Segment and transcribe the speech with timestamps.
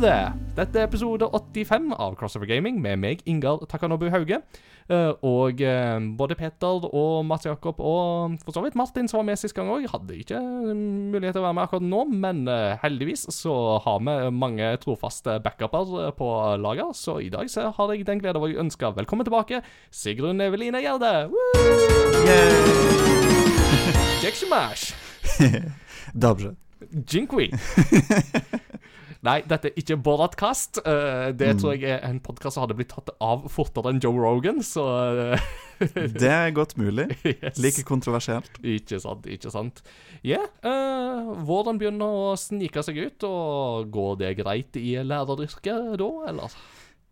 [0.00, 0.32] There!
[0.56, 4.38] Dette er episode 85 av Crossover Gaming med meg, Ingar Takanobu Hauge.
[4.88, 9.26] Eh, og eh, både Peter og Mats Jakob og for så vidt Martin, som var
[9.28, 12.78] med sist gang òg, hadde ikke mulighet til å være med akkurat nå, men eh,
[12.80, 16.30] heldigvis så har vi mange trofaste backuper eh, på
[16.64, 19.60] lager, så i dag så har jeg den glede av å ønske velkommen tilbake
[19.92, 21.28] Sigrun Eveline Gjerde.
[21.28, 21.44] Woo!
[24.24, 24.40] Jack!
[26.24, 26.56] Dobrze.
[27.04, 27.52] Jinkwi.
[29.26, 30.80] Nei, dette er ikke Boratkast.
[30.80, 34.16] Uh, det tror jeg er en podkast som hadde blitt tatt av fortere enn Joe
[34.16, 34.84] Rogan, så
[35.36, 35.50] uh,
[36.22, 37.10] Det er godt mulig.
[37.28, 37.60] yes.
[37.60, 38.56] Like kontroversielt.
[38.64, 39.82] Ikke sant, ikke sant.
[40.24, 46.10] Ja, yeah, våren begynner å snike seg ut, og går det greit i læreryrket da,
[46.32, 46.56] eller?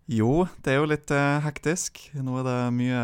[0.09, 2.01] Jo, det er jo litt uh, hektisk.
[2.17, 3.01] Nå er det mye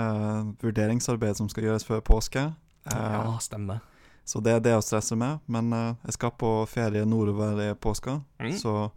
[0.64, 2.48] vurderingsarbeid som skal gjøres før påske.
[2.88, 3.84] Eh, Ja, stemmer.
[4.24, 5.40] Så det er det å stresse med.
[5.46, 8.52] Men eh, jeg skal på ferie nordover i påska, Mm.
[8.58, 8.90] så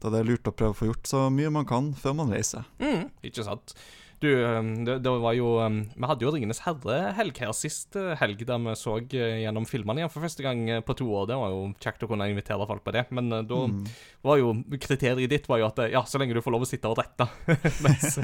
[0.00, 2.30] da det er lurt å prøve å få gjort så mye man kan før man
[2.32, 2.64] reiser.
[2.80, 3.74] Mm, ikke sant.
[4.20, 8.42] Du, um, det, det var jo um, Vi hadde jo Ringenes herre-helg her sist helg,
[8.44, 11.24] der vi så gjennom filmene igjen for første gang på to år.
[11.30, 13.06] Det var jo kjekt å kunne invitere folk på det.
[13.16, 13.78] Men da Mm.
[14.24, 16.88] var jo kriteriet ditt var jo at ja, så lenge du får lov å sitte
[16.92, 17.28] og rette
[17.84, 18.18] mens,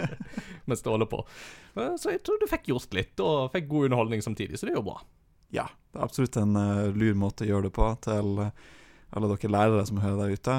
[0.69, 1.23] mens du holder på.
[1.97, 4.81] Så jeg tror du fikk gjort litt, og fikk god underholdning samtidig, så det er
[4.83, 5.01] jo bra.
[5.55, 8.65] Ja, det er absolutt en uh, lur måte å gjøre det på til eh,
[9.17, 10.57] alle dere lærere som hører der ute.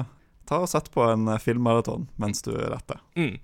[0.48, 3.02] Ta og Sett på en uh, filmmaraton mens du retter.
[3.18, 3.36] Mm.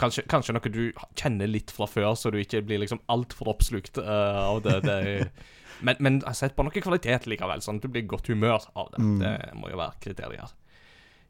[0.00, 0.82] Kanskje, kanskje noe du
[1.16, 4.80] kjenner litt fra før, så du ikke blir liksom altfor oppslukt uh, av det.
[4.84, 4.98] det
[5.86, 8.92] men, men sett på noe kvalitet likevel, sånn at du blir i godt humør av
[8.94, 9.04] det.
[9.04, 9.18] Mm.
[9.22, 10.56] Det må jo være kriterier.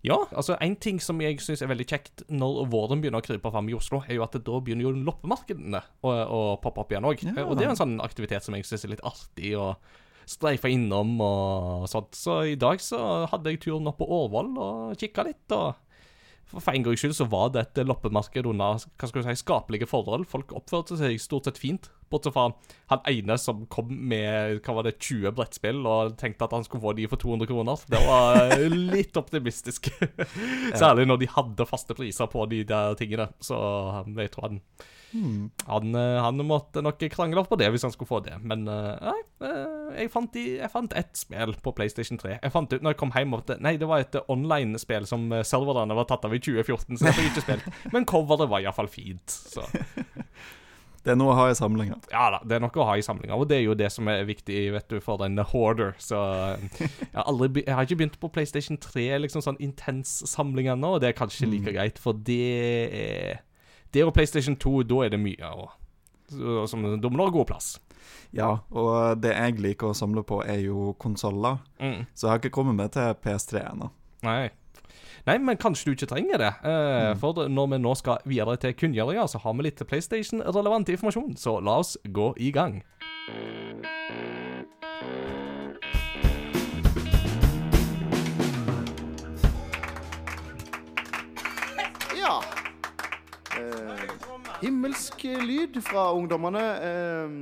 [0.06, 3.50] Ja, altså en ting som jeg syns er veldig kjekt når våren begynner å krype
[3.50, 7.08] fram i Oslo, er jo at da begynner jo loppemarkedene å, å poppe opp igjen
[7.08, 7.24] òg.
[7.26, 7.46] Ja.
[7.46, 9.72] Og det er en sånn aktivitet som jeg syns er litt artig å
[10.26, 12.14] streife innom og sånt.
[12.18, 15.44] Så i dag så hadde jeg turen opp på Årvoll og kikka litt.
[15.54, 15.74] og
[16.46, 19.88] for en gangs skyld så var det et loppemarked under hva skal du si, skapelige
[19.90, 20.28] forhold.
[20.30, 22.48] Folk oppførte seg stort sett fint, bortsett fra
[22.92, 26.84] han ene som kom med hva var det, 20 brettspill og tenkte at han skulle
[26.84, 27.86] få de for 200 kroner.
[27.90, 28.52] Det var
[28.96, 29.90] litt optimistisk.
[30.74, 33.30] Særlig når de hadde faste priser på de der tingene.
[33.42, 33.56] Så
[34.16, 34.62] jeg tror han
[35.16, 35.50] Hmm.
[35.66, 38.36] han, eh, han måtte nok krangle opp på det hvis han skulle få det.
[38.42, 42.38] Men eh, nei, eh, jeg fant, de, jeg fant ett spill på PlayStation 3.
[42.42, 45.28] Jeg fant ut når jeg kom hjem at Nei, det var et eh, online-spill som
[45.32, 47.80] eh, serverne var tatt av i 2014, så det fikk jeg ikke spilt.
[47.94, 49.38] Men coveret var iallfall fint.
[49.54, 49.64] Så
[51.06, 52.00] Det er noe å ha i samlinga.
[52.10, 54.08] ja da, det er noe å ha i samlinga, og det er jo det som
[54.10, 55.94] er viktig vet du, for en hoarder.
[56.02, 60.18] Så eh, jeg har, aldri, jeg har ikke begynt på PlayStation 3, liksom sånn intens
[60.26, 62.42] samling ennå, og det er kanskje like greit, for det
[62.90, 63.44] er
[63.94, 65.52] Det og PlayStation 2, da er det mye.
[65.54, 67.76] Og, som, ha god plass.
[68.34, 71.62] Ja, og det jeg liker å samle på, er jo konsoller.
[71.78, 72.02] Mm.
[72.12, 73.92] Så jeg har ikke kommet meg til PS3 ennå.
[74.26, 74.50] Nei.
[75.26, 76.52] Nei, men kanskje du ikke trenger det.
[76.64, 81.36] Eh, For når vi nå skal videre til kunngjøringer, så har vi litt PlayStation-relevant informasjon.
[81.36, 82.82] Så la oss gå i gang.
[92.16, 92.42] Ja.
[93.58, 94.10] Eh,
[94.62, 96.64] himmelsk lyd fra ungdommene.
[96.88, 97.36] Eh,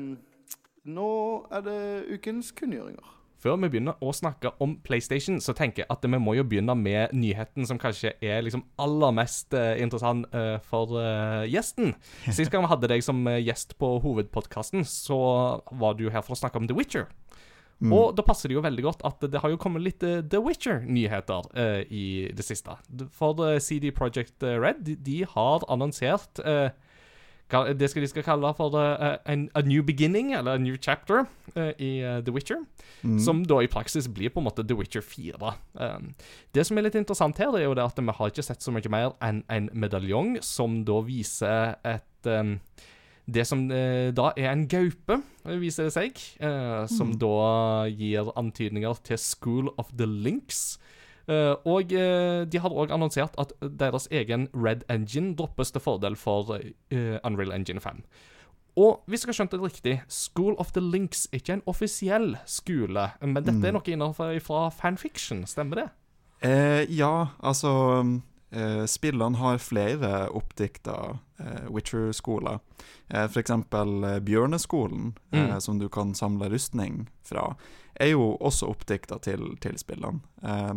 [0.84, 1.10] nå
[1.50, 1.80] er det
[2.18, 3.10] ukens kunngjøringer.
[3.44, 6.72] Før vi begynner å snakke om PlayStation, så tenker jeg at vi må jo begynne
[6.80, 11.92] med nyheten som kanskje er liksom aller mest eh, interessant eh, for eh, gjesten.
[12.32, 15.18] Sist gang vi hadde deg som gjest på hovedpodkasten, så
[15.76, 17.10] var du her for å snakke om The Witcher.
[17.84, 20.38] Og da passer det jo veldig godt at det har jo kommet litt uh, The
[20.40, 22.78] Witcher-nyheter uh, i det siste.
[23.12, 26.70] For uh, CD Projekt Red, de, de har annonsert hva-
[27.50, 31.26] det skal de skal kalle for uh, en, a new beginning, eller a new chapter,
[31.56, 32.64] uh, i uh, The Witcher.
[33.20, 35.52] Som da i praksis blir på en måte The Witcher 4.
[35.76, 36.14] Um,
[36.56, 38.64] det som er litt interessant her, det er jo det at vi har ikke sett
[38.64, 42.56] så mye mer enn en medaljong som da viser et um,
[43.24, 48.28] det som eh, da er en gaupe, eh, viser det seg, eh, som da gir
[48.36, 50.78] antydninger til School of the Links.
[51.28, 56.18] Eh, og eh, de har òg annonsert at deres egen Red Engine droppes til fordel
[56.20, 58.04] for eh, Unreal Engine 5.
[58.76, 62.34] Og hvis jeg har skjønt det riktig, School of the Links er ikke en offisiell
[62.46, 65.88] skole, men dette er noe innenfor fra fanfiction, stemmer det?
[66.44, 67.70] Eh, ja, altså
[68.54, 72.60] eh, Spillene har flere oppdikta uh, Witcher-skoler.
[73.14, 75.60] Uh, eh, Bjørneskolen, eh, Mm.
[75.60, 77.54] som du kan samle rustning fra,
[78.00, 80.20] er jo også oppdikta til, til spillene.
[80.42, 80.74] Eh,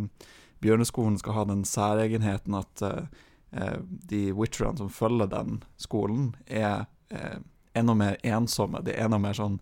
[0.59, 3.03] Bjørneskolen skal ha den særegenheten at eh,
[3.51, 3.77] eh,
[4.09, 7.39] de witcherne som følger den skolen, er eh,
[7.77, 8.81] enda mer ensomme.
[8.83, 9.59] De er enda mer sånn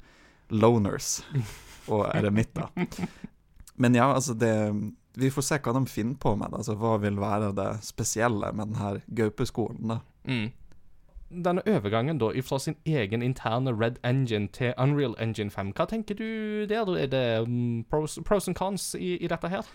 [0.49, 1.23] loners
[1.91, 2.69] og eremitter.
[3.75, 4.53] Men ja, altså det
[5.17, 6.61] Vi får se hva de finner på med det.
[6.61, 9.99] Altså Hva vil være det spesielle med denne gaupeskolen.
[10.27, 10.51] Mm.
[11.45, 16.15] Denne overgangen da fra sin egen interne Red Engine til Unreal Engine 5, hva tenker
[16.15, 16.91] du der?
[16.95, 19.65] Er det mm, pros, pros and cons i, i dette her?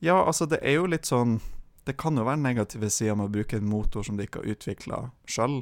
[0.00, 1.38] Ja, altså det er jo litt sånn
[1.86, 4.56] Det kan jo være negative sider med å bruke en motor som du ikke har
[4.56, 4.96] utvikla
[5.30, 5.60] sjøl,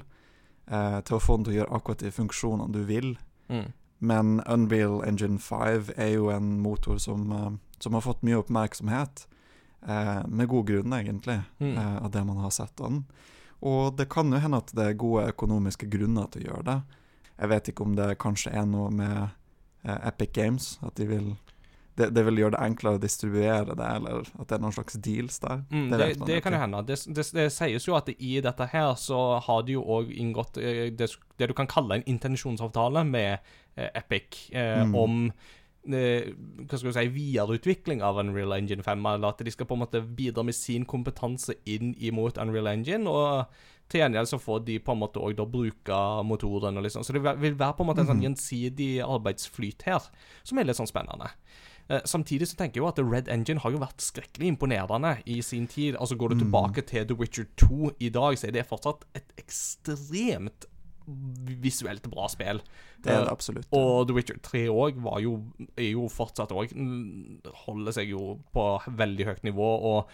[0.72, 3.10] eh, til å få den til å gjøre akkurat de funksjonene du vil.
[3.52, 3.66] Mm.
[3.98, 7.50] Men Unreal Engine 5 er jo en motor som, eh,
[7.84, 9.26] som har fått mye oppmerksomhet.
[9.84, 11.76] Eh, med god grunn, egentlig, Mm.
[11.76, 13.04] eh, av det man har sett av den.
[13.62, 16.78] Og det kan jo hende at det er gode økonomiske grunner til å gjøre det.
[17.40, 19.30] Jeg vet ikke om det kanskje er noe med
[19.84, 21.34] eh, Epic Games, at de vil
[21.96, 24.96] det, det vil gjøre det enklere å distribuere det, eller at det er noen slags
[24.98, 25.60] deals der.
[25.70, 26.80] Mm, det, det, det kan jo hende.
[26.88, 30.58] Det, det, det sies jo at i dette her så har de jo òg inngått
[30.58, 33.38] eh, det, du kan kalle en intensjonsavtale med
[33.76, 34.94] eh, Epic eh, Mm.
[34.98, 35.32] om
[35.86, 39.06] hva skal du si, videreutvikling av Unreal Engine 5.
[39.14, 43.06] Eller at de skal på en måte bidra med sin kompetanse inn imot Unreal Engine.
[43.08, 43.46] og
[43.86, 46.76] til gjengjeld så får de på en måte òg bruke motoren.
[46.78, 47.02] og liksom.
[47.04, 48.34] Så det vil være på en måte en sånn Mhm.
[48.34, 50.00] gjensidig arbeidsflyt her,
[50.42, 51.30] som er litt sånn spennende.
[51.90, 55.42] Eh, samtidig så tenker jeg jo at Red Engine har jo vært skrekkelig imponerende i
[55.42, 55.96] sin tid.
[55.96, 56.50] Altså Går du Mm.
[56.50, 60.64] tilbake til The Witcher 2 i dag, så er det fortsatt et ekstremt
[61.06, 62.60] visuelt bra spill.
[63.02, 63.66] Det er Eh, det absolutt.
[63.72, 65.34] og The Witcher 3 òg var jo,
[65.76, 66.72] er jo fortsatt òg
[67.66, 69.68] Holder seg jo på veldig høyt nivå.
[69.84, 70.08] Og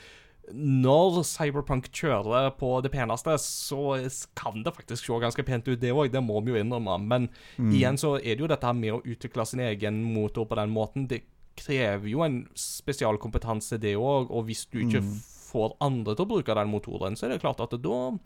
[0.53, 5.93] når Cyberpunk kjører på det peneste, så kan det faktisk se ganske pent ut, det
[5.95, 6.11] òg.
[6.11, 6.97] Det må vi jo innrømme.
[7.07, 7.29] Men
[7.59, 7.71] Mm.
[7.73, 11.07] igjen så er det jo dette med å utvikle sin egen motor på den måten.
[11.07, 11.23] Det
[11.57, 14.31] krever jo en spesialkompetanse, det òg.
[14.31, 15.21] Og hvis du ikke Mm.
[15.53, 18.19] får andre til å bruke den motoren, så er det klart at da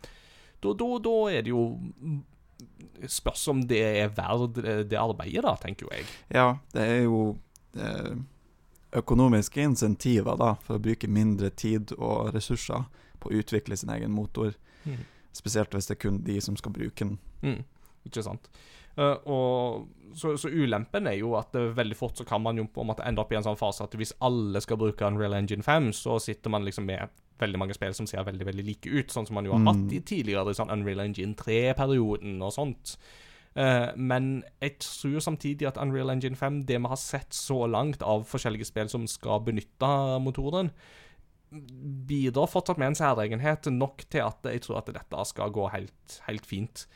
[0.62, 1.78] da, da, da er det jo
[3.10, 6.06] Spørs om det er verdt det arbeidet, da, tenker jo jeg.
[6.32, 7.20] Ja, det er jo
[7.76, 8.14] eh,
[8.94, 12.86] økonomiske insentiver da, for å bruke mindre tid og ressurser
[13.20, 14.54] på å utvikle sin egen motor.
[15.34, 17.18] Spesielt hvis det er kun de som skal bruke den.
[17.42, 17.64] Mm,
[18.06, 18.48] ikke sant.
[18.94, 22.68] Uh, og så, så ulempen er jo at det veldig fort så kan man jo
[22.70, 25.34] på en måte ende opp i en sånn fase at hvis alle skal bruke Unreal
[25.34, 28.90] Engine 5, så sitter man liksom med veldig mange spill som ser veldig veldig like
[28.90, 29.66] ut, sånn som man jo har Mm.
[29.66, 32.96] hatt i tidligere sånn Unreal Engine 3-perioden og sånt.
[33.56, 38.02] Uh, men jeg tror samtidig at Unreal Engine 5, det vi har sett så langt
[38.02, 40.70] av forskjellige spill som skal benytte motoren,
[42.08, 46.16] bidrar fortsatt med en særegenhet nok til at jeg tror at dette skal gå helt,
[46.26, 46.86] helt fint.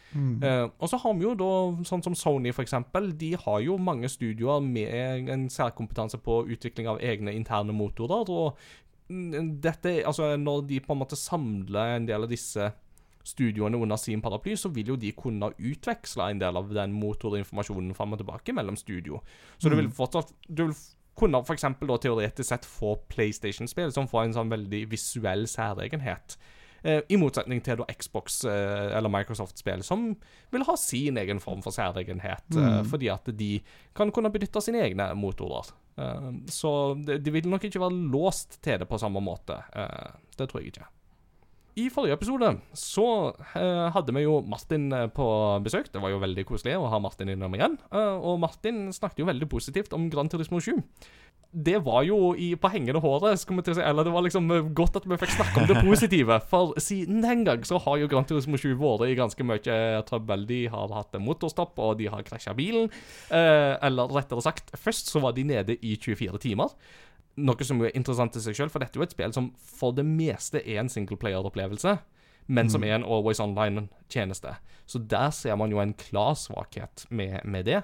[0.42, 1.50] Eh, og så har vi jo da,
[1.86, 6.98] sånn som Sony eksempel, de har jo mange studioer med en særkompetanse på utvikling av
[6.98, 12.22] egne interne motorer, og mm, dette, altså når de på en måte samler en del
[12.26, 12.70] av disse
[13.28, 17.94] studioene under sin paraply, så vil jo de kunne utveksle en del av den motorinformasjonen
[17.96, 19.20] fram og tilbake mellom studio.
[19.58, 20.76] Så du vil fortsatt du vil
[21.18, 26.36] kunne da teoretisk sett få PlayStation-spill som får en sånn veldig visuell særegenhet.
[26.84, 30.12] Eh, I motsetning til da Xbox eh, eller Microsoft-spill, som
[30.52, 32.44] vil ha sin egen form for særegenhet.
[32.54, 32.84] Eh, Mm.
[32.86, 33.60] fordi at de
[33.94, 35.72] kan kunne benytte sine egne motorer.
[35.98, 39.58] Eh, så de, vil nok ikke være låst til det på samme måte.
[39.74, 40.88] Eh, det tror jeg ikke.
[41.78, 43.06] I forrige episode så
[43.54, 45.26] eh, hadde vi jo Martin på
[45.62, 45.92] besøk.
[45.92, 47.78] Det var jo veldig koselig å ha Martin innom igjen.
[47.94, 50.74] Og Martin snakket jo veldig positivt om Gran Turismo 7.
[51.50, 53.84] Det var jo i, på hengende håret, skal vi til å si.
[53.88, 56.36] Eller det var liksom eh, godt at vi fikk snakke om det positive.
[56.50, 59.78] For siden den gang så har jo Gran Turismo 7 vært i ganske mye
[60.08, 60.44] trøbbel.
[60.50, 62.92] De har hatt motorstopp, og de har krasja bilen.
[63.32, 66.76] Eh, eller rettere sagt, først så var de nede i 24 timer.
[67.38, 69.96] Noe som er interessant i seg selv, for dette er jo et spill som for
[69.96, 71.96] det meste er en singleplayer-opplevelse,
[72.48, 74.56] men som er en always online-tjeneste.
[74.88, 77.82] Så der ser man jo en klar svakhet med, med det.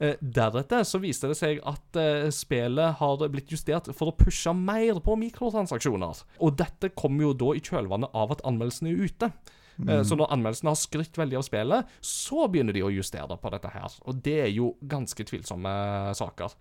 [0.00, 4.52] Eh, deretter så viste det seg at eh, spillet har blitt justert for å pushe
[4.56, 6.22] mer på mikrotransaksjoner.
[6.40, 9.32] Og dette kom jo da i kjølvannet av at anmeldelsene er ute.
[9.80, 10.02] Mm.
[10.04, 13.70] Så når anmeldelsene har skrytt veldig av spillet, så begynner de å justere på dette
[13.72, 13.94] her.
[14.08, 15.72] Og det er jo ganske tvilsomme
[16.16, 16.56] saker.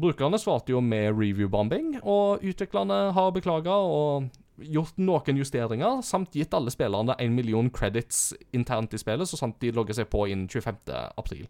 [0.00, 4.28] Brukerne svarte jo med review-bombing, og utviklerne har beklaga og
[4.60, 9.56] gjort noen justeringer, samt gitt alle spillerne 1 million credits internt i spillet, så sant
[9.60, 10.84] de logger seg på innen 25.
[11.16, 11.48] april.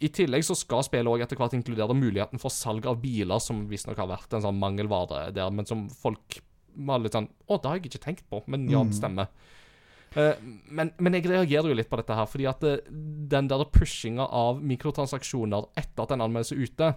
[0.00, 3.66] I tillegg så skal spillet også etter hvert inkludere muligheten for salg av biler, som
[3.68, 6.38] visstnok har vært en sånn mangelvare der, men som folk
[6.78, 8.88] var litt sånn Å, det har jeg ikke tenkt på, men ja, Mm.
[8.92, 9.28] det stemmer.
[10.16, 10.34] Eh,
[10.72, 14.24] men, men jeg reagerer jo litt på dette her, fordi at eh, den der pushinga
[14.24, 16.94] av mikrotransaksjoner etter at en anmeldelse er ute,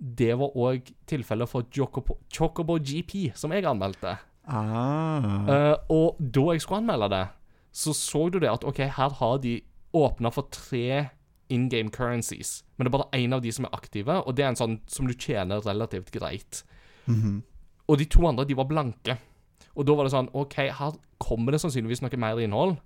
[0.00, 4.18] det var òg tilfellet for Chocobo GP, som jeg anmeldte.
[4.48, 5.46] Ah.
[5.48, 7.24] Eh, og da jeg skulle anmelde det,
[7.72, 9.60] så så du det at OK, her har de
[9.96, 11.08] åpna for tre
[11.50, 14.44] in game currencies, men det er bare én av de som er aktive, og det
[14.44, 16.62] er en sånn som du tjener relativt greit.
[17.06, 17.42] Mhm.
[17.90, 19.18] Og de to andre, de var blanke.
[19.74, 22.76] Og da var det sånn OK, her kommer det sannsynligvis noe mer innhold,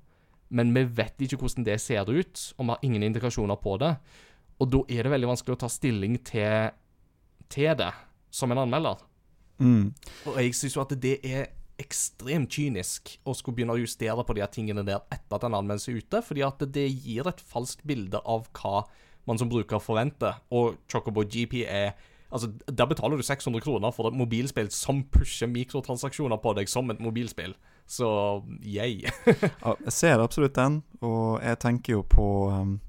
[0.55, 3.97] men vi vet ikke hvordan det ser ut, og vi har ingen indikasjoner på det.
[4.61, 6.71] Og da er det veldig vanskelig å ta stilling til,
[7.53, 7.91] til det
[8.31, 9.03] som en anmelder.
[9.59, 9.93] Mm.
[10.27, 11.49] Og jeg syns jo at det er
[11.81, 15.91] ekstremt kynisk å skulle begynne å justere på de tingene der etter at en anmeldelse
[15.93, 18.85] er ute, fordi at det gir et falskt bilde av hva
[19.29, 20.39] man som bruker forventer.
[20.55, 21.95] Og Chocobo GP er
[22.35, 26.91] Altså, Der betaler du 600 kroner for et mobilspill som pusher mikrotransaksjoner på deg som
[26.91, 27.55] et mobilspill.
[27.87, 28.09] Så
[28.59, 29.05] yay.
[29.85, 32.81] Jeg ser absolutt den, og jeg tenker jo på um,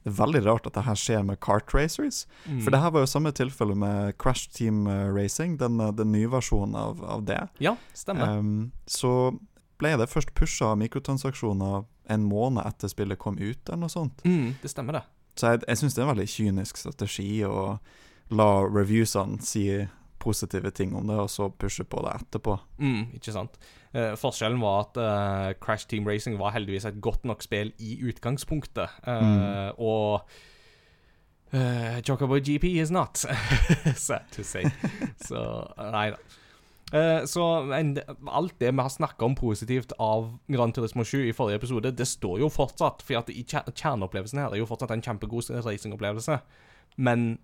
[0.00, 2.24] Det er veldig rart at det her skjer med kart racers.
[2.46, 2.62] Mm.
[2.64, 6.12] For det her var jo samme tilfelle med Crash Team uh, Racing, den, uh, den
[6.14, 7.40] nye versjonen av, av det.
[7.60, 8.38] Ja, stemmer.
[8.40, 9.32] Um, så
[9.80, 14.24] ble det først pusha mikrotransaksjoner en måned etter spillet kom ut, eller noe sånt.
[14.24, 15.04] Mm, det stemmer, det.
[15.38, 17.60] Så jeg, jeg syns det er en veldig kynisk strategi å
[18.34, 19.64] la reviewsene si
[20.20, 22.58] positive ting om det, og så pushe på det etterpå.
[22.78, 23.56] Mm, ikke sant.
[23.96, 27.96] Eh, forskjellen var at eh, Crash Team Racing var heldigvis et godt nok spill i
[28.06, 29.00] utgangspunktet.
[29.08, 30.20] Eh, Og
[31.54, 33.16] uh, Chocobo GP is not.
[33.96, 34.64] Sad to say.
[35.24, 35.40] Så
[35.90, 36.20] nei da.
[36.90, 37.44] Eh, så
[37.76, 37.92] en,
[38.26, 42.06] alt det vi har snakka om positivt av Gran Turismo 7 i forrige episode, det
[42.08, 43.04] står jo fortsatt.
[43.06, 46.40] For at i kjerneopplevelsen her er jo fortsatt en kjempegod racingopplevelse.
[46.98, 47.38] Men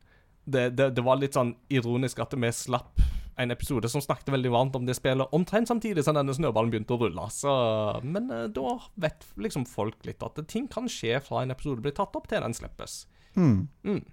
[0.46, 3.02] det, det, det var litt sånn ironisk at vi slapp
[3.36, 6.96] en episode som snakket veldig varmt om det spillet, omtrent samtidig som denne snøballen begynte
[6.96, 7.28] å rulle.
[7.32, 7.52] Så,
[8.06, 11.94] men eh, da vet liksom folk litt at ting kan skje fra en episode blir
[11.96, 13.04] tatt opp til den slippes.
[13.36, 13.66] Mm.
[13.84, 14.04] Mm.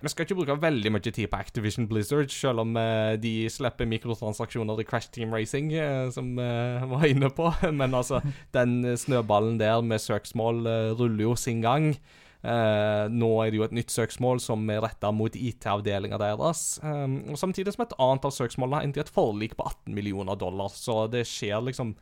[0.00, 3.86] Vi skal ikke bruke veldig mye tid på Activision Blizzard, selv om eh, de slipper
[3.90, 6.48] mikrotransaksjoner i Crash Team Racing, eh, som vi
[6.94, 7.52] var inne på.
[7.82, 8.18] Men altså,
[8.56, 10.64] den snøballen der med søksmål
[10.98, 11.92] ruller jo sin gang.
[12.40, 16.78] Eh, nå er det jo et nytt søksmål som er retta mot IT-avdelinga deres.
[16.82, 19.96] Um, og Samtidig som et annet av søksmålene har endt i et forlik på 18
[19.96, 20.72] millioner dollar.
[20.72, 21.94] Så det skjer liksom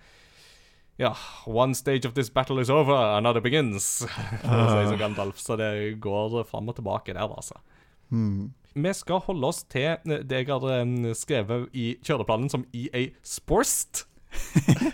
[0.99, 1.12] Ja,
[1.47, 4.07] one stage of this battle is over, another begins.
[4.45, 4.95] Uh.
[4.99, 5.38] Gandalf.
[5.38, 7.59] Så det går fram og tilbake der, altså.
[8.11, 8.54] Hmm.
[8.75, 14.07] Vi skal holde oss til det jeg har eh, skrevet i kjøreplanen som EA Sporst.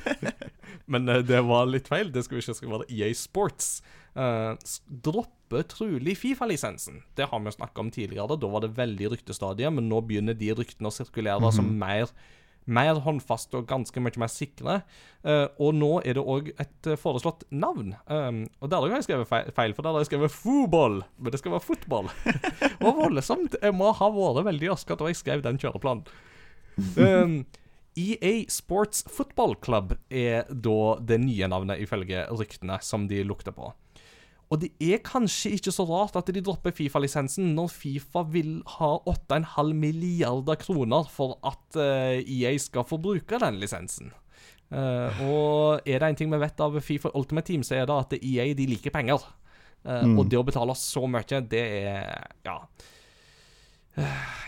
[0.93, 2.13] Men eh, det var litt feil.
[2.13, 3.83] Det skulle ikke være EA Sports.
[4.15, 7.03] Eh, s- dropper trolig Fifa-lisensen.
[7.19, 8.39] Det har vi snakka om tidligere.
[8.39, 12.09] Da var det veldig ryktestadiet, men nå begynner de ryktene å sirkulere som mer
[12.67, 14.79] mer håndfaste og ganske mye mer sikre.
[15.21, 17.91] Uh, og nå er det òg et eh, foreslått navn.
[18.09, 21.31] Um, og der har jeg skrevet feil, feil, for der har jeg skrevet fotball, men
[21.35, 22.09] det skal være fotball.
[22.25, 23.59] det var voldsomt.
[23.61, 26.09] Jeg må ha vært veldig rask da jeg skrev den kjøreplanen.
[26.97, 27.37] Um,
[28.01, 33.75] EA Sports Football Club er da det nye navnet, ifølge ryktene, som de lukter på.
[34.55, 38.91] Og det er kanskje ikke så rart at de dropper Fifa-lisensen når Fifa vil ha
[39.11, 44.13] 8,5 milliarder kroner for at eh, EA skal få bruke den lisensen.
[44.71, 47.97] Eh, og er det en ting vi vet av Fifa Ultimate Team, så er det
[48.05, 49.27] at EA de liker penger.
[49.85, 50.15] Eh, Mm.
[50.17, 52.61] Og det å betale så mye, det er Ja.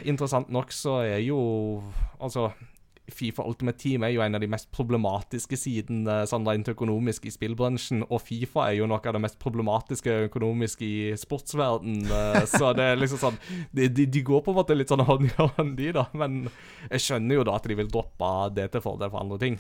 [0.03, 1.83] Interessant nok så er jo
[2.21, 2.49] Altså
[3.13, 7.33] Fifa Ultimate Team er jo en av de mest problematiske sidene sånn rent økonomisk i
[7.35, 12.03] spillbransjen, og Fifa er jo noe av det mest problematiske økonomisk i sportsverden
[12.51, 13.39] Så det er liksom sånn
[13.71, 16.07] De, de, de går på en måte litt sånn hånd i hånd, de, da.
[16.17, 16.47] Men
[16.91, 19.59] jeg skjønner jo da at de vil droppe det til fordel for andre ting.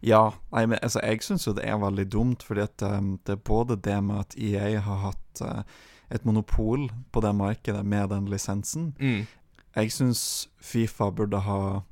[0.00, 3.36] Ja, nei, men altså, jeg syns jo det er veldig dumt, fordi at um, det
[3.36, 5.62] er både det med at EA har hatt uh,
[6.10, 8.90] et monopol på det markedet med den lisensen.
[8.98, 9.28] Mm.
[9.76, 10.22] Jeg syns
[10.58, 11.82] Fifa burde ha eh,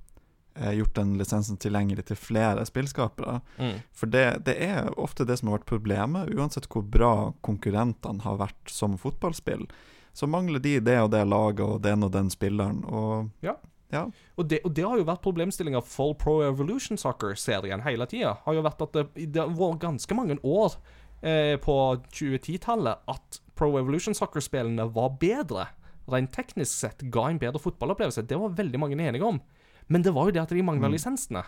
[0.78, 3.38] gjort den lisensen tilgjengelig til flere spillskapere.
[3.58, 3.78] Mm.
[3.94, 7.12] For det, det er ofte det som har vært problemet, uansett hvor bra
[7.46, 9.66] konkurrentene har vært som fotballspill.
[10.12, 13.54] Så mangler de det og det laget og den og den spilleren, og Ja.
[13.94, 14.06] ja.
[14.36, 18.36] Og det, og det har jo vært problemstillinga for Pro Evolution Soccer-serien hele tida.
[18.44, 20.74] Har jo vært at det, det har vært ganske mange år
[21.22, 21.76] eh, på
[22.10, 25.68] 2010-tallet at Pro Evolution Soccer-spillene var bedre.
[26.08, 28.26] Rent teknisk sett ga en bedre fotballopplevelse.
[28.26, 29.40] Det var veldig mange enige om.
[29.88, 31.42] Men det var jo det at de mangla lisensene.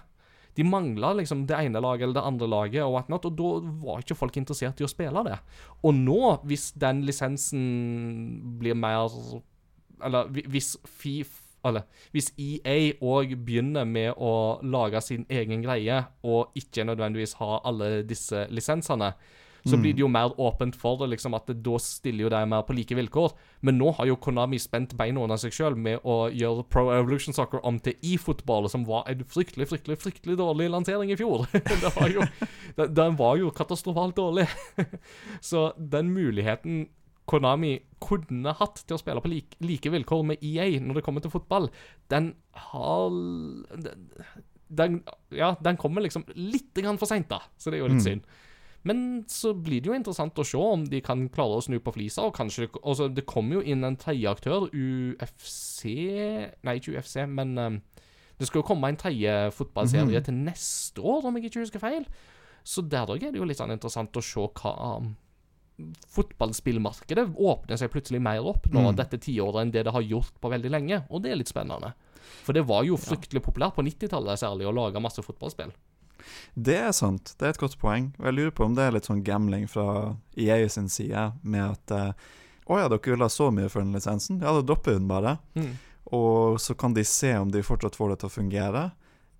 [0.56, 3.50] De mangla liksom det ene laget eller det andre laget, og whatnot, og da
[3.84, 5.36] var ikke folk interessert i å spille det.
[5.86, 6.18] Og nå,
[6.48, 7.62] hvis den lisensen
[8.60, 9.12] blir mer
[10.02, 16.56] Eller hvis FIF Eller hvis EA òg begynner med å lage sin egen greie, og
[16.56, 19.12] ikke nødvendigvis ha alle disse lisensene,
[19.68, 22.42] så blir det jo mer åpent for det, liksom at det, da stiller jo de
[22.48, 23.34] mer på like vilkår.
[23.66, 27.36] Men nå har jo Konami spent beina under seg sjøl med å gjøre Pro Evolution
[27.36, 31.46] Soccer om til e-fotball, som var en fryktelig, fryktelig fryktelig dårlig lansering i fjor.
[31.52, 32.24] det var jo,
[32.80, 34.48] den, var jo katastrofalt dårlig.
[35.50, 36.86] så den muligheten
[37.30, 41.22] Konami kunne hatt til å spille på like, like vilkår med EA når det kommer
[41.22, 41.68] til fotball,
[42.10, 42.32] den
[42.70, 44.06] har den,
[44.66, 45.00] den,
[45.34, 47.42] Ja, den kommer liksom litt grann for seint, da.
[47.58, 48.26] Så det er jo litt synd.
[48.88, 51.92] Men så blir det jo interessant å se om de kan klare å snu på
[51.92, 52.24] flisa.
[52.28, 55.84] Og kanskje altså, Det kommer jo inn en tredje aktør, UFC
[56.64, 57.80] Nei, ikke UFC, men um,
[58.40, 62.06] det skal jo komme en tredje fotballserie til neste år, om jeg ikke husker feil.
[62.64, 65.10] Så der er det jo litt sånn interessant å se hva um,
[66.12, 70.50] Fotballspillmarkedet åpner seg plutselig mer opp nå dette tiåret enn det det har gjort på
[70.52, 71.94] veldig lenge, og det er litt spennende.
[72.44, 75.72] For det var jo fryktelig populært på 90-tallet særlig å lage masse fotballspill.
[76.54, 78.10] Det er sant, det er et godt poeng.
[78.18, 81.64] Og jeg lurer på om det er litt sånn gambling fra EA sin side, med
[81.76, 82.12] at eh,
[82.70, 84.36] Å ja, dere vil ha så mye for den lisensen?
[84.44, 85.38] Ja, da dropper hun bare.
[85.58, 85.72] Mm.
[86.14, 88.82] Og så kan de se om de fortsatt får det til å fungere,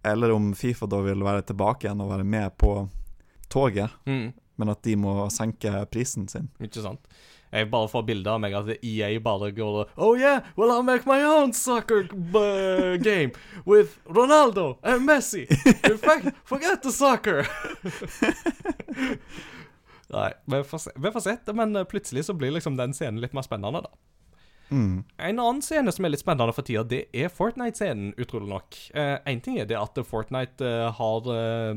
[0.03, 2.89] eller om Fifa da vil være tilbake igjen og være med på
[3.49, 4.33] toget, Mm.
[4.57, 6.49] men at de må senke prisen sin.
[6.61, 7.01] Ikke sant?
[7.51, 10.87] Jeg bare får bilde av meg at EA bare går og Oh yeah, well I'll
[10.87, 12.05] make my own soccer
[13.03, 13.33] game
[13.67, 15.47] with Ronaldo and Messi.
[15.91, 17.47] In fact, forget the soccer.
[20.11, 21.53] Nei, vi får, se, vi får.
[21.55, 23.91] Men eh, plutselig så blir liksom den scenen litt mer spennende, da.
[24.71, 25.03] Mm.
[25.19, 28.79] En annen scene som er litt spennende for tida, det er Fortnite-scenen, utrolig nok.
[28.95, 31.75] Én ting er det at Fortnite eh, har uh,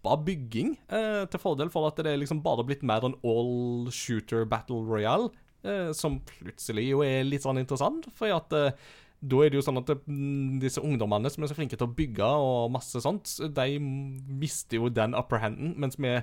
[0.00, 4.44] droppa bygging eh, til fordel for at det liksom bare blitt mer en all shooter
[4.44, 5.30] battle royale,
[5.64, 8.72] eh, som plutselig jo er litt sånn interessant, for at eh,
[9.20, 11.92] da er det jo sånn at mm, disse ungdommene som er så flinke til å
[11.92, 16.16] bygge og masse sånt, de mister jo den upper handen, mens vi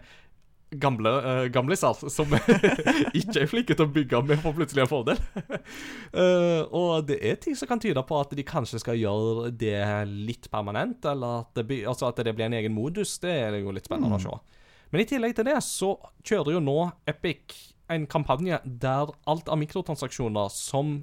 [0.69, 2.33] gamle uh, gamliser som
[3.17, 5.21] ikke er flinke til å bygge, men får plutselig en fordel.
[6.12, 9.80] uh, og det er ting som kan tyde på at de kanskje skal gjøre det
[10.12, 13.15] litt permanent, eller at det, altså at det blir en egen modus.
[13.23, 14.36] Det er jo litt spennende å se.
[14.91, 17.56] Men i tillegg til det så kjører jo nå Epic
[17.91, 20.99] en kampanje der alt av mikrotransaksjoner som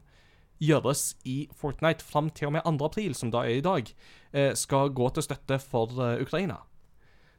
[0.61, 2.77] gjøres i Fortnite fram til og med 2.
[2.87, 3.89] april, som da er i dag,
[4.33, 6.61] eh, skal gå til støtte for Ukraina.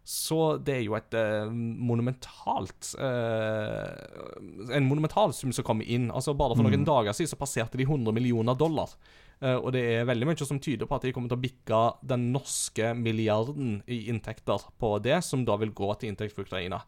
[0.05, 6.11] Så det er jo et eh, monumentalt eh, En monumental sum som kommer inn.
[6.13, 8.93] Altså Bare for noen dager siden så passerte de 100 millioner dollar.
[9.41, 11.79] Eh, og det er veldig mye som tyder på at de kommer til å bikke
[12.05, 16.83] den norske milliarden i inntekter på det, som da vil gå til inntekt for Ukraina.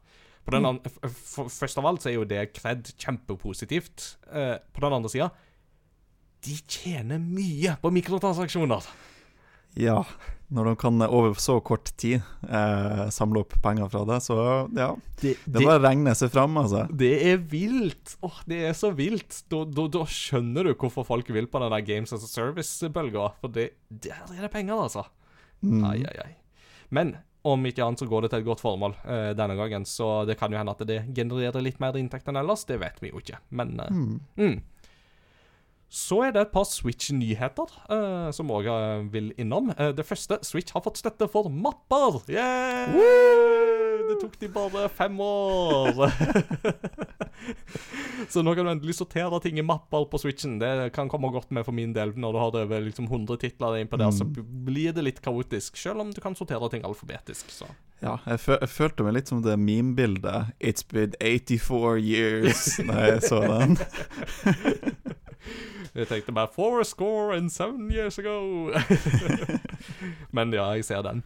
[0.47, 4.13] På den an- f- f- Først av alt så er jo det kred kjempepositivt.
[4.31, 5.31] Eh, på den andre sida
[6.45, 8.85] de tjener mye på mikrotransaksjoner.
[9.77, 10.01] Ja,
[10.53, 14.37] når de kan over så kort tid eh, samle opp penger fra det, så
[14.77, 14.89] ja.
[15.21, 16.85] Det, Det bare regner seg fram, altså.
[16.97, 18.15] Det er vilt!
[18.23, 19.41] Åh, det er så vilt.
[19.51, 23.31] Da, da, da skjønner du hvorfor folk vil på den der Games as a Service-bølga.
[23.43, 25.03] For det, der er det penger, altså.
[25.61, 25.83] Mm.
[25.89, 26.33] Ai, ai, ai.
[26.95, 29.85] Men om ikke annet så går det til et godt formål eh, denne gangen.
[29.87, 32.63] Så det kan jo hende at det genererer litt mer inntekt enn ellers.
[32.67, 33.39] Det vet vi jo ikke.
[33.55, 34.17] Men eh, Mm.
[34.39, 34.57] mm.
[35.87, 38.67] Så er det et par Switch-nyheter uh, som òg
[39.13, 39.71] vil innom.
[39.79, 42.19] Uh, det første Switch har fått støtte for mapper!
[42.27, 42.91] Yeah!
[44.07, 46.11] Det tok de bare fem år.
[48.31, 50.57] så nå kan du endelig sortere ting i mapper på Switchen.
[50.61, 52.13] Det kan komme godt med for min del.
[52.15, 55.79] Når du har over liksom 100 titler innpå der, så blir det litt kaotisk.
[55.79, 57.51] Selv om du kan sortere ting alfabetisk.
[57.51, 57.67] Så.
[58.03, 63.23] Ja, jeg, jeg følte meg litt som det meme-bildet 'It's been 84 years' Nei, jeg
[63.27, 63.79] så den.
[65.95, 68.71] Jeg tenkte bare Four score and seven years ago.
[70.35, 71.23] men ja, jeg ser den.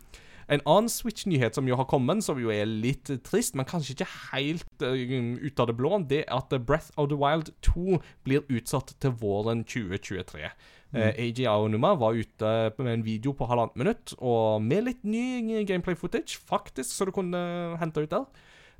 [0.51, 4.09] En annen Switch-nyhet som jo har kommet, som jo er litt trist, men kanskje ikke
[4.33, 4.97] helt uh,
[5.39, 9.15] ut av det blå, det er at Breath of the Wild 2 blir utsatt til
[9.21, 10.49] våren 2023.
[10.91, 15.63] Eh, AJ Aonuma var ute med en video på halvannet minutt, og med litt ny
[15.63, 17.39] gameplay-footage, faktisk, så du kunne
[17.79, 18.25] hente ut der.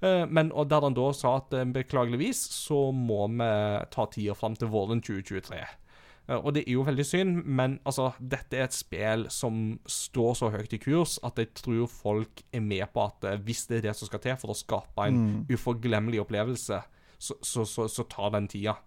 [0.02, 3.52] Eh, men og der han da sa at eh, beklageligvis så må vi
[3.94, 5.60] ta tida fram til våren 2023.
[5.62, 10.34] Eh, Og det er jo veldig synd, men altså, dette er et spill som står
[10.40, 13.90] så høyt i kurs at jeg tror folk er med på at hvis det er
[13.90, 16.82] det som skal til for å skape en uforglemmelig opplevelse,
[17.22, 18.80] så, så, så, så tar den tida.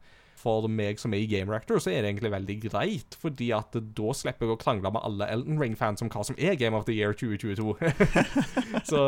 [0.44, 3.16] For meg som er i Game Reactor, så er det egentlig veldig greit.
[3.20, 6.58] Fordi at da slipper jeg å krangle med alle Elton Ring-fans om hva som er
[6.60, 7.74] Game of the Year 2022.
[8.90, 9.02] så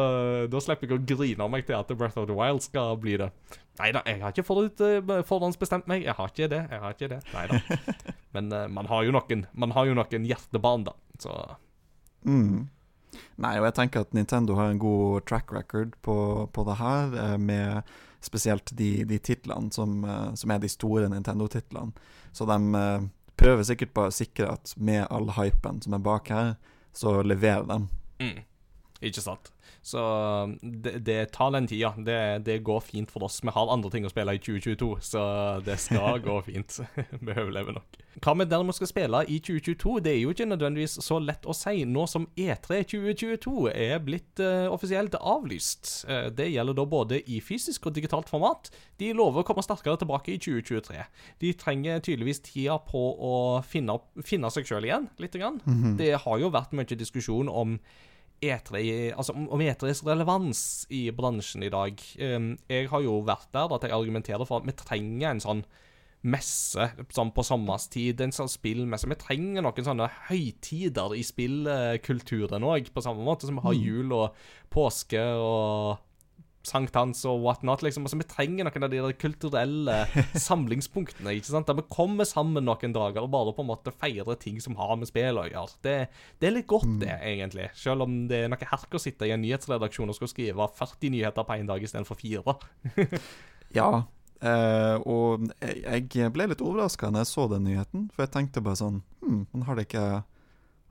[0.50, 3.30] da slipper jeg å grine meg til at Breath of the Wild skal bli det.
[3.76, 6.06] Nei da, jeg har ikke forut, uh, forhåndsbestemt meg.
[6.06, 6.62] Jeg har ikke det.
[6.72, 7.20] jeg har ikke det.
[7.34, 7.60] Neida.
[8.36, 10.96] Men uh, man har jo noen Man har jo noen hjertebarn, da.
[11.20, 11.36] Så
[12.24, 12.64] mm.
[13.40, 16.16] Nei, og jeg tenker at Nintendo har en god track record på,
[16.52, 17.94] på det her, eh, med
[18.26, 21.94] spesielt de, de titlene som, eh, som, er de store Nintendo-titlene.
[22.36, 23.08] Så de eh,
[23.38, 26.54] prøver sikkert bare å sikre at med all hypen som er bak her,
[26.96, 27.80] så leverer de.
[28.24, 28.38] Mm.
[29.04, 29.52] Ikke sant.
[29.86, 30.00] Så
[30.62, 31.92] det, det tar den tida.
[31.96, 33.38] Det, det, går fint for oss.
[33.42, 35.20] Vi har andre ting å spille i 2022, så
[35.62, 36.80] det skal gå fint.
[37.26, 38.00] vi overlever nok.
[38.24, 41.54] Hva vi derimot skal spille i 2022, det er jo ikke nødvendigvis så lett å
[41.54, 45.92] si nå som E3 2022 er blitt uh, offisielt avlyst.
[46.08, 48.72] Uh, det gjelder da både i fysisk og digitalt format.
[48.98, 51.06] De lover å komme sterkere tilbake i 2023.
[51.44, 55.62] De trenger tydeligvis tida på å finne, finne seg sjøl igjen, lite grann.
[55.62, 55.96] Mm -hmm.
[56.02, 57.78] Det har jo vært mye diskusjon om
[58.44, 58.80] E3,
[59.16, 60.60] altså om E3s relevans
[60.92, 62.00] i bransjen i dag.
[62.20, 65.66] Um, jeg har jo vært der at jeg argumenterer for at vi trenger en sånn
[66.26, 68.20] messe sånn på sommerstid.
[68.20, 69.08] En sånn spillmesse.
[69.10, 73.84] Vi trenger noen sånne høytider i spillkulturen òg, på samme måte som vi har mm.
[73.86, 76.02] jul og påske og
[76.66, 77.84] sankthans og whatnot.
[77.86, 78.06] Liksom.
[78.06, 79.98] Altså, vi trenger noen av de kulturelle
[80.46, 81.36] samlingspunktene.
[81.36, 81.68] ikke sant?
[81.70, 84.96] Der vi kommer sammen noen dager og bare på en måte feirer ting som har
[84.98, 85.80] med spill å gjøre.
[85.86, 85.96] Det,
[86.40, 87.00] det, er litt godt, mm.
[87.04, 87.70] det, egentlig.
[87.78, 91.16] Selv om det er noe herk å sitte i en nyhetsredaksjon og skal skrive 40
[91.16, 92.58] nyheter på én dag istedenfor fire.
[93.78, 93.90] ja,
[94.36, 98.76] Uh, og jeg ble litt overraska når jeg så den nyheten, for jeg tenkte bare
[98.76, 100.02] sånn Hm, man har det ikke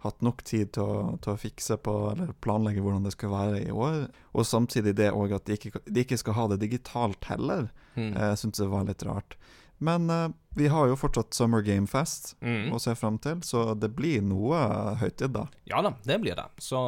[0.03, 3.61] hatt nok tid til å, til å, fikse på eller planlegge hvordan det skal være
[3.65, 4.05] i år.
[4.37, 7.69] Og samtidig det òg at de ikke, de ikke, skal ha det digitalt heller.
[7.95, 8.11] Mm.
[8.11, 9.37] Jeg eh, syns det var litt rart.
[9.83, 12.71] Men eh, vi har jo fortsatt Summer Game Fest mm.
[12.75, 14.59] å se fram til, så det blir noe
[15.01, 15.47] høytid, da.
[15.67, 16.47] Ja da, det blir det.
[16.63, 16.79] Så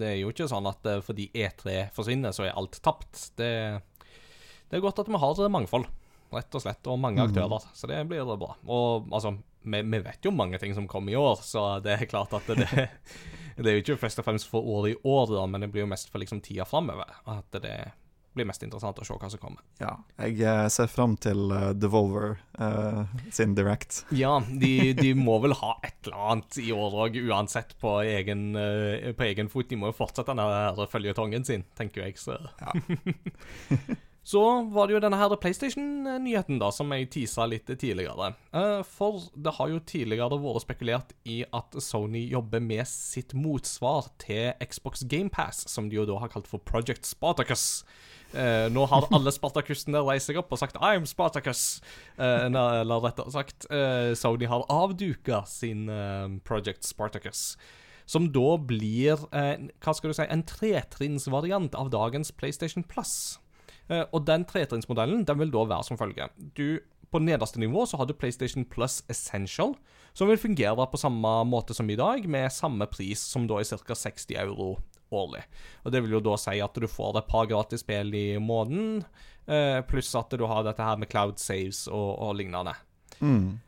[0.00, 3.28] det er jo ikke sånn at uh, fordi E3 forsvinner, så er alt tapt.
[3.38, 3.52] Det,
[4.66, 5.86] det er godt at vi har mangfold,
[6.34, 7.28] rett og slett, og mange mm.
[7.28, 7.68] aktører.
[7.76, 8.56] Så det blir bra.
[8.66, 12.10] Og altså vi, vi, vet jo mange ting som kommer i år, så det er
[12.10, 12.68] klart at det,
[13.56, 15.86] det er jo ikke først og fremst for året i år, da, men det blir
[15.86, 17.10] jo mest for liksom tida framover.
[17.30, 17.78] At det
[18.34, 19.62] blir mest interessant å se hva som kommer.
[19.78, 24.02] Ja, jeg eh, ser fram til uh, Devolver uh, sin Direct.
[24.14, 28.50] Ja, de, de, må vel ha et eller annet i år òg, uansett på egen,
[28.58, 29.68] uh, på egen fot.
[29.70, 32.74] De må jo fortsette den føljetongen sin, tenker jeg, så ja.
[34.24, 34.40] Så
[34.72, 38.30] var det jo denne her PlayStation-nyheten da, som jeg tisa litt tidligere.
[38.56, 44.08] Eh, for det har jo tidligere vært spekulert i at Sony jobber med sitt motsvar
[44.24, 47.84] til Xbox GamePass, som de jo da har kalt for Project Spartacus.
[48.34, 51.84] Uh, nå har alle Spartacusene reist seg opp og sagt 'I'm Spartacus'.
[52.18, 53.68] Uh, eller rettere sagt,
[54.18, 55.86] Sony har avduka sin
[56.48, 57.56] Project Spartacus.
[58.06, 63.38] Som da blir hva skal du si, en tretrinnsvariant av dagens PlayStation Plus.
[63.88, 66.32] Eh, og den tretrinnsmodellen den vil da være som følger.
[66.56, 66.80] Du,
[67.12, 69.74] på nederste nivå så har du PlayStation Plus Essential,
[70.14, 73.68] som vil fungere på samme måte som i dag, med samme pris som da er
[73.68, 73.98] ca.
[73.98, 74.74] 60 euro
[75.14, 75.44] årlig.
[75.84, 79.04] Og Det vil jo da si at du får et par gratis spill i måneden,
[79.46, 82.74] eh, pluss at du har dette her med cloud saves og, og lignende.
[83.20, 83.60] Mm.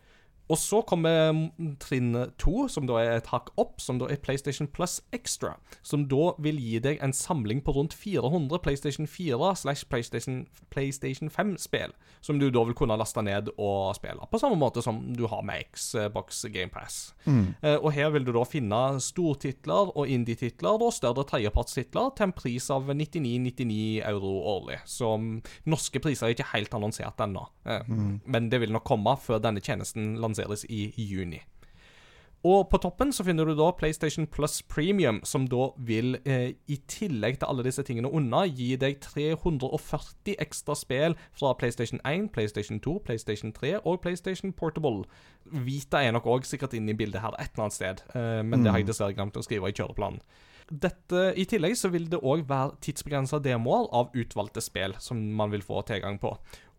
[0.52, 1.48] Og så kommer
[1.82, 5.56] trinn to, som da er et hakk opp, som da er PlayStation Plus Extra.
[5.82, 11.30] Som da vil gi deg en samling på rundt 400 PlayStation 4 slash PlayStation, PlayStation
[11.32, 11.94] 5-spill.
[12.22, 14.28] Som du da vil kunne laste ned og spille.
[14.30, 17.14] På samme måte som du har med Xbox GamePass.
[17.26, 17.54] Mm.
[17.62, 22.36] Eh, og her vil du da finne stortitler og indie-titler og større tredjepartstitler til en
[22.36, 24.78] pris av 99,99 euro årlig.
[24.86, 25.10] Så
[25.66, 27.46] norske priser er ikke helt annonsert ennå.
[27.66, 28.20] eh, mm.
[28.26, 31.42] Men det vil nok komme før denne tjenesten lanseres lanseres i juni.
[32.46, 36.76] Og på toppen så finner du da PlayStation Plus Premium, som da vil, eh, i
[36.86, 42.78] tillegg til alle disse tingene unna, gi deg 340 ekstra spill fra PlayStation 1, PlayStation
[42.78, 45.04] 2, PlayStation 3 og PlayStation Portable.
[45.50, 48.62] Vita er nok òg sikkert inne i bildet her et eller annet sted, eh, men
[48.62, 48.92] det har jeg mm.
[48.92, 50.20] dessverre glemt å skrive i kjøreplanen.
[50.66, 55.50] Dette, I tillegg så vil det òg være tidsbegrensa demoer av utvalgte spill som man
[55.50, 56.32] vil få tilgang på.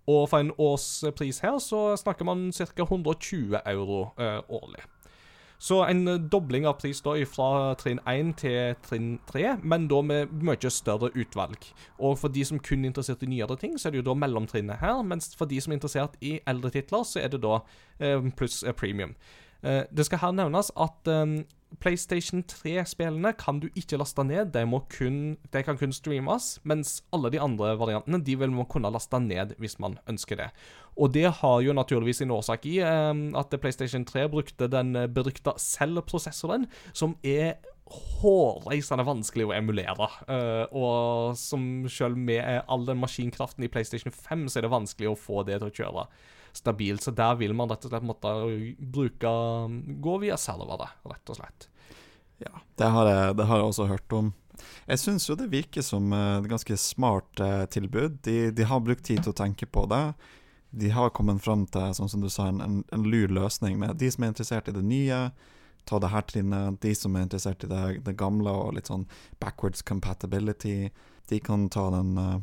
[0.08, 2.84] Og for en årspris her så snakker man ca.
[2.84, 4.86] 120 euro eh, årlig.
[5.60, 10.36] Så en dobling av pris da fra trinn 1 til trinn 3, men da med
[10.46, 11.58] mye større utvalg.
[11.98, 14.16] Og for de som kun er interessert i nyere ting, så er det jo da
[14.22, 15.02] mellomtrinnet her.
[15.02, 17.58] Mens for de som er interessert i eldre titler, så er det da
[18.00, 19.18] eh, pluss eh, premium.
[19.68, 21.32] Det skal her nevnes at eh,
[21.84, 24.54] PlayStation 3-spillene kan du ikke laste ned.
[24.56, 28.92] De, kun, de kan kun streames, mens alle de andre variantene de vil man kunne
[28.94, 30.50] laste ned hvis man ønsker det.
[30.98, 35.10] Og det har jo naturligvis sin årsak i eh, at PlayStation 3 brukte den eh,
[35.12, 40.10] berykta Cell-prosessoren, som er hårreisende vanskelig å emulere.
[40.28, 45.12] Uh, og som selv med all den maskinkraften i PlayStation 5, så er det vanskelig
[45.12, 46.08] å få det til å kjøre
[46.58, 47.06] stabilt.
[47.06, 48.34] Så der vil man rett og slett måtte
[48.78, 49.34] bruke
[50.04, 51.70] Gå via servere, rett og slett.
[52.42, 54.34] Ja, det har jeg, det har jeg også hørt om.
[54.88, 58.20] Jeg syns jo det virker som et ganske smart eh, tilbud.
[58.26, 60.04] De, de, har brukt tid til å tenke på det.
[60.70, 64.10] De har kommet fram til sånn som du sa, en, en, lur løsning med de
[64.14, 65.22] som er interessert i det nye.
[65.88, 66.80] Ta det her trinnet.
[66.84, 69.08] De som er interessert i det, det gamle og litt sånn
[69.42, 70.92] backwards compatibility,
[71.32, 72.36] de kan ta den, eh,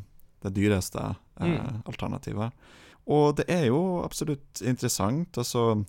[0.45, 1.85] det dyreste eh, mm.
[1.85, 2.67] alternativet.
[3.05, 5.37] Og det er jo absolutt interessant.
[5.37, 5.83] Altså,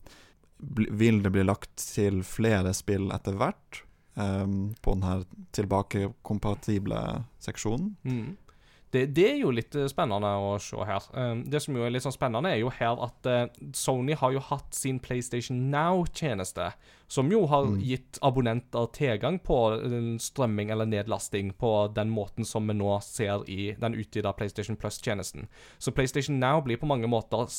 [0.58, 3.82] vil det bli lagt til flere spill etter hvert
[4.16, 5.24] um, på den her
[5.56, 7.02] tilbakekompatible
[7.44, 7.94] seksjonen.
[8.04, 8.36] Mm.
[8.96, 11.04] Det, det, er jo litt eh, spennende å se her.
[11.12, 13.42] Um, det som jo er litt sånn spennende, er jo her at uh,
[13.76, 16.70] Sony har jo hatt sin PlayStation Now-tjeneste,
[17.12, 17.82] som jo har mm.
[17.84, 19.58] gitt abonnenter tilgang på
[20.22, 25.46] strømming eller nedlasting på den måten som vi nå ser i den utvida PlayStation Plus-tjenesten.
[25.78, 27.52] Så PlayStation Now blir på mange måter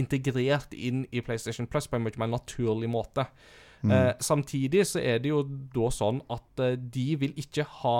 [0.00, 3.26] integrert inn i PlayStation Plus på en mye mer naturlig måte.
[3.84, 4.16] Mm.
[4.24, 5.42] Samtidig så er det jo
[5.74, 7.98] da sånn at de vil ikke ha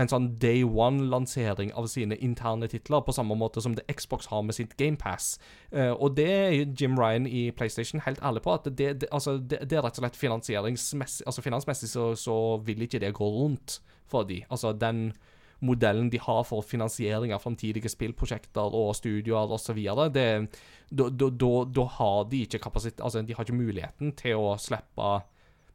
[0.00, 4.42] en sånn day one-lansering av sine interne titler, på samme måte som det Xbox har
[4.46, 5.36] med sitt GamePass.
[5.74, 9.36] Uh, og det er Jim Ryan i PlayStation helt ærlig på, at det, det, altså,
[9.38, 13.28] det, det er rett og slett finansieringsmessig Altså Finansmessig så, så, vil ikke det gå
[13.28, 13.78] rundt
[14.10, 14.42] for de.
[14.50, 15.12] Altså den
[15.64, 19.78] modellen de har for finansiering av framtidige spillprosjekter og studioer osv.,
[20.94, 25.33] da har de ikke kapasitet Altså, de har ikke muligheten til å slippe Eh,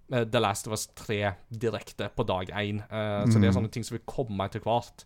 [0.09, 2.81] The Last of Us 3 direkte på dag én.
[2.89, 3.31] Uh, mm.
[3.31, 5.05] Så det er sånne ting som vil komme etter hvert.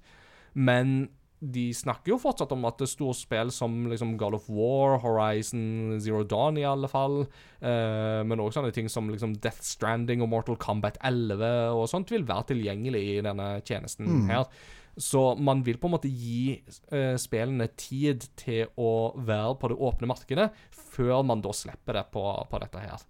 [0.54, 1.10] Men
[1.44, 4.96] de snakker jo fortsatt om at det er store spill som liksom God of War,
[5.04, 7.26] Horizon, Zero Dawn i alle fall,
[7.64, 11.44] uh, men òg sånne ting som liksom Death Stranding og Mortal Kombat 11
[11.76, 14.32] og sånt vil være tilgjengelig i denne tjenesten mm.
[14.32, 14.48] her.
[14.94, 16.62] Så man vil på en måte gi
[16.94, 20.52] uh, spillene tid til å være på det åpne markedet,
[20.94, 23.10] før man da slipper det på, på dette her.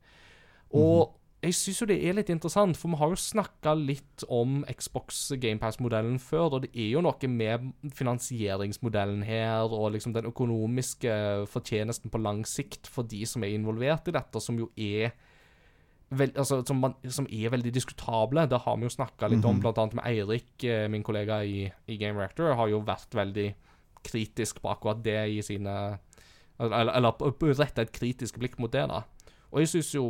[0.73, 4.23] Og mm jeg syns jo det er litt interessant, for vi har jo snakka litt
[4.32, 10.29] om Xbox GamePass-modellen før, og det er jo noe med finansieringsmodellen her, og liksom den
[10.29, 11.12] økonomiske
[11.51, 15.12] fortjenesten på lang sikt for de som er involvert i dette, som jo er
[16.13, 18.43] Veld, altså, som, man, som, er veldig diskutable.
[18.45, 19.62] Det har vi jo snakka litt om, mhm.
[19.63, 23.47] blant annet med Eirik, eh, min kollega i, i Game Reactor, har jo vært veldig
[24.06, 25.73] kritisk på akkurat det i sine
[26.62, 29.01] Eller, eller retta et kritisk blikk mot det, da.
[29.49, 30.03] Og jeg syns jo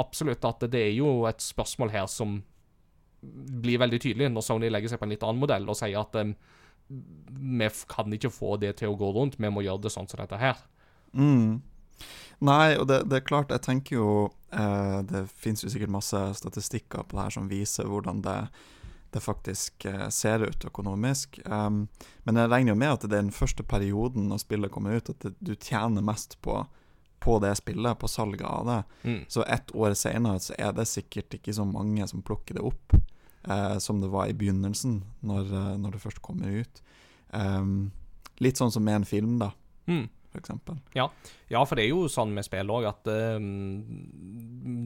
[0.00, 2.40] absolutt at det er jo et spørsmål her som
[3.64, 6.16] blir veldig tydelig når Sony legger seg på en litt annen modell og sier at
[6.20, 6.34] um,
[6.88, 10.20] vi kan ikke få det til å gå rundt, vi må gjøre det sånn som
[10.20, 10.60] dette her.
[11.16, 11.62] Mm.
[12.44, 14.08] Nei, og det, det, er klart, jeg tenker jo
[14.50, 18.38] eh, Det finnes jo sikkert masse statistikker på det her som viser hvordan det,
[19.14, 21.38] det faktisk eh, ser ut økonomisk.
[21.46, 21.86] Um,
[22.26, 25.12] men jeg regner jo med at det er den første perioden når spillet kommer ut,
[25.14, 26.64] at det, du tjener mest på
[27.24, 28.80] på det spillet, på salget av det.
[29.08, 29.20] Mm.
[29.32, 32.96] Så ett år senere så er det sikkert ikke så mange som plukker det opp
[33.48, 36.82] eh, som det var i begynnelsen, når, eh, når det først kommer ut.
[37.34, 37.90] Um,
[38.44, 39.54] litt sånn som med en film, da.
[39.88, 40.50] Mm f.eks.
[40.96, 41.08] Ja.
[41.52, 43.46] ja, for det er jo sånn med spill òg at um,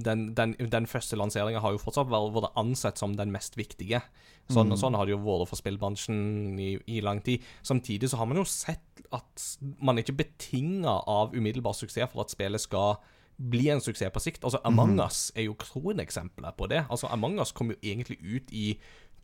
[0.04, 4.02] den, den, den, første lanseringa har jo fortsatt vært ansett som den mest viktige.
[4.48, 4.78] Sånn, mm.
[4.80, 7.44] sånn har det jo vært for spillbransjen i, i, lang tid.
[7.66, 9.46] Samtidig så har man jo sett at
[9.80, 12.98] man er ikke betinga av umiddelbar suksess for at spillet skal
[13.38, 14.44] bli en suksess på sikt.
[14.44, 15.04] Altså Among mm.
[15.06, 16.84] us er jo kroneksempelet på det.
[16.88, 18.72] Altså Among us kom jo egentlig ut i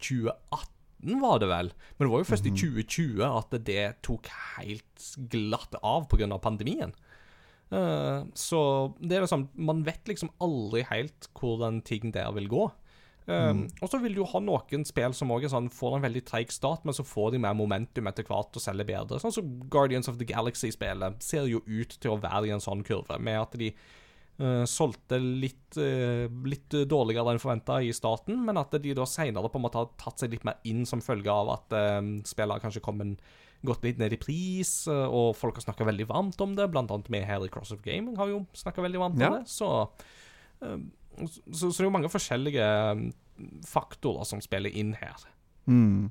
[0.00, 0.84] 2018
[1.21, 1.73] var det vel.
[1.97, 3.37] Men det var jo først mm i 2020 mhm.
[3.40, 6.38] at det tok helt glatt av pga.
[6.38, 6.95] pandemien.
[7.73, 12.71] Uh, så det er liksom Man vet liksom aldri helt hvordan ting der vil gå.
[13.27, 13.62] Um, mm.
[13.81, 16.85] Og så vil du ha noen spill som også sånn, får en veldig treig start,
[16.85, 19.21] men så får de mer momentum etter hvert og selger bedre.
[19.23, 22.85] Sånn som Guardians of the Galaxy-spillet ser jo ut til å være i en sånn
[22.85, 23.73] kurve, med at de
[24.35, 29.05] Uh, solgte litt, uh, litt dårligere enn forventa i starten, men at de da
[29.62, 33.23] måte har tatt seg litt mer inn som følge av at uh, spillere kanskje kommet
[33.64, 36.66] gått litt ned i pris, og folk har snakka veldig varmt om det.
[36.68, 39.31] Blant annet med her i Cross of Gaming har jo snakka veldig varmt ja.
[39.31, 39.49] om det.
[39.49, 39.70] Så,
[40.61, 42.66] så, så, det er jo mange forskjellige
[43.64, 45.25] faktorer som spiller inn her.
[45.64, 46.11] Mm.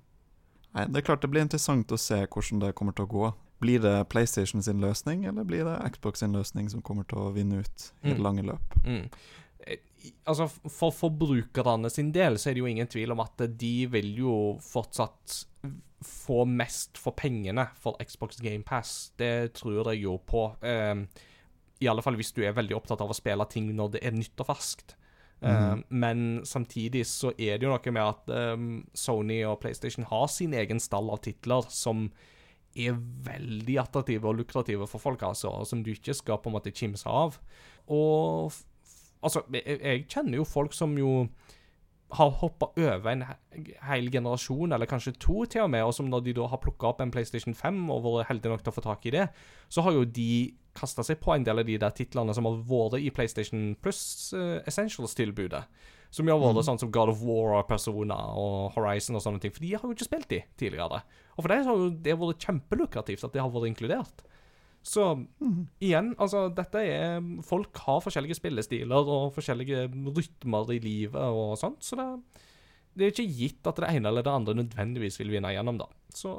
[0.74, 3.30] Nei, det er klart det blir interessant å se hvordan det kommer til å gå.
[3.64, 7.32] Blir det PlayStation sin løsning, eller blir det Xbox sin løsning som kommer til å
[7.36, 8.24] vinne ut i det mm.
[8.26, 8.78] lange løp?
[8.84, 9.08] Mm.
[10.28, 14.10] Altså, for forbrukerne sin del så er det jo ingen tvil om at de vil
[14.20, 15.44] jo fortsatt
[16.04, 19.14] få mest for pengene for Xbox GamePass.
[19.20, 20.50] Det tror jeg jo på.
[20.60, 21.08] Um,
[21.80, 24.18] I alle fall hvis du er veldig opptatt av å spille ting når det er
[24.18, 24.98] nytt og ferskt.
[25.44, 30.30] Um, men samtidig så er det jo noe med at um, Sony og PlayStation har
[30.32, 32.06] sin egen stall av titler som
[32.76, 36.74] er veldig attraktive og lukrative for folk, altså, som du ikke skal på en måte
[36.74, 37.38] kimse av.
[37.92, 38.54] Og
[39.24, 41.28] altså, jeg, kjenner jo folk som jo
[42.14, 43.24] har hoppa over en
[43.88, 46.92] hel generasjon, eller kanskje to til og med, og som når de da har plukka
[46.92, 49.24] opp en PlayStation 5 og vært heldige nok til å få tak i det,
[49.74, 52.62] så har jo de kasta seg på en del av de der titlene som har
[52.70, 54.04] vært i PlayStation Plus
[54.38, 55.64] uh, Essentials-tilbudet.
[56.14, 59.42] Som jo har vært sånn som God of War og Persona og Horizon og sånne
[59.42, 59.54] ting.
[59.56, 61.02] For de har jo ikke spilt de tidligere.
[61.34, 64.24] Og for dem har jo det vært kjempelukrativt at det har vært inkludert.
[64.84, 65.06] Så
[65.80, 71.86] igjen, altså dette er Folk har forskjellige spillestiler og forskjellige rytmer i livet og sånt,
[71.88, 72.08] så det,
[73.00, 75.88] det er ikke gitt at det ene eller det andre nødvendigvis vil vinne igjennom, da.
[76.14, 76.36] Så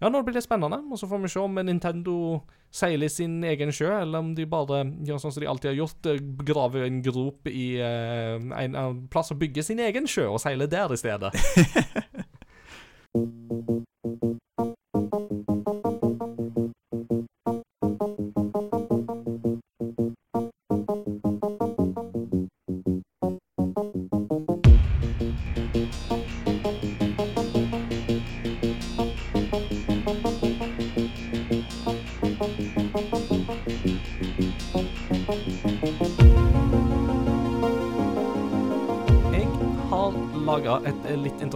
[0.00, 2.14] ja, nå blir det spennende, og så får vi se om Nintendo
[2.72, 6.08] seiler sin egen sjø, eller om de bare gjør sånn som de alltid har gjort,
[6.08, 10.40] eh, graver en grop i uh, en, en plass og bygger sin egen sjø og
[10.40, 11.34] seiler der i stedet.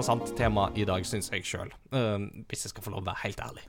[0.05, 1.71] interessant tema i dag, syns jeg sjøl.
[2.49, 3.63] hvis jeg skal få lov å være helt ærlig.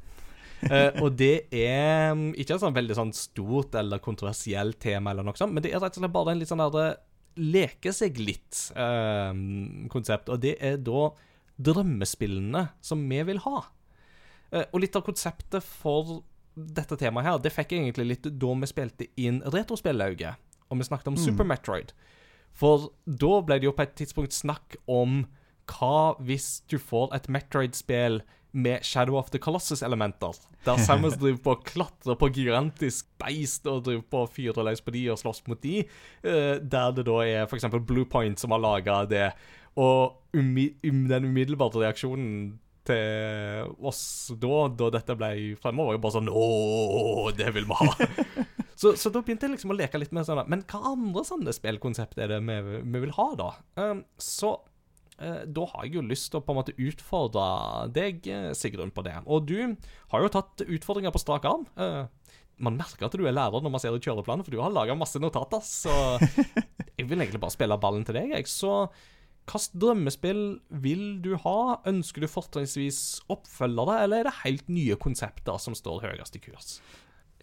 [0.66, 5.24] Eh, og det er mm, ikke et sånn veldig sånn stort eller kontroversielt tema, eller
[5.24, 7.00] noe sånt, men det er rett og slett bare en litt sånn der eh,
[7.40, 10.30] leke seg litt-konsept.
[10.32, 11.10] og det er da
[11.56, 13.58] drømmespillene som vi vil ha.
[14.52, 16.24] Eh, og litt av konseptet for
[16.56, 20.34] dette temaet her, det fikk jeg egentlig litt da vi spilte inn Retrospillauget,
[20.68, 21.90] og vi snakket om Super Metroid.
[22.56, 25.12] For da ble det jo på et tidspunkt snakk om
[25.72, 28.22] hva hvis du får et Metroid-spill
[28.56, 33.84] med Shadow of the Colossus-elementer, der Samus driver på å klatre på gigantisk beist og
[33.88, 35.82] driver på å fyre løs på de og slåss mot de,
[36.24, 37.68] eh, der det da er f.eks.
[37.84, 39.28] Bluepoint som har laga det,
[39.76, 40.56] og um,
[41.10, 46.46] den umiddelbare reaksjonen til oss da, da dette ble fremover, var jo bare sånn Å,
[47.36, 47.90] det vil vi ha!
[48.76, 51.54] Så, så da begynte jeg liksom å leke litt med sånn Men hva andre sånne
[51.56, 53.46] spillkonsept er det vi, vi vil ha, da?
[53.80, 54.58] Um, så
[55.48, 57.46] da har jeg jo lyst til å på en måte utfordre
[57.96, 59.16] deg, eh, Sigrun, på det.
[59.26, 59.76] Og du
[60.12, 61.66] har jo tatt utfordringer på strak arm.
[61.80, 62.06] Eh,
[62.66, 64.96] man merker at du er lærer når man ser i kjøreplanen, for du har laga
[64.98, 65.64] masse notater.
[65.64, 65.92] Så
[66.98, 68.50] jeg vil egentlig bare spille ballen til deg, jeg.
[68.52, 68.88] Så
[69.46, 70.44] hvilket drømmespill
[70.84, 71.80] vil du ha?
[71.88, 73.02] Ønsker du fortrinnsvis
[73.32, 76.80] oppfølgere, eller er det helt nye konsepter som står høyest i kurs?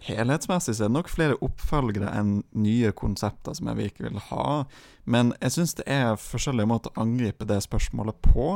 [0.03, 4.65] Helhetsmessig så er det nok flere oppfølgere enn nye konsepter som jeg virkelig vil ha.
[5.05, 8.49] Men jeg syns det er forskjellige måter å angripe det spørsmålet på.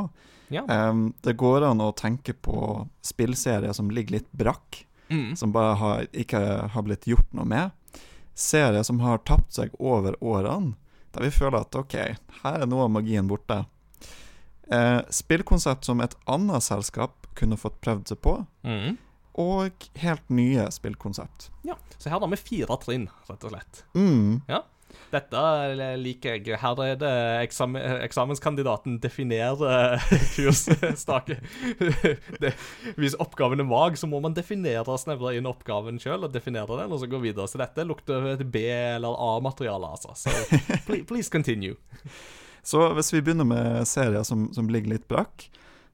[0.51, 0.63] Ja.
[0.67, 5.37] Um, det går an å tenke på spillserier som ligger litt brakk, Mm.
[5.39, 6.39] som bare har, ikke
[6.73, 7.71] har blitt gjort noe med.
[8.35, 10.73] Serier som har tapt seg over årene,
[11.15, 11.93] der vi føler at OK,
[12.43, 13.61] her er noe av magien borte.
[14.67, 18.33] Uh, spillkonsept som et annet selskap kunne fått prøvd seg på,
[18.67, 18.97] Mm.
[19.37, 21.51] Og helt nye spillkonsept.
[21.67, 21.75] Ja.
[21.97, 23.83] Så her har vi fire trinn, rett og slett.
[23.97, 24.41] Mm.
[25.11, 25.41] Dette
[26.01, 26.57] liker jeg.
[26.59, 27.11] Her er det
[27.45, 30.01] eksam eksamenskandidaten definerer
[30.35, 31.37] kursstake.
[32.97, 36.91] Hvis oppgaven er vag, så må man definere snevre inn oppgaven sjøl, og definere den,
[36.95, 37.47] og så gå videre.
[37.51, 38.65] Så dette lukter et B-
[38.97, 40.15] eller A-materiale, altså.
[40.17, 40.33] Så
[40.87, 41.77] please, please continue.
[42.67, 45.45] Så hvis vi begynner med serier som, som ligger litt brakk,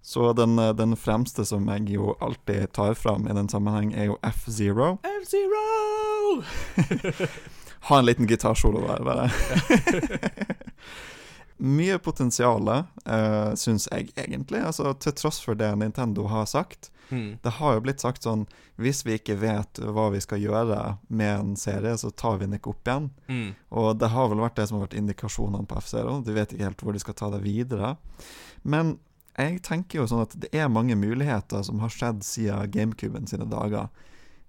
[0.06, 4.12] så den, eh, den fremste som jeg jo alltid tar fram i den sammenheng, er
[4.12, 4.98] jo F-Zero.
[5.24, 6.44] F-Zero!
[7.84, 9.32] Ha en liten gitarsolo der, bare.
[11.58, 16.92] Mye potensial, uh, syns jeg egentlig, altså til tross for det Nintendo har sagt.
[17.10, 17.38] Mm.
[17.44, 18.46] Det har jo blitt sagt sånn
[18.80, 20.78] Hvis vi ikke vet hva vi skal gjøre
[21.12, 23.10] med en serie, så tar vi den ikke opp igjen.
[23.28, 23.50] Mm.
[23.76, 26.22] Og det har vel vært det som har vært indikasjonene på F-Zero.
[26.24, 27.98] De vet ikke helt hvor de skal ta det videre.
[28.63, 28.96] Men
[29.38, 33.48] jeg tenker jo sånn at det er mange muligheter som har skjedd siden GameCuben sine
[33.50, 33.89] dager.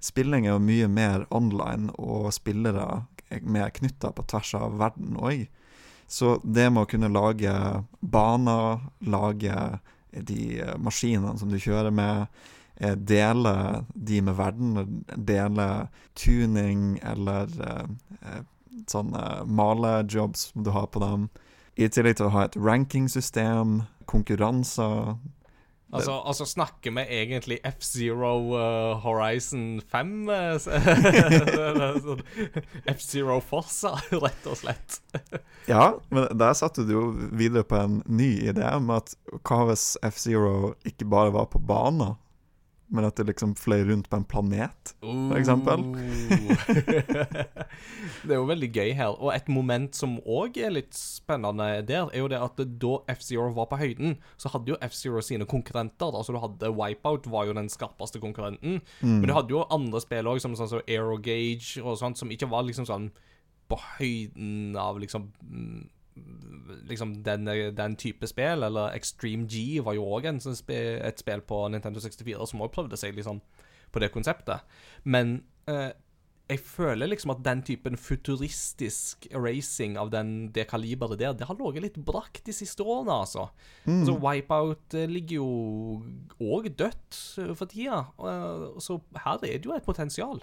[0.05, 5.17] Spilling er jo mye mer online, og spillere er mer knytta på tvers av verden
[5.17, 5.47] òg.
[6.07, 7.53] Så det med å kunne lage
[8.01, 9.55] baner, lage
[10.13, 12.27] de eh, maskinene som du kjører med,
[12.77, 15.69] eh, dele de med verden, dele
[16.15, 18.45] tuning eller eh,
[18.91, 21.29] sånne malejobs som du har på dem.
[21.75, 25.17] I tillegg til å ha et rankingsystem, konkurranser
[25.95, 30.29] Altså, altså snakker vi egentlig F-Zero uh, Horizon 5?
[30.29, 30.59] eh,
[32.97, 33.93] F-Zero Forza,
[34.25, 34.99] rett og slett.
[35.71, 39.15] Ja, men der satte du jo videre på en ny idé med at
[39.47, 42.17] hva hvis F-Zero ikke bare var på baner,
[42.93, 44.93] men at det liksom fløy rundt på en planet?
[45.01, 45.85] For eksempel.
[48.27, 49.17] det er jo veldig gøy her.
[49.17, 53.49] Og et moment som òg er litt spennende der, er jo det at da F-Zero
[53.57, 56.13] var på høyden, så hadde jo F-Zero sine konkurrenter.
[56.13, 58.83] Altså du hadde Wipeout var jo den skarpeste konkurrenten.
[59.01, 62.51] Men du hadde jo andre spill òg, som sånn som Aerogage og sånt, som ikke
[62.53, 63.13] var liksom sånn
[63.71, 65.85] på høyden av liksom mm,
[66.89, 72.01] Liksom den, den type spill, eller Extreme G var jo òg et spill på Nintendo
[72.01, 73.43] 64 som òg prøvde seg liksom
[73.95, 74.63] på det konseptet.
[75.05, 75.41] Men
[75.71, 75.93] eh,
[76.45, 81.57] jeg føler liksom at den typen futuristisk racing av den, det kaliberet der, det har
[81.57, 83.47] ligget litt brakk de siste årene, altså.
[84.05, 85.49] Så Wipeout eh, ligger jo
[86.45, 88.03] òg dødt eh, for tida.
[88.21, 90.43] Eh, så her er det jo et potensial.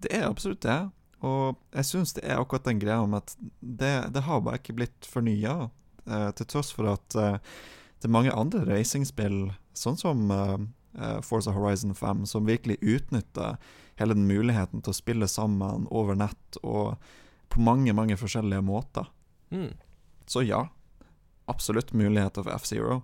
[0.00, 0.78] Det er absolutt det.
[1.24, 4.76] Og jeg syns det er akkurat den greia om at det, det har bare ikke
[4.76, 5.70] blitt fornya,
[6.04, 7.38] eh, til tross for at eh,
[8.04, 10.58] det er mange andre racingspill, sånn som eh,
[11.00, 13.56] eh, Forza Horizon 5, som virkelig utnytter
[13.96, 16.98] hele den muligheten til å spille sammen over nett og
[17.48, 19.08] på mange, mange forskjellige måter.
[19.54, 19.72] Mm.
[20.26, 20.66] Så ja,
[21.48, 23.00] absolutt muligheter for F-Zero.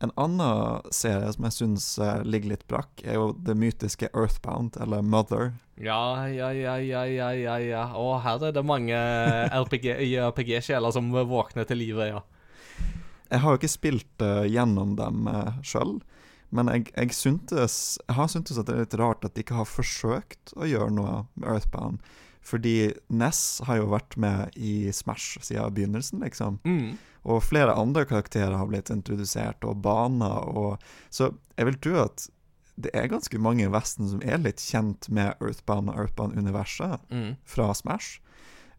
[0.00, 4.78] En annen serie som jeg syns eh, ligger litt brakk, er jo det mytiske Earthbound,
[4.80, 5.52] eller Mother.
[5.76, 7.82] Ja, ja, ja, ja, ja, ja, ja.
[7.92, 8.96] Å, her er det mange
[9.52, 9.90] RPG
[10.30, 12.22] RPG-sjeler som våkner til live, ja.
[13.30, 15.98] Jeg har jo ikke spilt uh, gjennom dem uh, sjøl,
[16.50, 19.60] men jeg, jeg, syntes, jeg har syntes at det er litt rart at de ikke
[19.60, 22.00] har forsøkt å gjøre noe med Earthbound.
[22.40, 26.58] Fordi Ness har jo vært med i Smash siden begynnelsen, liksom.
[26.64, 26.96] Mm.
[27.24, 30.78] Og flere andre karakterer har blitt introdusert, og baner og
[31.10, 32.28] Så jeg vil tro at
[32.80, 37.36] det er ganske mange i Vesten som er litt kjent med Earthbound og Earthbound-universet Mm.
[37.44, 38.20] fra Smash.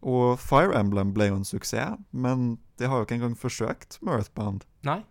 [0.01, 4.15] Og Fire Emblem ble jo en suksess, men de har jo ikke engang forsøkt med
[4.15, 4.65] Earthbound.
[4.83, 5.03] Nei.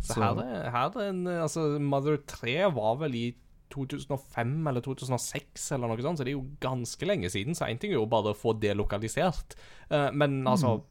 [0.00, 3.34] Så, Så- her er, her er en Altså, Mother 3 var vel i
[3.70, 7.54] 2005 eller 2006 eller noe sånt, så det er jo ganske lenge siden.
[7.54, 9.54] Så én ting er jo bare å få det lokalisert,
[9.90, 10.82] eh, men altså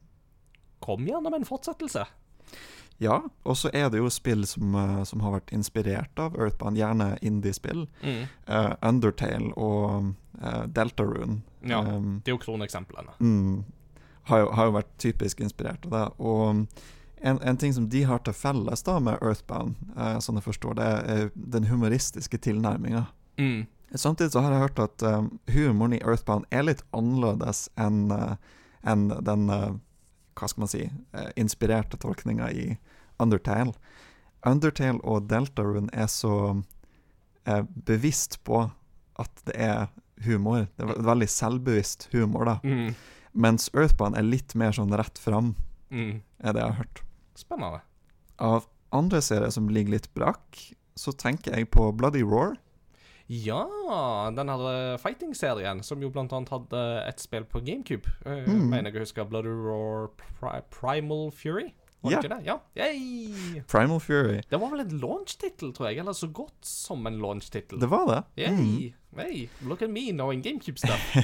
[0.80, 2.06] Kom gjerne med en fortsettelse.
[3.00, 6.76] Ja, og så er det jo spill som, eh, som har vært inspirert av Earthbound,
[6.76, 7.86] gjerne indie-spill.
[8.04, 8.26] Mm.
[8.44, 10.10] Uh, Undertale og
[10.42, 11.40] uh, Deltarune.
[11.64, 11.80] Ja.
[11.80, 13.16] Um, Det er jo kroneksemplene.
[13.20, 13.64] mm,
[14.28, 16.04] har, jo, har jo vært typisk inspirert av det.
[16.18, 16.66] Og
[17.20, 20.76] en, en ting som de har til felles da med Earthbound, uh, sånn jeg forstår
[20.76, 23.06] det, er den humoristiske tilnærminga.
[23.40, 23.66] Mm.
[23.94, 28.36] Samtidig så har jeg hørt at um, humoren i Earthbound er litt annerledes enn eh,
[28.86, 29.72] enn den eh,
[30.40, 32.66] hva skal man si eh, inspirerte tolkninga i
[33.20, 33.74] Undertale.
[34.48, 36.32] Undertale og Deltarune er så
[37.46, 38.62] eh, bevisst på
[39.20, 39.88] at det er
[40.24, 40.66] humor.
[40.76, 42.56] Det er veldig selvbevisst humor, da.
[42.64, 42.94] Mm.
[43.40, 45.54] Mens Earthbound er litt mer sånn rett fram,
[45.90, 46.20] Mm.
[46.40, 47.00] er det jeg har hørt.
[47.34, 47.80] Spennende.
[48.38, 50.58] Av andre serier som ligger litt brakk,
[50.94, 52.54] så tenker jeg på Bloody Roar.
[53.30, 53.60] Ja,
[54.34, 58.10] den her fighting-serien, som jo blant annet hadde et spill på GameCube.
[58.26, 58.64] Uh, Mm.
[58.72, 61.68] Mener jeg å huske Bloody Roar Pri Primal Fury?
[62.02, 62.20] Var det Ja.
[62.22, 62.46] ikke det?
[62.46, 62.56] Ja.
[62.80, 63.60] Yay!
[63.68, 64.40] Primal Fury.
[64.50, 65.98] Det var vel en launch-tittel, tror jeg.
[66.00, 67.78] Eller så godt som en launch-tittel.
[67.80, 68.22] Det var det.
[68.42, 68.92] Yay!
[69.12, 69.18] Mm.
[69.20, 71.16] Hey, look at me knowing GameCube-stuff.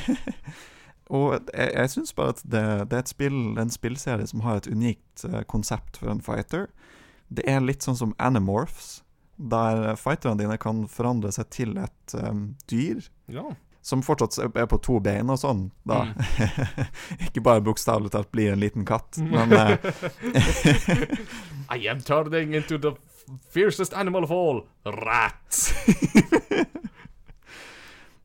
[1.11, 4.67] Og jeg, jeg syns bare at det, det er spill, en spillserie som har et
[4.67, 6.67] unikt uh, konsept for en fighter.
[7.31, 9.03] Det er litt sånn som Animorphs,
[9.37, 13.05] der fighterne dine kan forandre seg til et um, dyr.
[13.29, 13.45] ja.
[13.87, 16.09] Som fortsatt er på to bein og sånn, da.
[17.29, 19.79] Ikke bare bokstavelig talt blir en liten katt, men eh,
[21.77, 22.97] I am turning into the
[23.55, 25.61] fiercest animal of all, rat.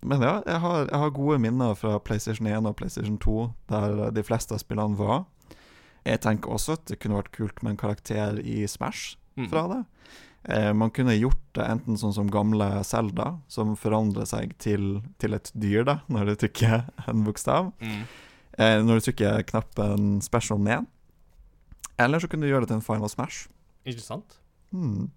[0.01, 3.35] Men ja, jeg har, jeg har gode minner fra PlayStation 1 og PlayStation 2,
[3.69, 5.27] der de fleste av spillene var.
[6.09, 9.45] Jeg tenker også at det kunne vært kult med en karakter i Smash Mm.
[9.47, 9.77] fra det.
[10.43, 15.37] Eh, man kunne gjort det enten sånn som gamle Zelda, som forandrer seg til, til
[15.37, 17.71] et dyr da, når du trykker en bokstav.
[17.83, 18.03] Mm.
[18.57, 20.89] Eh, når du trykker knappen special ned.
[22.01, 23.45] Eller så kunne du gjøre det til en Final Smash.
[23.85, 24.39] Ikke sant?
[24.73, 25.11] Mm.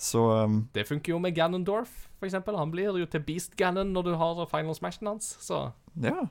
[0.00, 2.56] Så um, Det funker jo med Ganondorf, for eksempel.
[2.56, 5.70] Han blir jo til Beast Ganon når du har final smashen hans, så
[6.00, 6.26] Ja.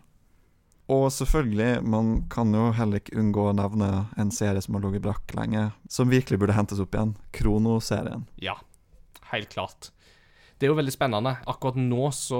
[0.89, 5.05] Og selvfølgelig, man kan jo heller ikke unngå å nevne en serie som har ligget
[5.05, 7.13] brakk lenge, som virkelig burde hentes opp igjen.
[7.35, 8.25] Krono-serien.
[8.41, 8.57] ja.
[9.29, 9.91] Helt klart.
[10.59, 11.35] det er jo veldig spennende.
[11.47, 12.39] Akkurat nå så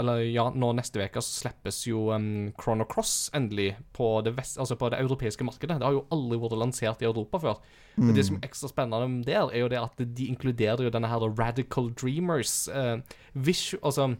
[0.00, 4.56] Eller ja, nå neste uke så slippes jo um, Chrono Cross endelig på det, vest,
[4.58, 5.76] altså på det europeiske markedet.
[5.78, 7.60] Det har jo aldri vært lansert i Europa før.
[8.00, 11.12] Men det som er ekstra spennende der, er jo det at de inkluderer jo denne
[11.12, 12.64] her Radical Dreamers.
[12.72, 13.04] Uh,
[13.34, 14.14] visu, altså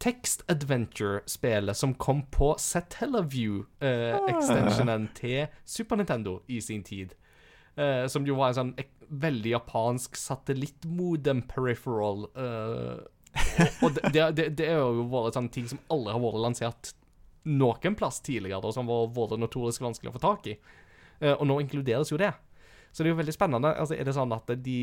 [0.00, 7.12] Text Adventure-spelet som kom på Satellaview-extensionen til Super Nintendo i sin tid.
[7.76, 12.18] Uh, som jo var en sånn ek veldig japansk satellittmodem peripheral.
[12.32, 12.98] Uh,
[13.84, 16.84] og det, det, det er jo vært sånn ting som alle har vært lansert
[17.48, 20.56] noen plass tidligere, og som har vært notorisk vanskelig å få tak i.
[21.20, 22.32] Eh, og nå inkluderes jo det.
[22.90, 23.72] Så det er jo veldig spennende.
[23.78, 24.80] Altså, er det sånn at de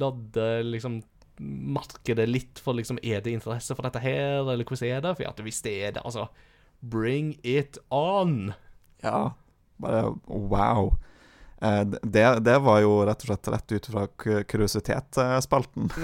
[0.00, 1.00] lodder liksom
[1.40, 5.16] markedet litt for liksom Er det interesse for dette her, eller hvordan er det?
[5.18, 6.28] For at hvis det er det, altså
[6.80, 8.52] Bring it on!
[9.02, 9.32] Ja,
[9.82, 10.92] bare wow.
[11.62, 15.90] Eh, det, det var jo rett og slett rett ut fra ku- kuriositetsspalten.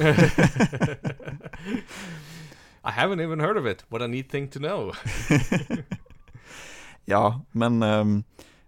[2.85, 3.85] I haven't even heard of it.
[3.89, 4.93] What a neat thing to know.
[7.07, 8.25] Ja, men ehm,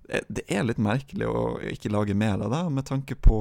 [0.08, 3.38] det- det er litt merkelig å ikke lage mer av det, med tanke på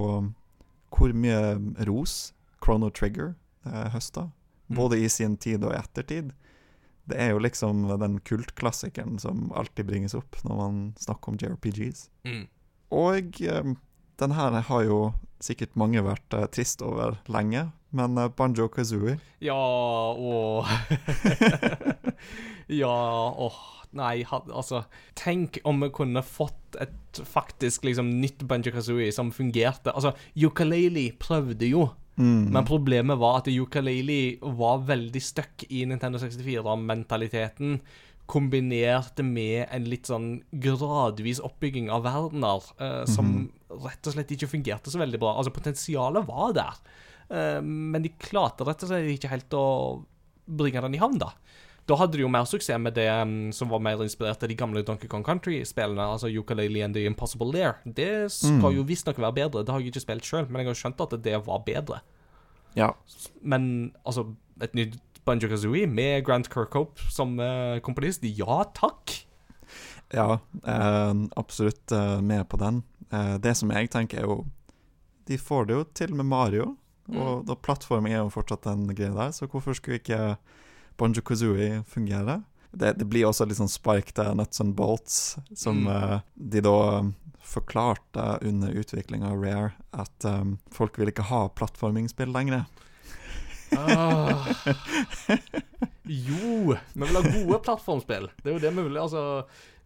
[0.95, 1.57] hvor mye
[1.89, 2.32] ros
[2.64, 3.34] Chrono Trigger
[3.66, 4.30] eh, høsta.
[4.68, 4.76] Mm.
[4.80, 6.34] Både i sin tid og i ettertid.
[7.06, 12.08] Det er jo liksom den kultklassikeren som alltid bringes opp når man snakker om JRPGs.
[12.26, 12.47] Mm.
[12.95, 13.76] Og eh,
[14.20, 14.99] den her har jo
[15.43, 19.56] sikkert mange vært eh, trist over lenge, men eh, Banjo Kazooie Ja,
[20.16, 20.70] åh
[22.82, 22.97] Ja,
[23.36, 23.62] åh
[23.95, 24.82] Nei, altså
[25.16, 29.93] Tenk om vi kunne fått et faktisk liksom nytt Banjo Kazooie som fungerte.
[29.95, 31.86] Altså, Yukaleli prøvde jo,
[32.18, 32.49] mm.
[32.55, 37.80] men problemet var at Yukalili var veldig stuck i Nintendo 64-mentaliteten.
[38.26, 43.36] Kombinert med en litt sånn gradvis oppbygging av verdener eh, som
[43.84, 45.36] rett og slett ikke fungerte så veldig bra.
[45.38, 46.80] Altså, potensialet var der,
[47.30, 49.68] eh, men de klarte rett og slett ikke helt å
[50.45, 51.34] bringe den i havn, da.
[51.88, 54.55] Da hadde de jo mer suksess med det um, som var mer inspirert av de
[54.57, 57.75] gamle Donkey Kong Country-spillene, altså Ukulele and The Impossible Lair.
[57.86, 58.75] Det skal Mm.
[58.79, 59.63] jo visstnok være bedre.
[59.65, 61.99] Det har jeg ikke spilt sjøl, men jeg har skjønt at det var bedre.
[62.75, 62.89] Ja.
[63.43, 64.25] Men altså,
[64.61, 69.21] et nytt Banjo Kazooie med Grant Kirkhope som uh, komponist, ja takk!
[70.13, 72.83] Ja, eh, absolutt eh, med på den.
[73.11, 74.45] Eh, det som jeg tenker, er jo
[75.27, 76.75] De får det jo til med Mario,
[77.09, 80.38] og da plattforming er jo fortsatt en greie der, så hvorfor skulle ikke
[80.98, 82.43] Banjo Kazooie fungerer.
[82.76, 85.88] Det, det blir også litt sånn spark nuts and bolts, som Mm.
[85.88, 87.12] uh, de da
[87.46, 92.66] forklarte under utviklinga av Rare, at um, folk vil ikke ha plattformingspill lenger.
[93.78, 94.46] Ah.
[96.06, 98.28] Jo, vi vil ha gode plattformspill.
[98.43, 98.98] Det er jo det vi vil.
[99.02, 99.24] Altså,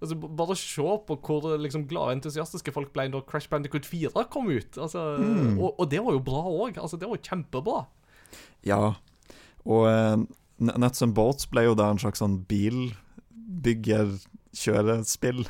[0.01, 4.49] altså bare se på hvor liksom, glade entusiastiske folk ble da Crash Bandicoot 4 kom
[4.51, 4.77] ut.
[4.77, 5.59] Altså, Mm.
[5.59, 6.77] og, og det var jo bra òg.
[6.77, 7.85] Altså, det var jo kjempebra.
[8.67, 8.81] Ja,
[9.65, 10.17] og eh,
[10.59, 15.41] Nuts and Boats ble jo da en slags sånn bilbygger-kjørespill.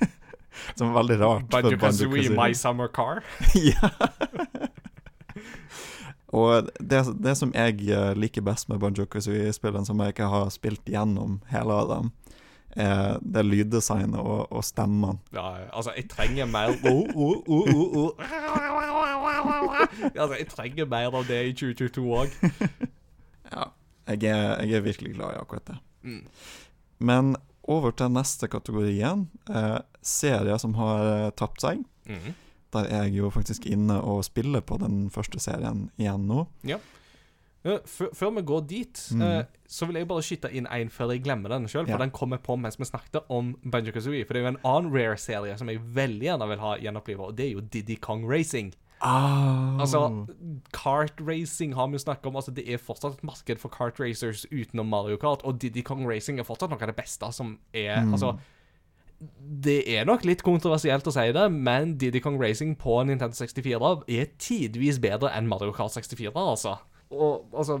[0.76, 1.46] Som er veldig rart.
[1.52, 3.22] Banjo Kazooie, My Summer Car.
[3.54, 3.90] ja.
[6.30, 10.48] Og det, det som jeg eh, liker best med Banjo Kazooie-spillene, som jeg ikke har
[10.54, 12.10] spilt gjennom hele av dem,
[12.78, 15.18] er det lyddesignet og, og stemmene.
[15.34, 18.10] Ja, altså, jeg trenger mer oh, oh, oh.
[20.14, 22.28] Altså, jeg trenger mer av det i 2022 òg.
[23.50, 23.64] Ja,
[24.10, 25.78] jeg er, jeg er virkelig glad i akkurat det.
[26.02, 26.24] Mm.
[27.00, 27.36] Men
[27.70, 31.84] over til neste kategorien, eh, serier som har eh, tapt seg.
[32.08, 32.32] Mm.
[32.74, 36.44] Der er jeg jo faktisk inne og spiller på den første serien igjen nå.
[37.62, 39.22] Ja, før, vi går dit, Mm.
[39.22, 41.84] eh, så vil jeg bare skyte inn en før jeg glemmer den sjøl.
[41.84, 41.98] For Ja.
[41.98, 44.24] den kom jeg på mens vi snakket om Banjo Kazooie.
[44.24, 47.36] For det er jo en annen rare-serie som jeg veldig gjerne vil ha gjenoppliva, og
[47.36, 48.72] det er jo Diddy Kong Racing.
[49.00, 49.78] Ah.
[49.80, 50.26] Altså,
[50.76, 52.36] kart racing har vi jo snakket om.
[52.36, 56.04] Altså, Det er fortsatt et marked for kart racers utenom Mario Kart, og Diddy Kong
[56.08, 58.12] Racing er fortsatt noe av det beste som er Mm.
[58.12, 58.36] Altså,
[59.62, 64.04] det er nok litt kontroversielt å si det, men Diddy Kong Racing på Nintendo 64
[64.08, 66.78] er tidvis bedre enn Mario Kart 64, altså.
[67.10, 67.80] Og altså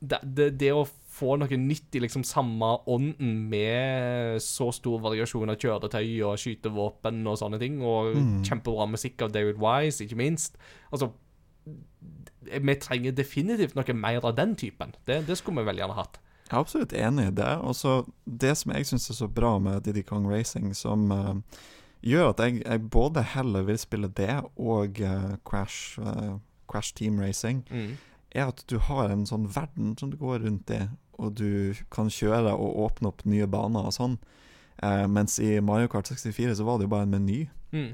[0.00, 5.52] Det, det, det å få noe nytt i liksom samme ånden med så stor variasjon
[5.52, 8.42] av kjøretøy og skytevåpen og sånne ting, og Mm.
[8.44, 10.58] kjempebra musikk av David Wise, ikke minst
[10.92, 11.12] Altså
[12.44, 14.92] Vi trenger definitivt noe mer av den typen.
[15.06, 16.18] Det, det skulle vi veldig gjerne hatt.
[16.44, 17.52] Jeg er absolutt enig i det.
[17.64, 17.94] Og så
[18.26, 21.34] Det som jeg syns er så bra med Diddy Kong Racing, som uh,
[22.04, 26.36] gjør at jeg, jeg både heller vil spille det og uh, Crash, uh,
[26.68, 27.96] Crash Team Racing, Mm.
[28.34, 30.82] er at du har en sånn verden som du går rundt i,
[31.18, 34.16] og du kan kjøre og åpne opp nye baner og sånn.
[34.82, 37.44] Eh, mens i Mario Kart 64 så var det jo bare en meny.
[37.74, 37.92] Mm.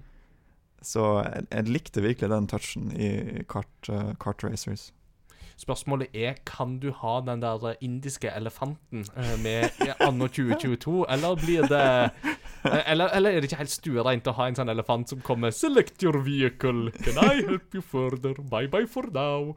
[0.85, 3.11] Så jeg, jeg likte virkelig den touchen i
[3.51, 4.91] Kart, uh, kart Racers.
[5.61, 11.67] Spørsmålet er kan du ha den der indiske elefanten eh, med anno 2022, eller blir
[11.69, 11.83] det
[12.65, 15.53] eh, eller, eller er det ikke helt stuereint å ha en sånn elefant som kommer
[15.53, 16.93] 'Select your vehicle.
[17.05, 18.41] Can I help you further?
[18.41, 19.53] Bye bye for now'.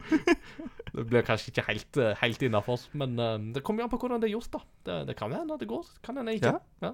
[0.94, 3.16] Det blir kanskje ikke helt, eh, helt innafor, men
[3.54, 4.60] det kommer jo an på hvordan det er gjort, da.
[4.84, 6.58] Det, det kan hende det går, kan hende ikke.
[6.84, 6.92] Ja.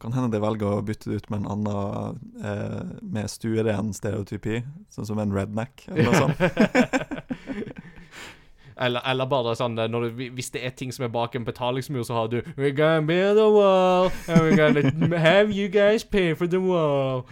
[0.00, 4.60] Kan hende de velger å bytte det ut med en annen eh, med stueren stereotypi,
[4.92, 7.76] sånn som en redneck eller noe sånt.
[8.76, 12.04] Eller, eller bare sånn eh, du, Hvis det er ting som er bak en betalingsmur,
[12.04, 16.34] så har du We're gonna build a wall, and we're gonna have you guys pay
[16.34, 17.24] for the wall.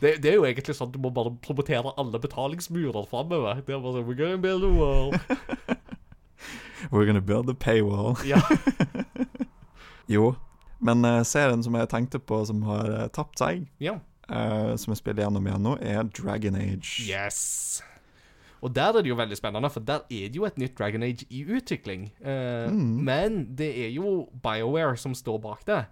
[0.00, 3.62] Det, det er jo egentlig sånn du må bare promotere alle betalingsmurer framover.
[3.62, 5.14] Det er bare sånn We're gonna build a wall.
[6.90, 8.18] We're gonna build a paywall.
[8.28, 8.42] Ja.
[10.06, 10.34] Jo,
[10.84, 13.94] men uh, serien som jeg tenkte på som har uh, tapt seg, ja.
[14.28, 17.06] uh, som jeg spiller gjennom igjen nå, er Dragon Age.
[17.08, 17.80] Yes.
[18.64, 21.02] Og der er det jo veldig spennende, for der er det jo et nytt Dragon
[21.04, 22.08] Age i utvikling.
[22.24, 25.82] Eh, Men det er jo BioWare som står bak det.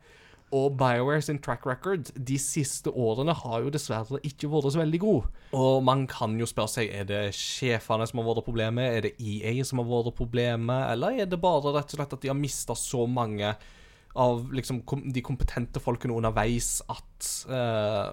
[0.53, 5.01] Og BioWare sin track record de siste årene har jo dessverre ikke vært så veldig
[5.01, 5.29] god.
[5.57, 9.15] Og man kan jo spørre seg er det sjefene som har vært problemet, er det
[9.21, 12.37] EA som har vært problemet, eller er det bare rett og slett at de har
[12.37, 13.55] mista så mange
[14.13, 18.13] av liksom kom, de kompetente folkene underveis at eh,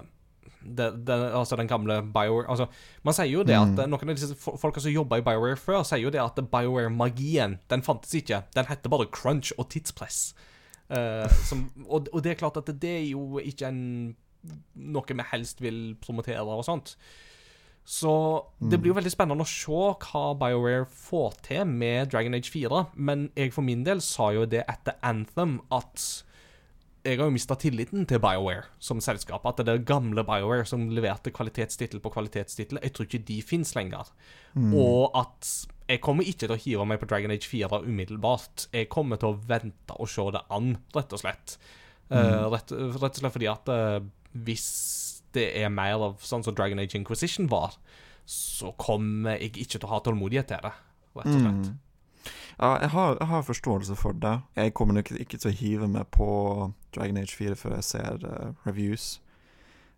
[0.62, 2.66] det, det, altså den gamle BioWare altså,
[3.06, 3.86] Man sier jo det at mm.
[3.88, 7.58] noen av disse fo- folka som jobba i BioWare før, sier jo det at BioWare-magien
[7.72, 8.42] den fantes ikke.
[8.56, 10.34] Den heter bare crunch og tidspress.
[10.90, 13.82] Uh, som, og, og det er klart at det er jo ikke en,
[14.74, 16.96] noe vi helst vil promotere og sånt.
[17.90, 18.12] Så
[18.60, 19.72] det blir jo veldig spennende å se
[20.04, 22.82] hva BioWare får til med Dragon Age 4.
[22.94, 26.04] Men jeg for min del sa jo det etter Anthem at
[27.04, 29.46] jeg har jo mista tilliten til BioWare som selskap.
[29.48, 33.74] At det er gamle BioWare som leverte kvalitetstittel på kvalitetstittel, jeg tror ikke de fins
[33.76, 34.10] lenger.
[34.76, 35.48] Og at
[35.90, 38.68] jeg kommer ikke til å hive meg på Dragon Age 4 umiddelbart.
[38.76, 41.56] Jeg kommer til å vente og se det an, rett og slett.
[42.10, 43.98] Eh, rett, rett og slett fordi at uh,
[44.44, 44.68] hvis
[45.34, 47.78] det er mer av sånn som Dragon Age Inquisition var,
[48.30, 50.74] så kommer jeg ikke til å ha tålmodighet til det,
[51.18, 51.70] rett og slett.
[52.60, 54.34] Ja, jeg har, jeg har forståelse for det.
[54.56, 56.28] Jeg kommer nok ikke til å hive meg på
[56.92, 59.14] Dragon Age 4 før jeg ser uh, reviews.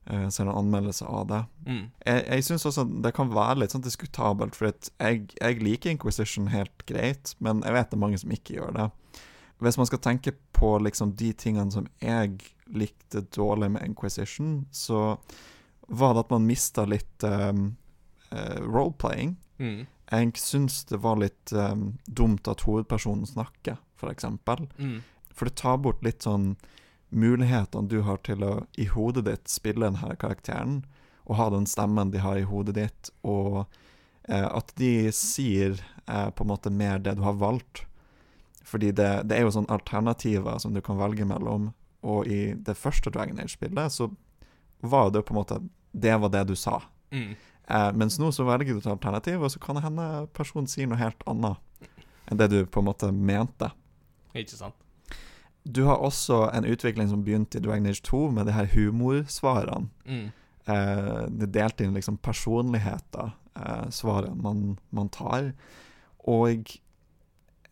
[0.06, 1.40] Uh, ser noen anmeldelser av det.
[1.66, 1.82] Mm.
[2.06, 5.90] Jeg, jeg syns også det kan være litt sånn diskutabelt, for at jeg, jeg liker
[5.90, 8.88] Inquisition helt greit, men jeg vet det er mange som ikke gjør det.
[9.62, 12.38] Hvis man skal tenke på liksom de tingene som jeg
[12.70, 15.18] likte dårlig med Inquisition, så
[15.86, 17.72] var det at man mista litt um,
[18.30, 19.36] eh, roleplaying.
[19.58, 19.86] Mm.
[20.12, 24.66] Jeg syns det var litt um, dumt at hovedpersonen snakker, for eksempel.
[24.76, 25.00] Mm.
[25.32, 26.52] For det tar bort litt sånn
[27.12, 30.82] mulighetene du har til å i hodet ditt spille denne karakteren,
[31.24, 33.64] og ha den stemmen de har i hodet ditt, og
[34.28, 37.84] eh, at de sier eh, på en måte mer det du har valgt.
[38.68, 41.70] Fordi det, det er jo sånne alternativer som du kan velge mellom,
[42.02, 44.10] og i det første Dragon Age-spillet så
[44.82, 45.60] var det på en måte
[45.92, 46.80] Det var det du sa.
[47.12, 47.36] Mm.
[47.68, 50.88] Eh, mens nå så velger du et alternativ, og så kan det hende personen sier
[50.90, 51.60] noe helt annet
[52.30, 53.70] enn det du på en måte mente.
[54.34, 54.78] Ikke sant?
[55.62, 59.90] Du har også en utvikling som begynte i Dragon Age 2, med de her humorsvarene.
[60.06, 60.30] Mm.
[60.64, 65.52] Eh, det er delt inn liksom personligheter, eh, svarene man, man tar.
[66.26, 66.74] Og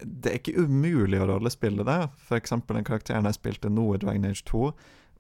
[0.01, 2.01] det er ikke umulig å rollespille det.
[2.35, 4.71] Eksempel den karakteren jeg spilte nå i Dragon Age 2,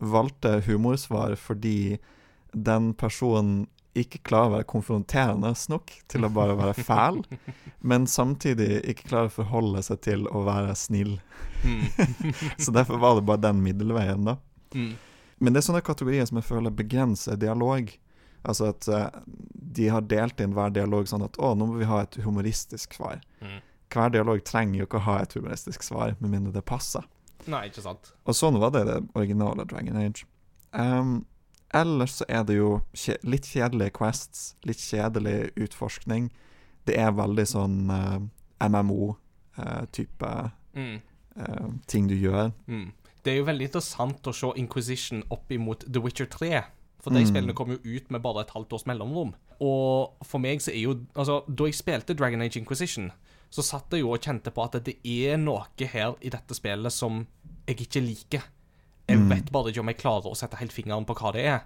[0.01, 1.99] valgte humorsvar fordi
[2.55, 3.67] den personen
[3.99, 7.23] ikke klarer å være konfronterende nok til å bare være fæl,
[7.91, 11.17] men samtidig ikke klarer å forholde seg til å være snill.
[11.65, 11.87] Mm.
[12.65, 14.37] Så derfor var det bare den middelveien, da.
[14.75, 14.95] Mm.
[15.41, 17.91] Men det er sånne kategorier som jeg føler begrenser dialog.
[18.47, 19.09] Altså at eh,
[19.53, 22.97] de har delt inn hver dialog sånn at å, nå må vi ha et humoristisk
[22.97, 23.23] svar.
[23.41, 23.59] Mm.
[23.91, 27.09] Hver dialog trenger jo ikke å ha et humoristisk svar, med mindre det passer.
[27.51, 28.13] Nei, ikke sant.
[28.29, 30.29] Og sånn var det det originale Dragon Age.
[30.77, 31.23] Ehm,
[31.75, 32.83] ellers så er det jo
[33.23, 36.31] litt kjedelige quests, litt kjedelig utforskning.
[36.87, 37.91] Det er veldig sånn
[38.61, 41.01] MMO-type Mm.
[41.37, 42.53] uh, ting du gjør.
[42.69, 42.93] Mm.
[43.25, 46.63] Det er jo veldig interessant å se Inquisition opp imot The Witcher 3.
[47.01, 47.27] For de Mm.
[47.27, 49.35] spillene kom jo ut med bare et halvt års mellomrom.
[49.61, 53.11] Og for meg så er jo Altså, da jeg spilte Dragon Age Inquisition,
[53.51, 56.93] så satt jeg jo og kjente på at det er noe her i dette spillet
[56.93, 57.27] som
[57.67, 58.43] jeg ikke liker.
[59.11, 59.29] Jeg Mm.
[59.33, 61.65] vet bare ikke om jeg klarer å sette helt fingeren på hva det er.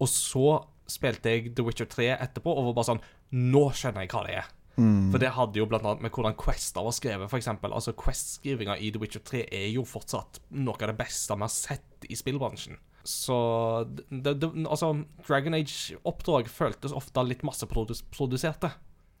[0.00, 3.00] Og så spilte jeg The Witcher 3 etterpå og var bare sånn
[3.32, 4.46] Nå skjønner jeg hva det er.
[4.78, 5.10] Mm.
[5.10, 7.72] For det hadde jo blant annet med hvordan Quester var skrevet, eksempel.
[7.74, 11.48] Altså, Quest-skrivinga i The Witcher 3 er jo fortsatt noe av det beste vi har
[11.52, 12.78] sett i spillbransjen.
[13.04, 18.70] Så det, det, altså, Dragon Age-oppdrag føltes ofte litt masseproduserte.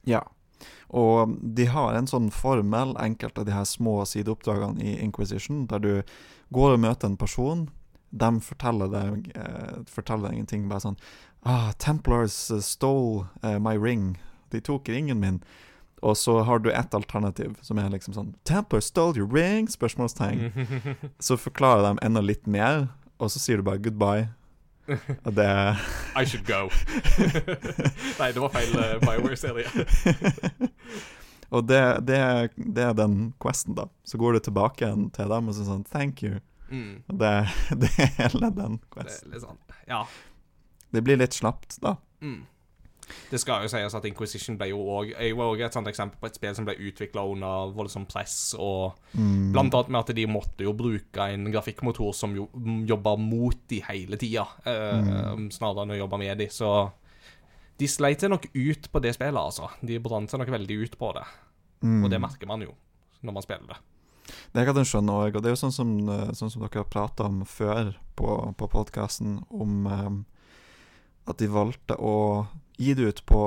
[0.06, 0.22] Ja.
[0.88, 5.82] Og de har en sånn formel, enkelte av de her små sideoppdragene i Inquisition, der
[5.84, 5.92] du
[6.54, 7.68] går og møter en person.
[8.10, 11.00] De forteller deg, eh, forteller deg en ting bare sånn
[11.44, 14.16] ah, 'Templars stole eh, my ring'.
[14.50, 15.42] De tok ringen min.
[16.02, 20.52] Og så har du ett alternativ, som er liksom sånn 'Templars stole your ring?' spørsmålstegn.
[21.18, 22.88] Så forklarer de enda litt mer,
[23.18, 24.28] og så sier du bare 'goodbye'.
[25.24, 25.48] Og det
[26.16, 26.68] I should go.
[28.20, 29.68] Nei, det var feil uh, Bioware-serie.
[31.50, 32.18] Og det, det,
[32.56, 33.86] det er den questen, da.
[34.04, 36.40] Så går du tilbake igjen til dem og så sånn 'thank you'.
[36.68, 37.32] Mm, Og det,
[37.80, 39.32] det er hele den questen.
[39.32, 39.56] Det, sånn
[39.88, 40.02] Ja.
[40.92, 41.96] Det blir litt slapt, da.
[42.20, 42.42] Mm.
[43.30, 46.54] Det skal jo sies at Inquisition ble jo også et sånt eksempel på et spill
[46.54, 49.52] som ble utvikla under voldsomt press, og Mm.
[49.52, 52.48] blant annet med at de måtte jo bruke en grafikkmotor som jo
[52.86, 56.46] jobber mot de hele tida, eh, snarere enn å jobbe med de.
[56.48, 56.90] Så
[57.78, 59.70] de sleit seg nok ut på det spillet, altså.
[59.84, 61.24] De brant seg nok veldig ut på det,
[61.82, 62.04] Mm.
[62.04, 62.74] og det merker man jo
[63.22, 63.76] når man spiller det.
[64.52, 66.82] Det kan jeg skjønne òg, og det er jo sånn som, eh, sånn som dere
[66.82, 70.26] har prata om før på, på podkasten, om um,
[71.26, 72.46] at de valgte å
[72.78, 73.42] gi det ut på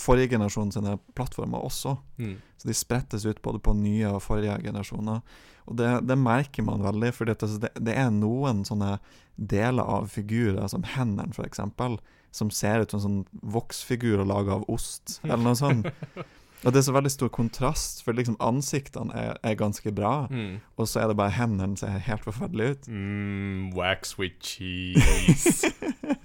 [0.00, 1.96] forrige generasjon sine plattformer også.
[2.18, 2.36] Mm.
[2.58, 5.20] Så de sprettes ut både på nye og forrige generasjoner.
[5.70, 7.36] Og det, det merker man veldig, for det,
[7.78, 8.96] det er noen sånne
[9.38, 11.62] deler av figurer, som hendene f.eks.,
[12.34, 15.88] som ser ut som sånn voksfigurer laga av ost, eller noe sånt.
[16.60, 20.58] Og det er så veldig stor kontrast, for liksom ansiktene er, er ganske bra, Mm.
[20.76, 22.88] og så er det bare hendene ser helt forferdelige ut.
[22.92, 25.70] Mm, wax with cheese.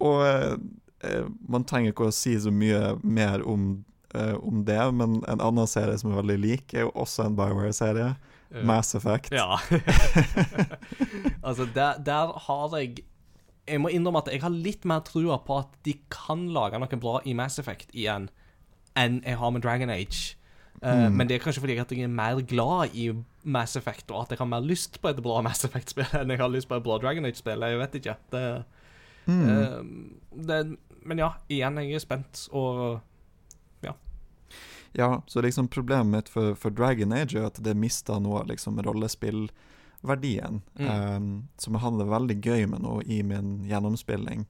[0.00, 3.84] Og eh, man trenger ikke å si så mye mer om,
[4.14, 7.36] eh, om det, men en annen serie som er veldig lik, er jo også en
[7.38, 8.14] Bioware-serie.
[8.62, 9.32] Mass Effect.
[9.34, 9.56] Ja.
[11.46, 13.02] altså, der, der har jeg
[13.66, 16.98] Jeg må innrømme at jeg har litt mer trua på at de kan lage noe
[17.02, 18.28] bra i Mass Effect igjen,
[18.94, 20.36] enn jeg har med Dragon Age.
[20.82, 23.08] Eh, Men det er kanskje fordi jeg er mer glad i
[23.42, 26.38] Mass Effect, og at jeg har mer lyst på et bra Mass Effect-spill enn jeg
[26.38, 27.66] har lyst på et bra Dragon Age-spill.
[27.66, 28.16] Jeg vet ikke.
[28.30, 28.44] Det,
[29.26, 30.20] Mm.
[30.46, 33.00] det, men ja, igjen, jeg er spent, og
[33.82, 33.94] Ja,
[34.94, 38.46] Ja, så liksom problemet mitt for, for Dragon Age er at det mista noe av
[38.48, 40.86] liksom rollespillverdien, Mm.
[41.16, 44.46] um, som jeg hadde det veldig gøy med nå i min gjennomspilling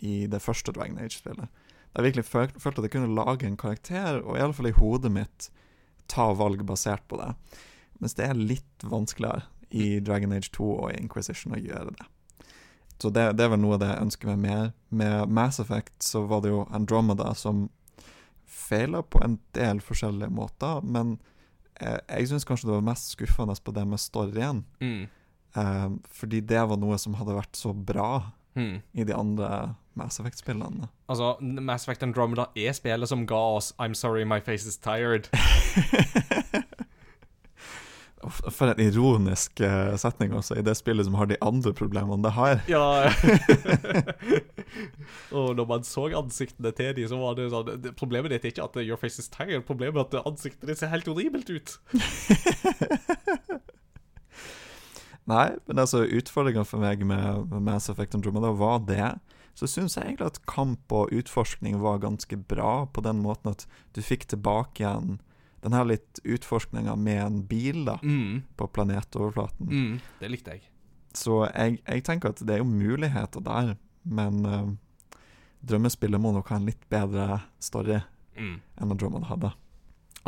[0.00, 1.48] i det første Dragon Age-spillet.
[1.96, 5.50] Jeg virkelig føl, følte at jeg kunne lage en karakter, og iallfall i hodet mitt
[6.08, 7.34] ta valg basert på det.
[8.00, 12.06] Mens det er litt vanskeligere i Dragon Age 2 og Inquisition å gjøre det.
[13.02, 14.70] Så det, det er vel noe av det jeg ønsker meg mer.
[14.88, 17.66] Med Mass Effect så var det jo Andromeda som
[18.46, 21.18] feila på en del forskjellige måter, men
[21.80, 24.64] eh, jeg syns kanskje det var mest skuffende på det med storyen.
[24.80, 25.06] mm,
[25.56, 28.74] Eh, fordi det var noe som hadde vært så bra mm.
[28.92, 30.90] i de andre Mass Effect-spillene.
[31.08, 35.30] Altså, Mass Effect Andromeda er spillet som ga oss I'm sorry, my face is tired.
[38.30, 42.32] For en ironisk eh, setning også, i det spillet som har de andre problemene det
[42.36, 42.62] har.
[42.70, 43.10] Ja.
[45.36, 48.66] og når man så ansiktene til de, så var det sånn Problemet ditt er ikke
[48.66, 51.76] at your face is tired, problemet er at ansiktet ditt ser helt horribelt ut.
[55.26, 59.16] Nei, men altså utfordringa for meg med med Mass Effect Andromeda var det.
[59.56, 63.64] Så syns jeg egentlig at kamp og utforskning var ganske bra, på den måten at
[63.96, 65.16] du fikk tilbake igjen
[65.64, 68.42] den her litt utforskninga med en bil da, Mm.
[68.56, 69.66] på planetoverflaten.
[69.68, 70.00] Mm.
[70.20, 70.62] Det likte jeg.
[71.16, 74.74] Så jeg, jeg tenker at det er jo muligheter der, men uh,
[75.66, 78.02] drømmespillet må nok ha en litt bedre story
[78.36, 78.58] Mm.
[78.76, 79.52] enn Andromeda hadde.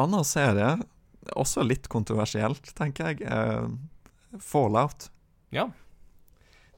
[0.00, 0.78] Annen serie,
[1.36, 3.68] også litt kontroversielt, tenker jeg, er
[4.40, 5.10] Fallout.
[5.52, 5.66] Ja.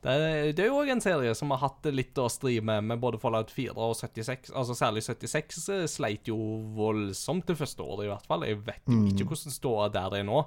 [0.01, 2.87] Det er, det er jo òg en serie som har hatt litt å stri med,
[2.89, 4.49] med både Fallout 4 og 76.
[4.57, 6.39] Altså Særlig 76 eh, sleit jo
[6.77, 8.47] voldsomt det første året, i hvert fall.
[8.49, 10.41] Jeg vet jo ikke hvordan ståa der det er nå.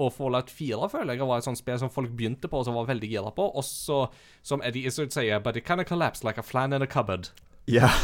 [0.00, 2.76] Og Fallout 4 føler jeg var et sånt spill som folk begynte på og som
[2.76, 4.02] var veldig gira på, og så,
[4.46, 7.32] som Eddie Izzard sier, but it kind of collapsed like a flan in a cupboard.
[7.68, 7.88] Ja.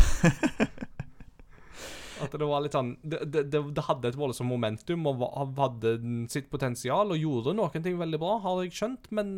[2.24, 5.20] At det var litt sånn Det, det, det, det hadde et voldsomt momentum og
[5.58, 5.98] hadde
[6.32, 9.34] sitt potensial og gjorde noen ting veldig bra, har jeg skjønt, men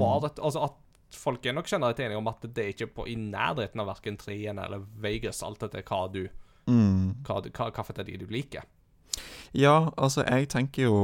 [0.00, 0.78] var det Altså at
[1.18, 4.16] folk er nok generelt enige om at det er ikke på, i nærheten av verken
[4.20, 6.24] 3 eller Vegas, alt etter hva du
[6.66, 7.24] Mm.
[7.26, 8.62] hva, hva, hva du liker.
[9.52, 10.98] Ja, altså, jeg tenker jo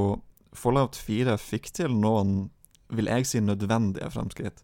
[0.56, 2.50] Fallout 4 fikk til noen,
[2.88, 4.62] vil jeg si, nødvendige fremskritt.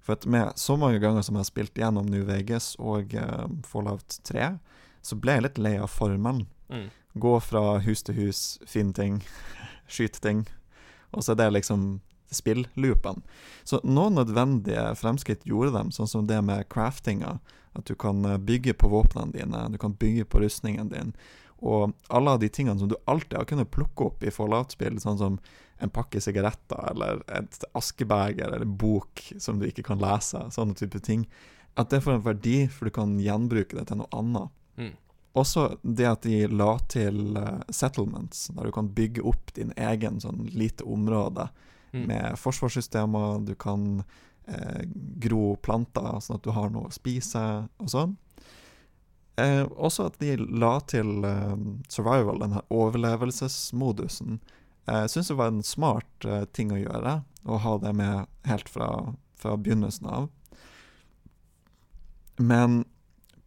[0.00, 3.44] For at med så mange ganger som jeg har spilt gjennom New Vegas og uh,
[3.66, 4.54] Fallout 3,
[5.02, 6.46] så ble jeg litt lei av formen.
[6.72, 6.88] Mm.
[7.20, 9.20] Gå fra hus til hus, finne ting,
[9.92, 10.46] skyte ting.
[11.12, 11.98] Og så er det liksom
[12.34, 13.22] spillloopene.
[13.64, 17.38] Så noen nødvendige fremskritt gjorde dem, sånn som det med craftinga.
[17.78, 21.14] At du kan eh, bygge på våpnene dine, du kan bygge på rustningen din.
[21.58, 25.18] Og alle av de tingene som du alltid har kunnet plukke opp i Fallout-spill, sånn
[25.18, 25.38] som
[25.78, 31.00] en pakke sigaretter eller et askebeger eller bok som du ikke kan lese, sånne type
[31.02, 31.26] ting,
[31.78, 34.54] at det får en verdi, for du kan gjenbruke det til noe annet.
[34.78, 34.94] Mm.
[35.38, 40.18] Også det at de la til uh, settlements, der du kan bygge opp din egen
[40.22, 41.46] sånn lite område
[41.92, 42.06] Mm.
[42.06, 44.02] med forsvarssystemer, du kan
[44.46, 44.82] eh,
[45.24, 47.44] gro planter sånn at du har noe å spise
[47.80, 48.16] og sånn.
[49.38, 51.54] Eh, også at de la til eh,
[51.88, 54.40] survival, den her overlevelsesmodusen.
[54.88, 58.26] Jeg eh, syns det var en smart eh, ting å gjøre, å ha det med
[58.50, 60.28] helt fra, fra begynnelsen av.
[62.36, 62.84] Men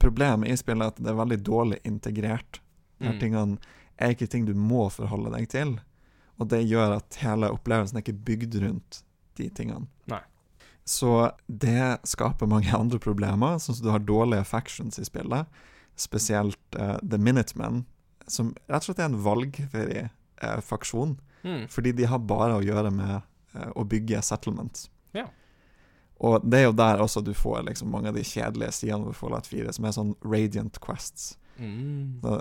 [0.02, 2.62] problemet i spillet er at det er veldig dårlig integrert.
[3.02, 3.20] De Mm.
[3.20, 3.58] tingene
[3.98, 5.80] er ikke ting du må forholde deg til.
[6.42, 9.02] Og det gjør at hele opplevelsen er ikke bygd rundt
[9.38, 9.86] de tingene.
[10.10, 10.22] Nei.
[10.90, 15.62] Så det skaper mange andre problemer, sånn som du har dårlige factions i spillet.
[16.00, 17.84] Spesielt uh, The Minutemen,
[18.32, 21.20] som rett og slett er en valgfri uh, faksjon.
[21.46, 21.68] Mm.
[21.74, 24.90] Fordi de har bare å gjøre med uh, å bygge settlements.
[25.18, 25.28] Ja.
[26.22, 29.18] Og det er jo der også du får liksom mange av de kjedelige sidene ved
[29.18, 31.36] Fallout 4, som er sånn radiant quests.
[31.62, 32.22] Mm.
[32.24, 32.38] Så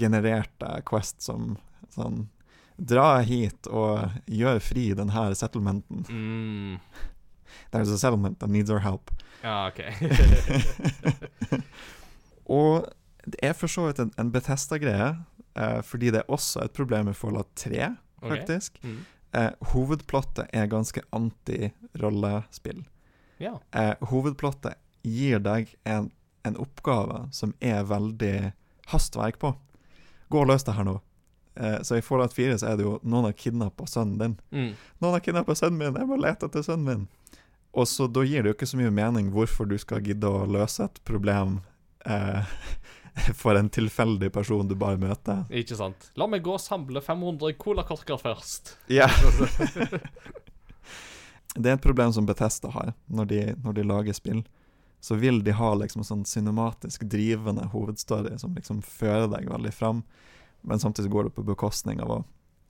[0.00, 1.56] genererte quest som
[1.92, 2.26] sånn
[2.76, 6.04] Dra hit og gjør fri den her settlementen.
[6.08, 6.78] Mm.
[7.72, 9.10] There's a settlement that needs our help.
[9.42, 9.80] Ja, OK.
[12.52, 12.88] Og
[13.24, 15.12] det er for så vidt en, en Bethesda-greie,
[15.54, 17.92] eh, fordi det er også et problem med Fallout 3,
[18.22, 18.78] faktisk.
[18.80, 18.92] Okay.
[18.92, 19.04] Mm.
[19.32, 22.82] Eh, hovedplottet er ganske anti-rollespill.
[23.40, 23.56] Ja.
[23.72, 26.10] Eh, hovedplottet gir deg en,
[26.44, 28.52] en oppgave som er veldig
[28.92, 29.54] hastverk på.
[30.28, 30.98] Gå og løs det her nå.
[31.54, 34.36] Eh, så i Fallout 4 så er det jo noen har kidnappa sønnen din.
[34.50, 34.70] Mm.
[35.02, 37.34] Noen har kidnappa sønnen min, jeg må lete etter sønnen min.
[37.72, 40.46] Og så da gir det jo ikke så mye mening hvorfor du skal gidde å
[40.48, 41.60] løse et problem
[42.04, 42.56] eh,
[43.40, 45.44] for en tilfeldig person du bare møter.
[45.52, 46.10] Ikke sant.
[46.20, 48.76] La meg gå og samle 500 colakorker først.
[48.92, 49.08] Ja.
[51.56, 54.44] det er et problem som Bethesda har når de, når de lager spill.
[55.02, 60.04] Så vil de ha liksom sånn cinematisk drivende hovedstory som liksom fører deg veldig fram,
[60.62, 62.18] men samtidig går det på bekostning av å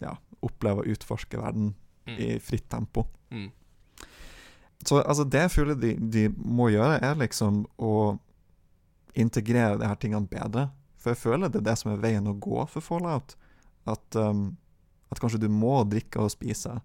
[0.03, 1.75] ja, oppleve og utforske verden
[2.07, 2.19] Mm.
[2.19, 3.07] i fritt tempo.
[3.31, 3.51] Mm.
[4.85, 8.19] Så altså, det jeg føler de, de må gjøre, er liksom å
[9.15, 10.71] integrere de her tingene bedre.
[10.99, 13.37] For jeg føler det er det som er veien å gå for Fallout.
[13.87, 14.57] At, um,
[15.11, 16.81] at kanskje du må drikke og spise.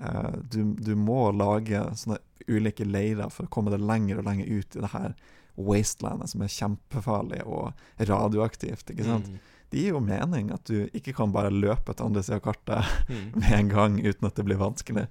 [0.00, 4.50] Uh, du, du må lage sånne ulike leirer for å komme deg lenger og lenger
[4.50, 5.14] ut i det her
[5.56, 8.90] wastelandet som er kjempefarlig og radioaktivt.
[8.92, 9.28] ikke sant?
[9.32, 9.51] Mm.
[9.72, 12.90] Det gir jo mening at du ikke kan bare løpe til andre sida av kartet
[13.12, 13.30] Mm.
[13.40, 15.06] med en gang uten at det blir vanskelig.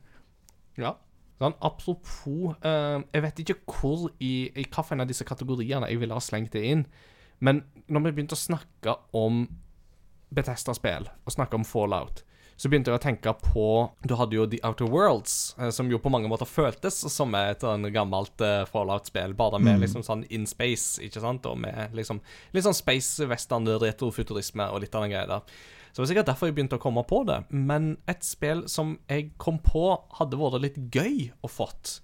[0.78, 0.94] Ja.
[1.42, 6.14] Sånn, apropos eh, Jeg vet ikke hvor i, i hvilken av disse kategoriene jeg ville
[6.14, 6.86] ha slengt det inn,
[7.42, 9.48] men når vi begynte å snakke om
[10.32, 12.22] Betesta-spill og snakke om Fallout,
[12.62, 13.64] så begynte jeg å tenke på
[14.06, 17.64] Du hadde jo The Outer Worlds, eh, som jo på mange måter føltes som et
[17.66, 19.82] sånn gammelt eh, Fallout-spill, bare med Mm.
[19.88, 22.22] liksom sånn in space, ikke sant, og med liksom
[22.54, 25.42] litt sånn space western, retrofuturisme og litt av den greia der.
[25.92, 27.40] Så det var sikkert derfor jeg begynte å komme på det.
[27.50, 32.00] Men et spill som jeg kom på hadde vært litt gøy å fått,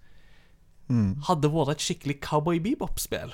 [0.89, 1.21] Mm.
[1.27, 3.33] hadde vært et skikkelig Cowboy Bebop-spill.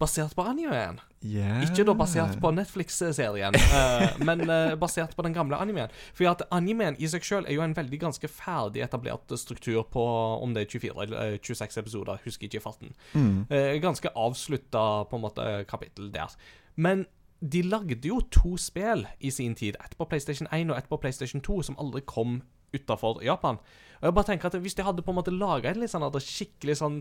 [0.00, 0.98] Basert på animeen.
[1.20, 1.60] Yeah.
[1.66, 5.92] Ikke da basert på Netflix-serien, uh, men uh, basert på den gamle animeen.
[6.16, 10.04] For at animeen i seg sjøl er jo en veldig ganske ferdig etablert struktur på
[10.40, 12.94] om det er 24 eller eh, 26 episoder, husker ikke farten.
[13.12, 13.44] Mm.
[13.52, 16.32] Uh, ganske avslutta på en måte kapittel der.
[16.80, 17.04] Men
[17.40, 19.76] de lagde jo to spill i sin tid.
[19.84, 22.40] Ett på PlayStation 1 og ett på PlayStation 2, som aldri kom
[22.72, 23.60] utafor Japan.
[24.00, 26.06] Og jeg bare tenker at Hvis de hadde på en måte laga en litt sånn
[26.24, 26.98] skikkelig sånn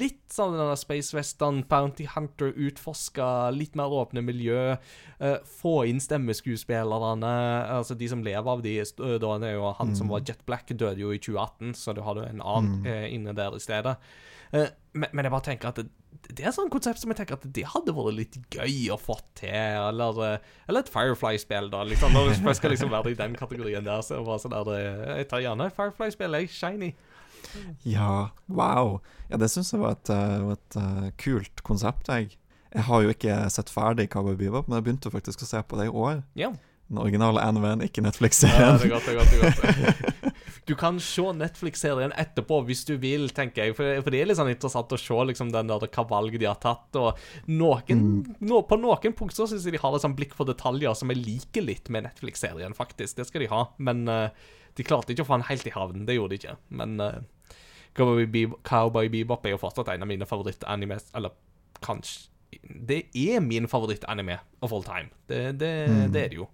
[0.00, 4.76] Litt sånn den der Space Western, Bounty Hunter, utforska litt mer åpne miljø,
[5.20, 7.32] uh, få inn stemmeskuespillerne,
[7.76, 11.10] altså de som lever av de er jo han som var Jet Black, døde jo
[11.14, 13.96] i 2018, så du hadde jo en annen eh, inne der i stedet.
[14.54, 15.90] Uh, men, men jeg bare tenker at det,
[16.28, 18.98] det er et sånt konsept som jeg tenker at det hadde vært litt gøy å
[19.00, 19.50] få til.
[19.50, 21.80] Eller, eh, eller et Firefly-spill, da.
[21.88, 24.02] Liksom, når jeg skal liksom være i den kategorien der.
[24.06, 26.50] Så bare sånn der, eh, Jeg tar gjerne Firefly-spill, jeg.
[26.54, 26.92] Shiny.
[27.88, 29.00] Ja, wow.
[29.30, 32.36] Ja, det syns jeg var et, eh, et eh, kult konsept, jeg.
[32.70, 35.76] Jeg har jo ikke sett ferdig Cowboy Bebop, men jeg begynte faktisk å se på
[35.80, 36.22] det i år.
[36.38, 36.52] Ja.
[36.90, 38.78] den originale animen, ikke Ja, Netflix-serien.
[38.78, 40.34] det er godt, det er godt, det er godt.
[40.68, 43.74] Du kan se Netflix-serien etterpå hvis du vil, tenker jeg.
[43.78, 46.48] For, for det er litt sånn interessant å se liksom, den der, hva valget de
[46.50, 46.94] har tatt.
[47.00, 47.18] Og
[47.50, 48.04] noen,
[48.44, 51.10] nå- på noen punkter så syns jeg de har et sånn blikk for detaljer som
[51.12, 53.16] jeg liker litt med Netflix-serien, faktisk.
[53.18, 53.64] Det skal de ha.
[53.82, 54.28] Men uh,
[54.78, 56.04] de klarte ikke å få den helt i havn.
[56.06, 56.56] Det gjorde de ikke.
[56.82, 57.56] Men uh,
[57.96, 61.32] Cowboy, Bebop, Cowboy Bebop er jo fortsatt en av mine favoritt-animes Eller
[61.82, 62.28] kanskje
[62.86, 65.10] Det er min favoritt-anime of all time.
[65.26, 65.72] Det, det,
[66.14, 66.46] det er det jo.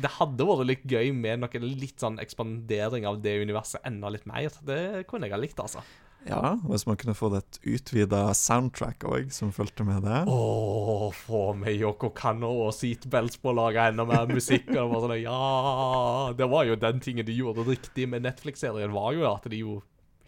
[0.00, 4.26] Det hadde vært litt gøy med noe litt sånn ekspandering av det universet enda litt
[4.30, 4.54] mer.
[4.66, 5.84] Det kunne jeg ha likt, altså.
[6.24, 10.22] Ja, hvis man kunne fått et utvida soundtrack òg, som fulgte med det.
[10.32, 14.70] Åh, få med Yoko Kanno og Seatbelts på å lage enda mer musikk.
[14.72, 18.94] Og det var sånn, ja Det var jo den tingen de gjorde riktig med Netflix-serien,
[18.94, 19.82] var jo at de jo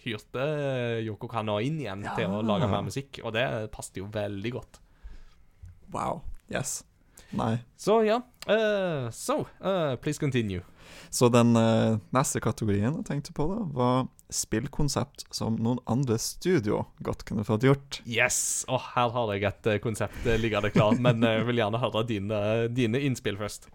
[0.07, 0.45] hyrte
[1.07, 4.83] Yoko Kanno inn igjen til å lage mer musikk, og det passet jo veldig godt.
[5.95, 6.21] Wow.
[6.53, 6.83] Yes.
[7.35, 7.57] Nei.
[7.77, 8.21] Så ja.
[8.47, 10.63] Uh, so, uh, please continue.
[11.11, 16.85] Så den uh, neste kategorien jeg tenkte på, da, var spillkonsept som noen andre studio
[17.07, 18.01] godt kunne fått gjort.
[18.07, 18.65] Yes!
[18.71, 22.41] Og her har jeg et konsept liggende klart, men jeg vil gjerne høre dine,
[22.75, 23.71] dine innspill først.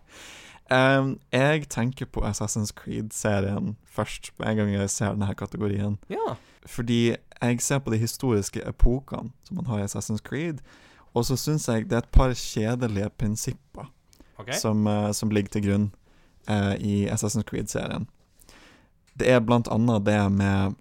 [0.71, 5.97] Um, jeg tenker på Assassin's Creed-serien først, med en gang jeg ser denne kategorien.
[6.11, 6.37] Ja.
[6.65, 10.61] Fordi jeg ser på de historiske epokene som man har i Assassin's Creed,
[11.13, 13.89] og så syns jeg det er et par kjedelige prinsipper
[14.39, 14.55] okay.
[14.57, 15.87] som, eh, som ligger til grunn
[16.47, 18.07] eh, i Assassin's Creed-serien.
[19.19, 20.77] Det er blant annet det med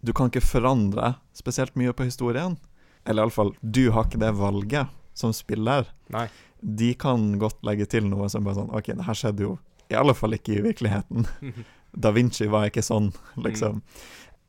[0.00, 2.56] Du kan ikke forandre spesielt mye på historien.
[3.04, 5.90] Eller iallfall, du har ikke det valget som spiller.
[6.08, 6.26] Nei.
[6.60, 9.58] De kan godt legge til noe som bare sånn OK, det her skjedde jo
[9.90, 11.26] i alle fall ikke i virkeligheten.
[11.90, 13.80] Da Vinci var ikke sånn, liksom.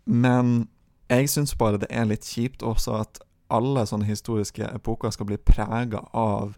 [0.06, 0.68] Men
[1.10, 3.18] jeg syns bare det er litt kjipt også at
[3.52, 6.58] alle sånne historiske epoker skal bli prega av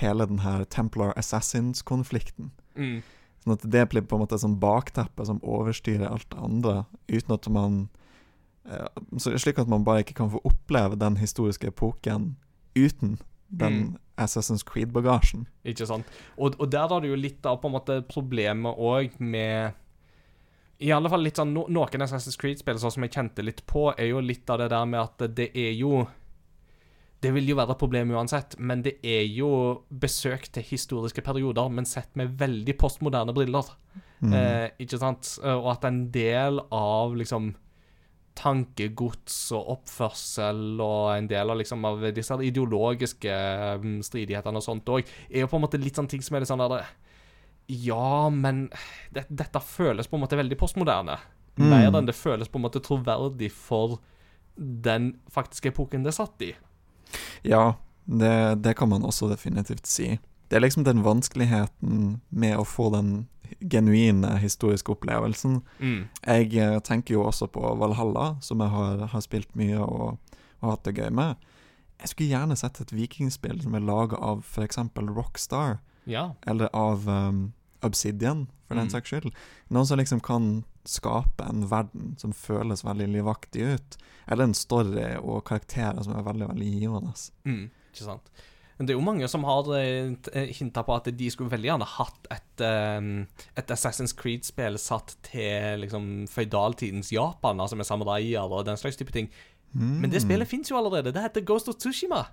[0.00, 2.50] hele den her Templar Assassins-konflikten.
[2.74, 3.00] Mm.
[3.44, 6.76] Sånn at det blir på en måte et sånn bakteppe som overstyrer alt det andre,
[7.08, 7.80] uten at man
[8.68, 8.86] eh,
[9.16, 12.34] så Slik at man bare ikke kan få oppleve den historiske epoken
[12.76, 13.18] uten
[13.50, 13.98] den Mm.
[14.20, 15.46] Assassin's Creed-bagasjen.
[15.64, 16.06] Ikke sant?
[16.36, 19.72] Og, og der har du jo litt av på en måte problemet òg med
[20.80, 23.90] I alle fall litt sånn no, Noen Assassin's Creed-spill sånn som jeg kjente litt på,
[23.96, 26.04] er jo litt av det der med at det er jo
[27.20, 29.50] Det vil jo være et problem uansett, men det er jo
[29.92, 33.66] besøk til historiske perioder, men sett med veldig postmoderne briller.
[34.24, 34.32] Mm.
[34.32, 35.34] Eh, ikke sant?
[35.44, 37.52] Eh, Og at en del av liksom
[38.40, 43.34] tankegods og oppførsel og en del av liksom av disse ideologiske
[43.82, 46.44] mm, stridighetene og sånt òg, er jo på en måte litt sånn ting som er
[46.44, 46.86] litt sånn der
[47.68, 48.68] Ja, men
[49.12, 51.18] det, dette føles på en måte veldig postmoderne.
[51.58, 51.68] Mm.
[51.68, 53.98] Mer enn det føles på en måte troverdig for
[54.56, 56.54] den faktiske epoken det satt i.
[57.46, 57.74] Ja,
[58.06, 60.18] det, det kan man også definitivt si.
[60.50, 63.28] Det er liksom den vanskeligheten med å få den
[63.60, 65.60] genuine historiske opplevelsen.
[65.78, 66.08] Mm.
[66.26, 70.18] Jeg eh, tenker jo også på Valhalla, som jeg har, har spilt mye og,
[70.60, 71.36] og hatt det gøy med.
[72.00, 74.78] Jeg skulle gjerne sett et vikingspill som er laga av f.eks.
[75.10, 76.30] Rockstar, Ja.
[76.48, 77.52] eller av um,
[77.84, 78.92] Obsidian, for den Mm.
[78.94, 79.32] saks skyld.
[79.74, 80.46] Noen som liksom kan
[80.86, 83.98] skape en verden som føles veldig livaktig ut.
[84.30, 87.12] Eller en story og karakterer som er veldig, veldig givende.
[87.44, 88.30] Mm, ikke sant.
[88.78, 89.64] Men det er jo mange som har
[90.56, 93.26] hinta på at de skulle veldig gjerne hatt et, eh,
[93.60, 99.12] et Assassin's Creed-spill satt til liksom føydaltidens Japan, altså med samuraier og den slags type
[99.12, 99.28] ting.
[99.74, 101.12] Men det spillet fins jo allerede.
[101.12, 102.24] Det heter Ghost of Tsushima.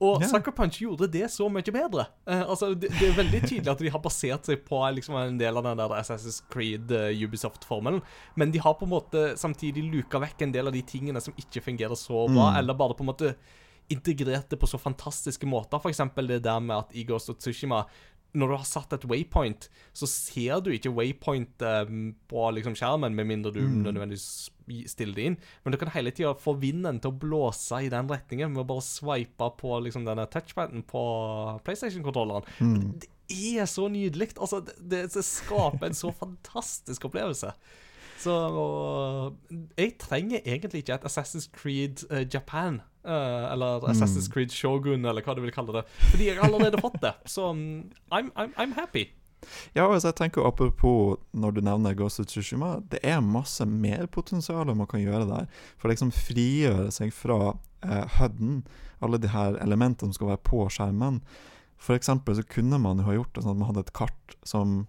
[0.00, 0.30] Og yeah.
[0.30, 2.06] Sucker Punch gjorde det så mye bedre.
[2.24, 5.36] Uh, altså, det, det er veldig tydelig at de har basert seg på liksom, en
[5.40, 8.00] del av den der Assassin's Creed eh, Ubisoft-formelen,
[8.40, 11.36] men de har på en måte samtidig luka vekk en del av de tingene som
[11.36, 12.58] ikke fungerer så bra, Mm.
[12.62, 13.34] eller bare på en måte
[13.90, 15.82] integrert det på så fantastiske måter.
[15.90, 17.84] Eksempel det der med at i Ghost of Tsushima
[18.32, 23.14] når du har satt et waypoint, så ser du ikke waypoint um, på liksom skjermen,
[23.18, 23.82] med mindre du Mm.
[23.82, 24.50] nødvendigvis
[24.90, 25.36] stiller det inn.
[25.64, 28.68] Men du kan hele tida få vinden til å blåse i den retningen med å
[28.72, 31.04] bare swipe på liksom denne touchpaden på
[31.66, 32.48] PlayStation-kontrolleren.
[32.60, 32.98] Mm.
[33.00, 33.10] Det
[33.60, 34.32] er så nydelig.
[34.38, 37.54] Altså, det, det, det skaper en så fantastisk opplevelse.
[38.20, 39.36] Så og,
[39.78, 42.82] jeg trenger egentlig ikke et Assassin's Creed uh, Japan.
[43.00, 45.86] Uh, eller Assassin's Creed Shogun, eller hva du vil kalle det.
[46.10, 47.14] Fordi jeg har allerede fått det.
[47.24, 49.08] Så um, I'm, I'm, I'm happy.
[49.74, 54.06] Ja, altså jeg tenker apropos når du nevner Ghost of Tsushima, det er masse mer
[54.06, 55.46] potensial man kan gjøre der.
[55.80, 58.64] For liksom frigjøre seg fra eh, HUD-en,
[59.00, 61.20] alle de her elementene som skal være på skjermen.
[61.80, 64.36] For eksempel så kunne man jo ha gjort det sånn at man hadde et kart
[64.44, 64.82] som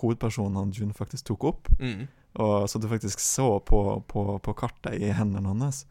[0.00, 2.06] hovedpersonen han June faktisk tok opp, Mm.
[2.38, 5.84] og så du faktisk så på, på, på kartet i hendene hans.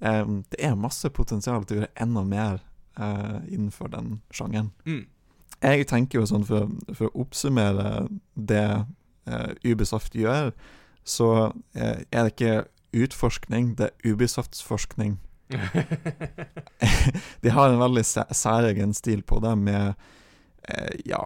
[0.00, 2.60] Eh, det er masse potensial til å gjøre enda mer
[3.00, 4.70] eh, innenfor den sjangeren.
[4.86, 5.06] Mm.
[5.62, 8.64] Jeg tenker jo sånn, for, for å oppsummere det
[9.26, 10.52] eh, Ubisoft gjør,
[11.08, 11.30] så
[11.74, 12.52] eh, er det ikke
[12.98, 15.16] utforskning, det er Ubisofts forskning.
[17.42, 19.94] De har en veldig sæ- særegen stil på det, med
[20.68, 21.22] eh, ja,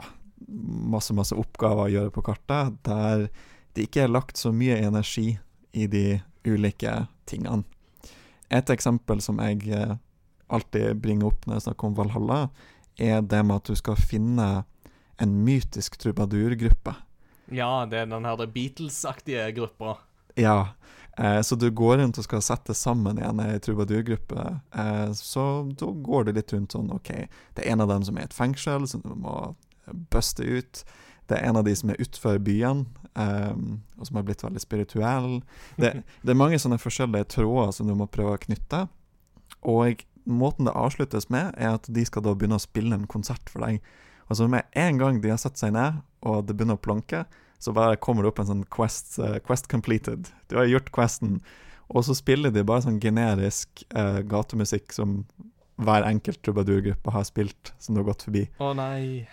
[0.49, 3.28] masse, masse oppgaver å gjøre på kartet, der
[3.76, 5.39] det ikke er lagt så mye energi
[5.72, 7.64] i de ulike tingene.
[8.53, 9.95] Et eksempel som jeg eh,
[10.53, 12.41] alltid bringer opp når jeg snakker om Valhalla,
[12.99, 14.64] er det med at du skal finne
[15.22, 16.95] en mytisk trubadurgruppe.
[17.53, 19.97] Ja, det er den her Beatles-aktige gruppa.
[20.34, 20.74] Ja,
[21.18, 24.47] eh, så du går rundt og skal sette sammen igjen ei trubadurgruppe.
[24.74, 25.47] Eh, så
[25.78, 27.12] da går det litt rundt sånn OK,
[27.55, 29.36] det er en av dem som er i et fengsel, som du må
[30.12, 30.84] buste ut.
[31.28, 33.53] Det er en av de som er utenfor byen, eh,
[33.99, 35.43] og som har blitt veldig spirituell.
[35.76, 38.86] Det, det er mange sånne forskjellige tråder som du må prøve å knytte.
[39.68, 43.52] Og måten det avsluttes med, er at de skal da begynne å spille en konsert
[43.52, 43.82] for deg.
[44.28, 47.24] Og så med en gang de har satt seg ned, og det begynner å planke,
[47.62, 50.30] så bare kommer det opp en sånn quest, uh, quest completed.
[50.50, 51.38] Du har gjort questen.
[51.92, 55.20] Og så spiller de bare sånn generisk uh, gatemusikk som
[55.82, 58.46] hver enkelt trubadurgruppe har spilt, som du har gått forbi.
[58.62, 59.28] Å nei.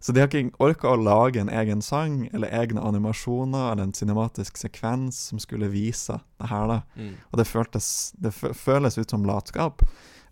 [0.00, 3.96] Så de har ikke orka å lage en egen sang, eller egne animasjoner, eller en
[3.96, 6.78] cinematisk sekvens som skulle vise det her, da.
[6.96, 7.18] Mm.
[7.28, 9.84] Og det, føltes, det føles ut som latskap.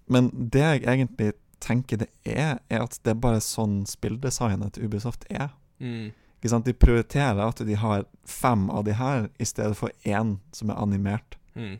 [0.08, 4.86] Men det jeg egentlig tenker det er, er at det er bare sånn spilldesignet til
[4.88, 5.50] Ubisoft er.
[5.82, 6.12] Mm.
[6.38, 6.68] Ikke sant?
[6.68, 10.80] De prioriterer at de har fem av de her, i stedet for én som er
[10.80, 11.78] animert Mm.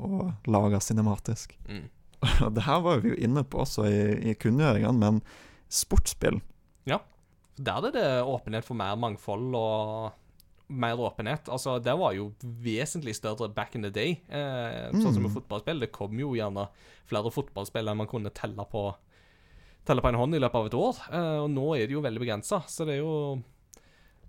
[0.00, 1.52] og laga cinematisk.
[1.68, 1.90] Mm.
[2.46, 5.20] Og det her var vi jo inne på også i, i kunngjøringene, men
[5.68, 6.40] sportsspill
[7.58, 10.12] Der er det åpenhet for mer mangfold og
[10.68, 11.48] mer åpenhet.
[11.48, 14.20] Altså, Det var jo vesentlig større back in the day.
[14.28, 15.36] Eh, Sånn som med Mm.
[15.42, 15.80] fotballspill.
[15.80, 16.68] Det kom jo gjerne
[17.06, 18.94] flere fotballspill enn man kunne telle på
[19.86, 20.96] Telle på en hånd i løpet av et år.
[21.12, 23.42] Eh, og nå er det jo veldig begrensa, så det er jo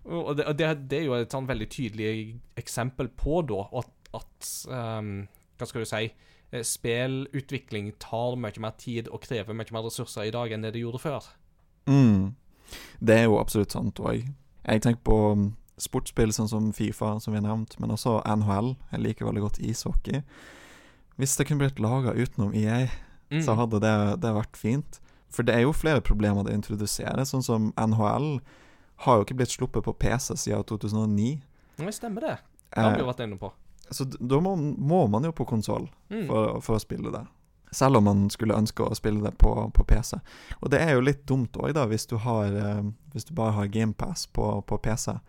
[0.05, 4.47] Og det, det, det er jo et sånn veldig tydelig eksempel på da at, at
[4.99, 5.27] um,
[5.57, 6.11] Hva skal du si?
[6.53, 10.71] eh, Spillutvikling tar mye mer tid og krever mye mer ressurser i dag enn det
[10.73, 11.27] det gjorde før.
[11.87, 12.33] mm.
[13.03, 14.23] Det er jo absolutt sant òg.
[14.65, 15.17] Jeg tenker på
[15.80, 18.75] sportsspill sånn som Fifa, som vi har nevnt, men også NHL.
[18.91, 20.21] Jeg liker veldig godt ishockey.
[21.19, 22.88] Hvis det kunne blitt laga utenom EA,
[23.32, 23.43] Mm.
[23.45, 24.99] så hadde det, det vært fint.
[25.30, 28.39] For det er jo flere problemer det introduserer, sånn som NHL
[29.05, 31.41] har jo ikke blitt sluppet på PC siden 2009.
[31.77, 32.38] Nei, stemmer det.
[32.73, 33.51] Det har vi Eh, jo vært inne på.
[33.91, 36.25] så da må, må man jo på konsoll Mm.
[36.27, 37.27] for, for å spille det.
[37.71, 40.17] Selv om man skulle ønske å spille det på, på PC.
[40.63, 42.82] Og det er jo litt dumt òg, da, hvis du, har, eh,
[43.13, 45.19] hvis du bare har GamePass på, på PC.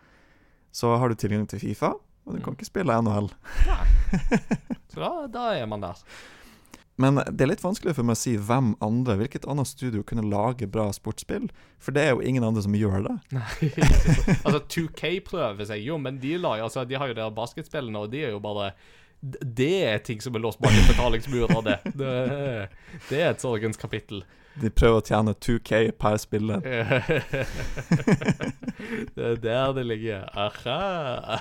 [0.73, 1.95] Så har du tilgang til Fifa,
[2.27, 2.59] og du kan Mm.
[2.59, 3.31] ikke spille NHL.
[4.93, 5.99] Så da, da er man der.
[7.01, 10.27] Men det er litt vanskelig for meg å si hvem andre, hvilket annet studio kunne
[10.29, 11.47] lage bra sportsspill.
[11.81, 13.15] For det er jo ingen andre som gjør det.
[13.33, 13.71] Nei,
[14.45, 18.03] altså 2K prøver seg jo, men de, la, altså, de har jo de her basketspillene,
[18.05, 18.75] og de er jo bare
[19.21, 21.79] Det er ting som er låst bak en betalingsmur, det.
[21.97, 22.69] det.
[23.09, 24.23] Det er et sorgens kapittel.
[24.61, 26.61] De prøver å tjene 2K per spiller.
[29.15, 30.25] det er der det ligger.
[30.35, 31.39] Aha.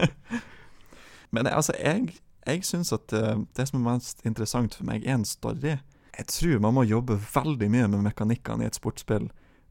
[1.34, 2.14] Men altså, jeg,
[2.46, 5.76] jeg syns at eh, det som er mest interessant for meg, er en story.
[6.16, 9.26] Jeg tror man må jobbe veldig mye med mekanikkene i et sportsspill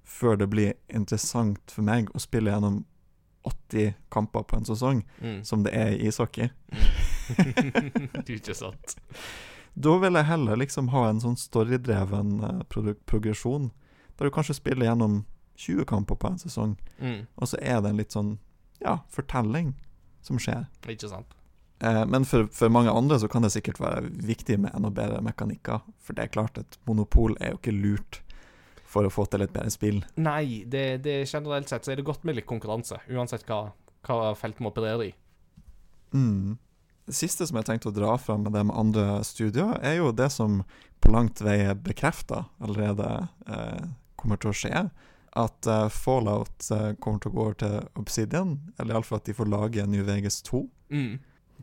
[0.05, 2.83] før det blir interessant for meg å spille gjennom
[3.45, 5.39] 80 kamper på en sesong, Mm.
[5.45, 6.49] som det er i ishockey.
[7.29, 8.95] det er ikke sant.
[9.76, 12.61] Da vil jeg heller liksom ha en sånn storydreven eh,
[13.05, 13.71] progresjon,
[14.17, 15.23] der du kanskje spiller gjennom
[15.59, 17.26] 20 kamper på en sesong, Mm.
[17.38, 18.38] og så er det en litt sånn,
[18.82, 19.73] ja, fortelling
[20.21, 20.65] som skjer.
[20.88, 21.28] Ikke sant.
[21.84, 25.19] Eh, men for, for mange andre så kan det sikkert være viktig med enda bedre
[25.21, 25.82] mekanikker.
[25.99, 28.21] For det er klart at monopol er jo ikke lurt
[28.86, 29.99] for å få til et bedre spill.
[30.15, 33.73] Nei, det, det generelt sett så er det godt med litt konkurranse, uansett hva,
[34.07, 35.13] hva feltet må operere i.
[36.15, 36.55] Mm.
[37.05, 40.11] Det siste som jeg tenkte å dra fram med det med andre studier, er jo
[40.15, 40.63] det som
[41.03, 43.83] på langt vei er bekrefta allerede eh,
[44.17, 44.81] kommer til å skje.
[45.37, 49.35] At eh, Fallout eh, kommer til å gå over til Obsidian, eller iallfall at de
[49.37, 50.63] får lage New Vegas 2.
[50.95, 51.15] Mm.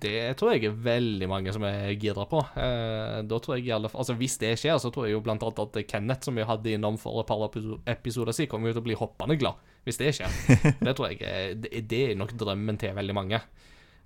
[0.02, 2.38] Det tror jeg er veldig mange som er gira på.
[2.58, 5.24] Eh, da tror jeg i alle fall, altså Hvis det skjer, så tror jeg jo
[5.26, 8.70] blant annet at Kenneth, som vi hadde innom for et par episo- episoder siden, kommer
[8.70, 10.34] jo til å bli hoppende glad hvis det skjer.
[10.86, 13.40] Det tror jeg det, det er nok drømmen til veldig mange.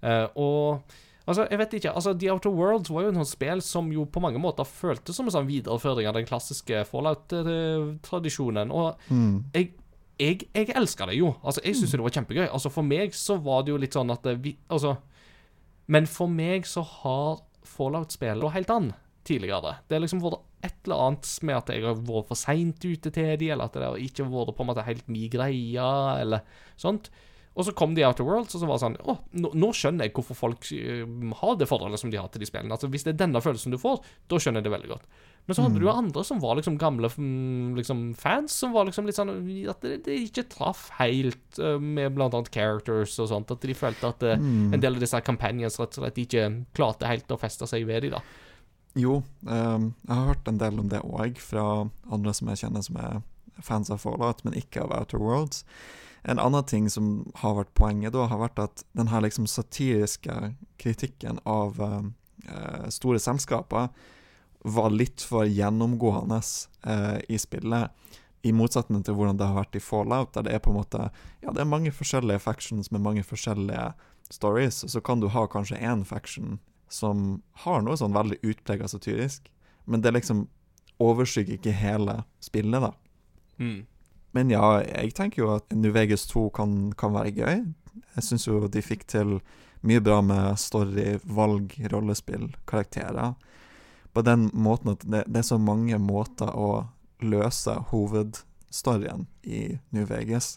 [0.01, 0.95] Eh, og
[1.27, 4.21] altså, jeg vet ikke altså The Outer Worlds var jo noen spill som jo på
[4.23, 8.71] mange måter føltes som en sånn videreføring av den klassiske Fallout-tradisjonen.
[8.73, 9.45] Og Mm.
[9.55, 9.73] jeg,
[10.19, 11.35] jeg, jeg elsker det jo.
[11.45, 12.49] Altså, jeg syns det var kjempegøy.
[12.53, 14.97] Altså, for meg så var det jo litt sånn at vi, Altså
[15.89, 18.93] Men for meg så har Fallout-spillet gått helt an
[19.27, 19.77] tidligere.
[19.89, 23.11] Det har liksom vært et eller annet med at jeg har vært for seint ute
[23.11, 25.87] til de, eller at det har ikke vært på en måte helt min greie,
[26.21, 26.41] eller
[26.79, 27.11] sånt.
[27.57, 30.07] Og så kom de Outer Worlds, og så var det sånn Å, nå, nå skjønner
[30.07, 31.07] jeg hvorfor folk eh,
[31.41, 32.75] har det forholdet som de har til de spillene.
[32.77, 35.07] Altså, Hvis det er denne følelsen du får, da skjønner jeg det veldig godt.
[35.47, 38.89] Men så hadde du jo andre som var liksom gamle mm, liksom, fans, som var
[38.89, 39.33] liksom litt sånn
[39.73, 43.55] At det, det ikke traff helt eh, med blant annet characters og sånt.
[43.55, 44.75] At de følte at mm.
[44.77, 48.05] en del av disse companions rett og slett ikke klarte helt å feste seg ved
[48.05, 48.25] dem, da.
[48.97, 51.65] Jo, um, jeg har hørt en del om det òg, fra
[52.13, 53.19] andre som jeg kjenner som er
[53.65, 55.65] fans av Fallout, men ikke av Outer Worlds.
[56.29, 60.35] En annen ting som har vært poenget da, har vært at den her liksom satiriske
[60.83, 62.09] kritikken av eh,
[62.51, 63.93] eh, store selskaper
[64.67, 66.41] var litt for gjennomgående
[66.83, 67.95] eh, i spillet.
[68.43, 71.09] I motsetning til hvordan det har vært i Fallout, der det er på en måte
[71.45, 73.93] Ja, det er mange forskjellige factions med mange forskjellige
[74.31, 76.59] stories, og så kan du ha kanskje én faction
[76.91, 79.47] som har noe sånn veldig utprega satirisk,
[79.87, 80.49] men det liksom
[81.03, 82.93] overskygger ikke hele spillet, da.
[83.63, 83.87] Mm.
[84.35, 87.63] Men ja, jeg tenker jo at New Vegas 2 kan, kan være gøy.
[88.17, 89.39] Jeg syns jo de fikk til
[89.87, 93.35] mye bra med story, valg, rollespill, karakterer.
[94.13, 96.87] På den måten at det, det er så mange måter å
[97.25, 100.57] løse hovedstoryen i New Vegas,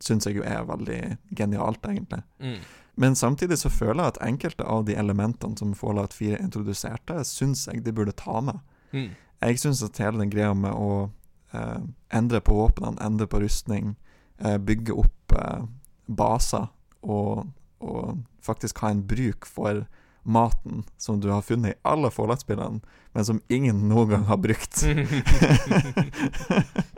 [0.00, 1.00] syns jeg jo er veldig
[1.36, 2.22] genialt, egentlig.
[2.40, 2.60] Mm.
[3.00, 7.66] Men samtidig så føler jeg at enkelte av de elementene som Fallout 4 introduserte, syns
[7.68, 8.58] jeg de burde ta med.
[8.92, 9.10] Mm.
[9.40, 11.10] Jeg syns at hele den greia med å
[11.52, 11.80] eh,
[12.16, 13.96] endre på våpnene, endre på rustning,
[14.38, 15.62] eh, bygge opp eh,
[16.06, 16.68] baser
[17.02, 17.46] og,
[17.80, 19.86] og faktisk ha en bruk for
[20.22, 22.82] maten som du har funnet i alle Fallout-spillene,
[23.16, 24.82] men som ingen noen gang har brukt.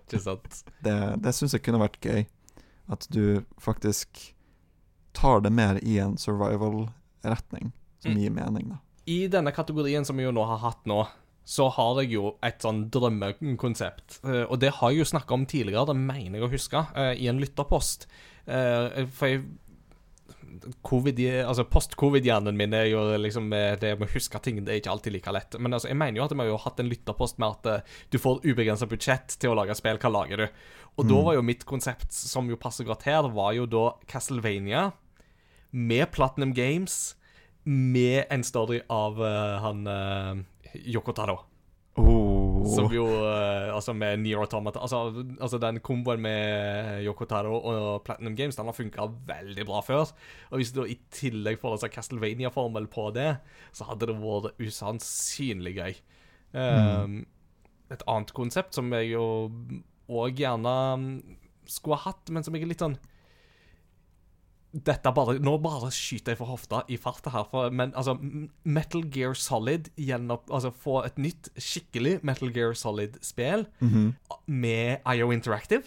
[0.06, 0.62] Ikke sant?
[0.84, 2.24] det det syns jeg kunne vært gøy.
[2.92, 4.32] At du faktisk
[5.16, 7.70] tar det mer i en survival-retning,
[8.02, 8.18] som Mm.
[8.18, 8.78] gir mening, da.
[9.06, 11.06] I denne kategorien som vi jo nå har hatt nå,
[11.44, 14.20] så har jeg jo et sånn drømmekonsept.
[14.22, 17.16] Eh, og det har jeg jo snakka om tidligere, det mener jeg å huske, eh,
[17.18, 18.06] i en lytterpost.
[18.46, 19.44] Eh, for jeg
[20.84, 24.60] Covid, altså Post-covid-hjernen min er jo liksom det med å huske ting.
[24.62, 25.56] Det er ikke alltid like lett.
[25.58, 28.18] Men altså, jeg mener jo at vi har jo hatt en lytterpost med at du
[28.20, 29.98] får ubegrensa budsjett til å lage spill.
[29.98, 30.60] Hva lager du?
[31.00, 34.90] Og da var jo mitt konsept, som jo passer godt her, var jo da Castlevania
[35.72, 37.16] med Platinum Games,
[37.64, 40.42] med en story av uh, han uh,
[40.74, 41.38] Yoko Taro.
[42.00, 42.64] Oh.
[42.72, 45.10] Som jo eh, Altså med Nier Automata altså,
[45.44, 50.14] altså den komboen med Yoko Taro og Platinum Games Den har funka veldig bra før.
[50.50, 53.34] Og hvis du i tillegg får sånn Castlevania-formel på det,
[53.76, 56.00] så hadde det vært usannsynlig gøy.
[56.56, 57.22] Um,
[57.92, 59.24] Et annet konsept som jeg jo
[60.12, 61.14] òg gjerne mm,
[61.68, 62.96] skulle ha hatt, men som jeg er litt sånn
[64.72, 68.16] dette bare, Nå bare skyter jeg for hofta i farta her, for, men altså
[68.64, 74.12] Metal Gear Solid gjennom, altså Få et nytt, skikkelig Metal Gear Solid-spill -hmm.
[74.46, 75.82] med IO Interactive,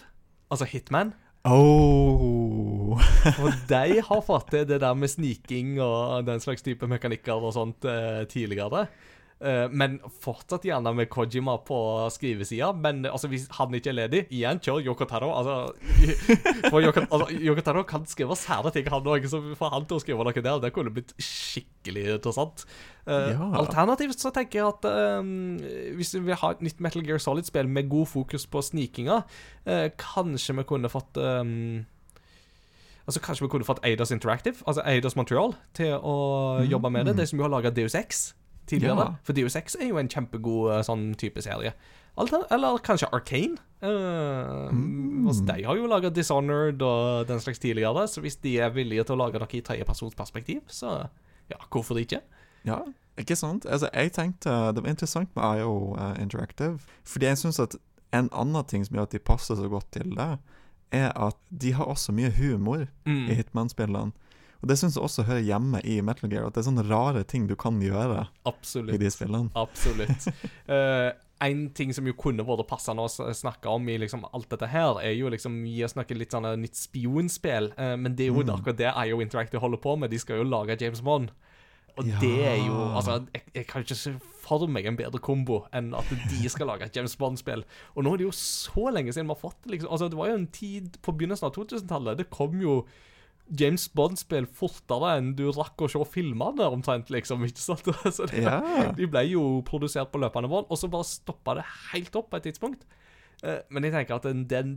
[0.50, 1.14] altså Hitman.
[1.44, 2.98] Oh.
[3.38, 7.52] Og de har fått til det der med sniking og den slags type mekanikker og
[7.54, 8.86] sånt eh, tidligere.
[9.36, 11.78] Eh, men fortsatt gjerne med Kojima på
[12.12, 12.70] skrivesida.
[12.72, 15.28] Men altså, hvis han ikke er ledig, igjen, kjør Yokotaro.
[15.36, 15.56] Altså,
[16.72, 19.26] for Yoko, altså, Yokotaro kan skrive sære ting, han òg.
[19.28, 22.64] Så for han til å skrive noe der, det kunne blitt skikkelig interessant.
[23.06, 23.34] Ja.
[23.36, 24.86] Uh, Alternativt så tenker jeg at
[25.20, 25.60] um,
[25.94, 29.20] hvis vi vil ha et nytt Metal Gear Solid-spill med god fokus på snikinga,
[29.68, 31.84] uh, kanskje vi kunne fått um,
[33.06, 36.16] Altså Kanskje vi kunne fått Eidos Interactive, altså Eidos Montreal, til å
[36.66, 37.14] jobbe med det.
[37.20, 38.32] De som jo har laga Deus X
[38.66, 38.96] tidligere.
[39.10, 39.14] Ja.
[39.26, 41.72] For Deus Ex er jo en kjempegod eh, sånn type serie.
[42.16, 43.58] Alter, eller kanskje Arcane.
[43.84, 44.70] Uh,
[45.28, 49.04] altså, de har jo laga Dishonored og den slags tidligere, så hvis de er villige
[49.04, 50.94] til å lage noe i tredjepersonsperspektiv, så
[51.52, 52.22] ja, hvorfor ikke?
[52.66, 52.80] Ja,
[53.20, 53.66] ikke sant?
[53.70, 57.76] Altså, jeg tenkte Det var interessant med IO uh, Interactive, fordi jeg syns at
[58.16, 60.30] en annen ting som gjør at de passer så godt til det,
[60.96, 63.28] er at de har også mye humor Mm.
[63.30, 64.12] i Hitman-spillene.
[64.62, 67.22] Og det syns jeg også hører hjemme i Metal Gear, at det er sånne rare
[67.28, 69.52] ting du kan gjøre i de spillene.
[69.58, 70.28] Absolutt.
[70.66, 71.12] Eh,
[71.46, 74.98] en ting som jo kunne vært passende å snakke om i liksom alt dette her,
[75.04, 77.70] er jo liksom gi oss noe litt sånn nytt spionspill.
[77.76, 80.10] uh, men det er jo akkurat det IO Interactive holder på med.
[80.10, 81.34] De skal jo lage James Bond.
[81.96, 84.14] Og det er jo Altså, jeg, jeg kan ikke se
[84.46, 87.64] for meg en bedre kombo enn at de skal lage et James Bond-spill.
[87.96, 89.90] Og nå er det jo så lenge siden vi har fått det, liksom.
[89.90, 92.20] Altså, det var jo en tid på begynnelsen av 2000-tallet.
[92.20, 92.76] Det kom jo
[93.54, 97.44] James Bond-spill fortere enn du rakk å se filmene, omtrent, liksom.
[97.46, 97.86] Ikke sant?
[98.16, 98.60] Så det, Ja.
[98.96, 102.40] De ble jo produsert på løpende bånd, og så bare stoppa det helt opp på
[102.40, 102.86] et tidspunkt.
[103.44, 104.72] Eh, Men jeg tenker at den, den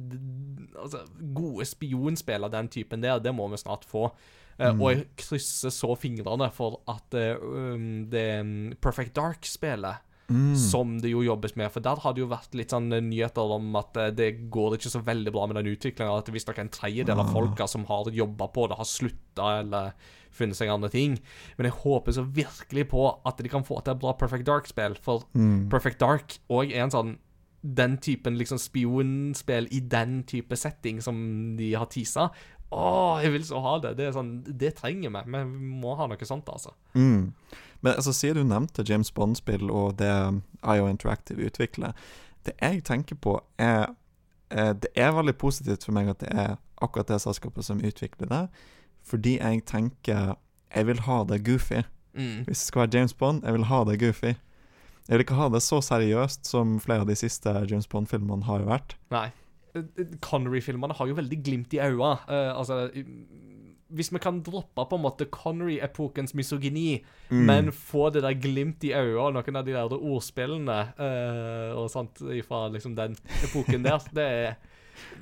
[0.78, 4.10] altså, gode spionspill av den typen der, det må vi snart få.
[4.60, 4.82] Mm.
[4.82, 10.56] Og jeg krysser så fingrene for at eh, um, det um, Perfect Dark-spillet Mm.
[10.56, 11.72] som det jo jobbes med.
[11.74, 14.76] For der har det jo vært litt sånn eh, nyheter om at eh, det går
[14.78, 16.18] ikke så veldig bra med den utviklinga.
[16.20, 17.34] At visstnok en tredjedel av Ah.
[17.34, 19.94] folka som har jobba på det, har slutta eller
[20.32, 21.18] funnet seg andre ting.
[21.58, 24.96] Men jeg håper så virkelig på at de kan få til et bra Perfect Dark-spill.
[25.02, 25.68] For Mm.
[25.70, 27.18] Perfect Dark òg er en sånn
[27.62, 32.30] den typen liksom spionspill i den type setting som de har teasa.
[32.70, 33.96] Å, jeg vil så ha det.
[33.98, 35.24] Det sånn, det trenger vi.
[35.34, 35.44] Vi
[35.82, 36.76] må ha noe sånt, altså.
[36.94, 37.32] Mm.
[37.82, 40.12] Men altså, siden du nevnte James Bond-spill og det
[40.62, 41.96] IO Interactive utvikler,
[42.46, 43.90] det jeg tenker på er
[44.50, 48.30] eh, Det er veldig positivt for meg at det er akkurat det selskapet som utvikler
[48.32, 48.44] det,
[49.04, 50.36] fordi jeg tenker
[50.70, 51.82] jeg vil ha det goofy.
[52.14, 52.46] Mm.
[52.46, 54.34] Hvis det skal være James Bond, jeg vil ha det goofy.
[55.10, 58.66] Jeg vil ikke ha det så seriøst som flere av de siste James Bond-filmene har
[58.68, 58.94] vært.
[59.10, 59.32] Nei.
[60.22, 62.12] Connery-filmene har jo veldig glimt i øya.
[62.30, 62.90] Uh, altså
[63.90, 67.46] Hvis vi kan droppe på en måte Connery-epokens misogyni, Mm.
[67.46, 71.90] men få det der glimt i øya og noen av de der ordspillene uh, og
[71.94, 72.18] sånt
[72.48, 73.16] fra liksom den
[73.46, 74.56] epoken der, det,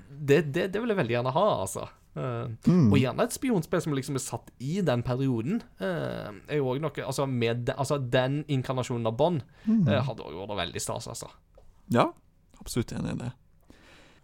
[0.09, 1.87] det, det, det vil jeg veldig gjerne ha, altså.
[2.17, 2.91] Uh, Mm.
[2.91, 5.59] Og gjerne et spionspill som liksom er satt i den perioden.
[5.79, 9.87] Uh, er jo også noe, altså, med altså Den inkarnasjonen av Bond Mm.
[9.87, 11.27] eh, hadde også vært veldig stas, altså.
[11.93, 12.07] Ja,
[12.59, 13.31] absolutt enig i det.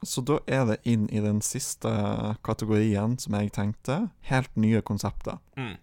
[0.06, 1.92] Så da er det inn i den siste
[2.46, 5.40] kategorien som jeg tenkte, helt nye konsepter.
[5.58, 5.76] Mm.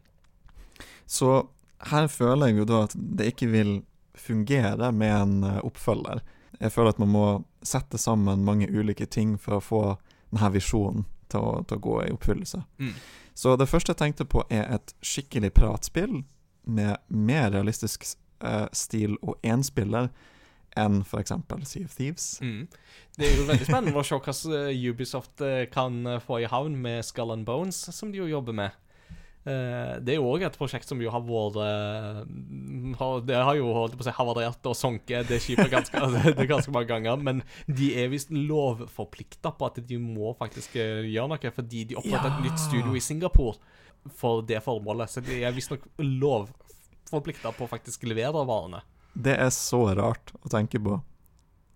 [1.06, 1.48] Så
[1.90, 3.72] her føler jeg jo da at det ikke vil
[4.14, 6.20] fungere med en eh, oppfølger.
[6.60, 7.26] Jeg føler at man må
[7.64, 9.82] sette sammen mange ulike ting for å få
[10.30, 12.62] denne visjonen til å, til å gå i oppfyllelse.
[12.82, 12.92] Mm.
[13.34, 16.20] Så det første jeg tenkte på er et skikkelig pratspill
[16.68, 18.05] med mer realistisk
[18.44, 20.10] eh, stil og enspiller
[20.78, 21.32] enn f.eks.
[21.64, 22.26] Sea of Thieves.
[22.42, 22.68] Mm.
[23.16, 26.51] Det er jo veldig spennende å se hva eh, Ubisoft eh, kan eh, få i
[26.51, 28.78] havn med Skull and Bones, som de jo jobber med.
[29.40, 32.26] Det er jo òg et prosjekt som jo har vært
[33.24, 36.51] Det har jo holdt på å si havarert og sunket det skipet ganske, det er
[36.51, 37.16] ganske mange ganger.
[37.16, 42.28] Men de er visst lovforplikta på at de må faktisk gjøre noe, fordi de oppretter
[42.28, 43.56] et nytt studio i Singapore
[44.20, 45.09] for det formålet.
[45.09, 48.84] Så de er visstnok lovforplikta på å faktisk levere varene.
[49.14, 51.00] Det er så rart å tenke på.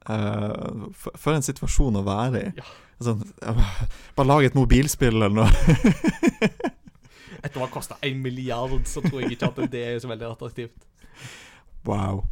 [0.04, 2.50] Uh, for, for en situasjon å være i.
[2.58, 2.66] Ja.
[3.04, 3.72] Sånn, uh,
[4.16, 5.48] bare lag et mobilspill eller noe.
[7.44, 10.30] Etter å ha kosta en milliard, så tror jeg ikke at det er så veldig
[10.30, 10.86] attraktivt.
[11.84, 12.22] wow.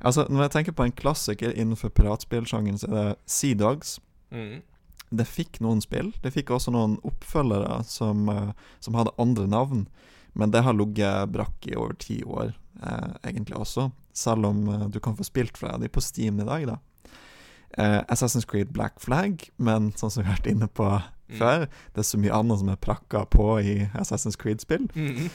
[0.00, 3.98] Altså, Når jeg tenker på en klassiker innenfor piratspillsjangeren, så er det Sea Dogs.
[4.32, 4.60] Mm.
[5.10, 6.12] Det fikk noen spill.
[6.22, 9.86] Det fikk også noen oppfølgere som, uh, som hadde andre navn.
[10.32, 12.52] Men det har ligget brakk i over ti år,
[12.82, 13.90] eh, egentlig også.
[14.20, 16.78] Selv om eh, du kan få spilt fra de på Steam i dag, da.
[17.78, 20.90] Eh, Assassin's Creed Black Flag, men sånn som vi har vært inne på
[21.30, 21.38] Mm.
[21.38, 21.60] før,
[21.94, 24.88] det er så mye annet som er prakka på i Assassin's Creed-spill.
[24.98, 25.28] Mm.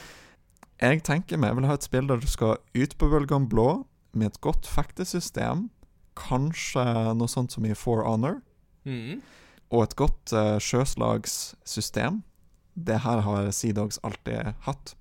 [0.82, 3.86] Jeg tenker meg, jeg vil ha et spill der du skal ut på bølgene blå,
[4.12, 5.70] med et godt fektesystem,
[6.14, 6.84] kanskje
[7.16, 8.42] noe sånt som i For Honor,
[8.84, 9.22] Mm.
[9.72, 12.22] og et godt uh, sjøslagssystem.
[12.76, 14.94] Det her har Sea Dogs alltid hatt.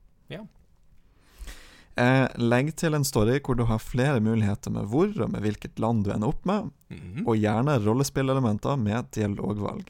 [1.97, 5.80] Eh, legg til en story hvor du har flere muligheter med hvor og med hvilket
[5.80, 7.23] land du ender opp med, Mm.
[7.27, 9.88] og gjerne rollespillelementer med dialogvalg.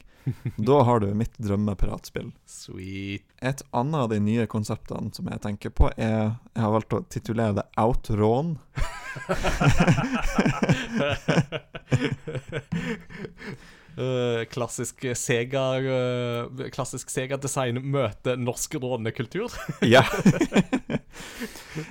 [0.58, 2.32] Da har du mitt drømmepiratspill.
[2.50, 3.22] Sweet.
[3.42, 7.04] Et annet av de nye konseptene som jeg tenker på, er Jeg har valgt å
[7.08, 8.56] titulere det Outrån.
[13.96, 19.54] Eh, klassisk Sega uh, Klassisk Sega-design møter norsk rånekultur.
[19.96, 20.02] Ja.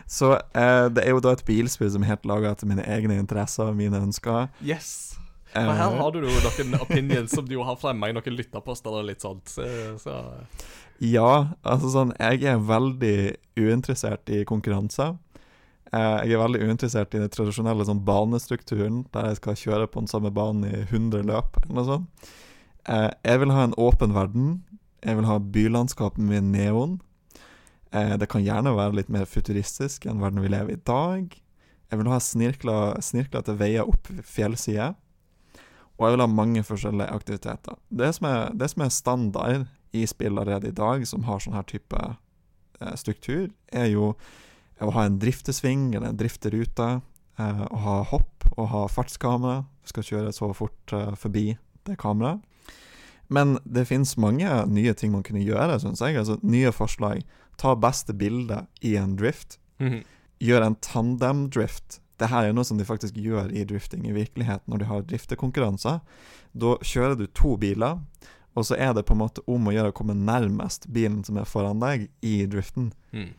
[0.10, 3.18] Så uh, det er jo da et bilspill som er helt laga etter mine egne
[3.18, 4.52] interesser og mine ønsker.
[4.62, 5.18] Yes.
[5.56, 9.08] Og her har du jo noen opinions som du har fremma i noen lytterposter og
[9.08, 9.48] litt sånt.
[9.50, 9.66] Så,
[10.02, 10.20] så
[11.00, 13.18] Ja, altså sånn Jeg er veldig
[13.58, 15.16] uinteressert i konkurranser.
[15.94, 20.02] Eh, jeg er veldig uinteressert i den tradisjonelle sånn banestrukturen, der jeg skal kjøre på
[20.02, 22.30] den samme banen i 100 løp, eller noe sånt.
[22.90, 24.50] Eh, jeg vil ha en åpen verden.
[25.06, 27.00] Jeg vil ha bylandskap med neon.
[27.94, 31.38] Eh, det kan gjerne være litt mer futuristisk enn verden vi lever i i dag.
[31.92, 34.96] Jeg vil ha snirkla, snirklete veier opp fjellsider.
[35.96, 37.78] Og jeg vil ha mange forskjellige aktiviteter.
[37.94, 41.56] Det som er, det som er standard i spill allerede i dag, som har sånn
[41.56, 42.02] her type
[43.00, 44.10] struktur, er jo
[44.82, 46.90] å ha en driftesving eller en drifterute,
[47.40, 49.64] eh, å ha hopp og ha fartskamera.
[49.84, 52.44] Du skal kjøre så fort eh, forbi det kameraet.
[53.28, 56.18] Men det finnes mange nye ting man kunne gjøre, syns jeg.
[56.20, 57.24] Altså Nye forslag.
[57.58, 59.58] Ta beste bilde i en drift.
[59.82, 60.04] Mhm.
[60.44, 62.02] Gjør en tandem-drift.
[62.20, 65.06] Det her er noe som de faktisk gjør i drifting i virkeligheten når de har
[65.08, 66.02] driftekonkurranser.
[66.56, 68.00] Da kjører du to biler,
[68.56, 71.40] og så er det på en måte om å gjøre å komme nærmest bilen som
[71.40, 72.94] er foran deg, i driften.
[73.12, 73.34] Mm.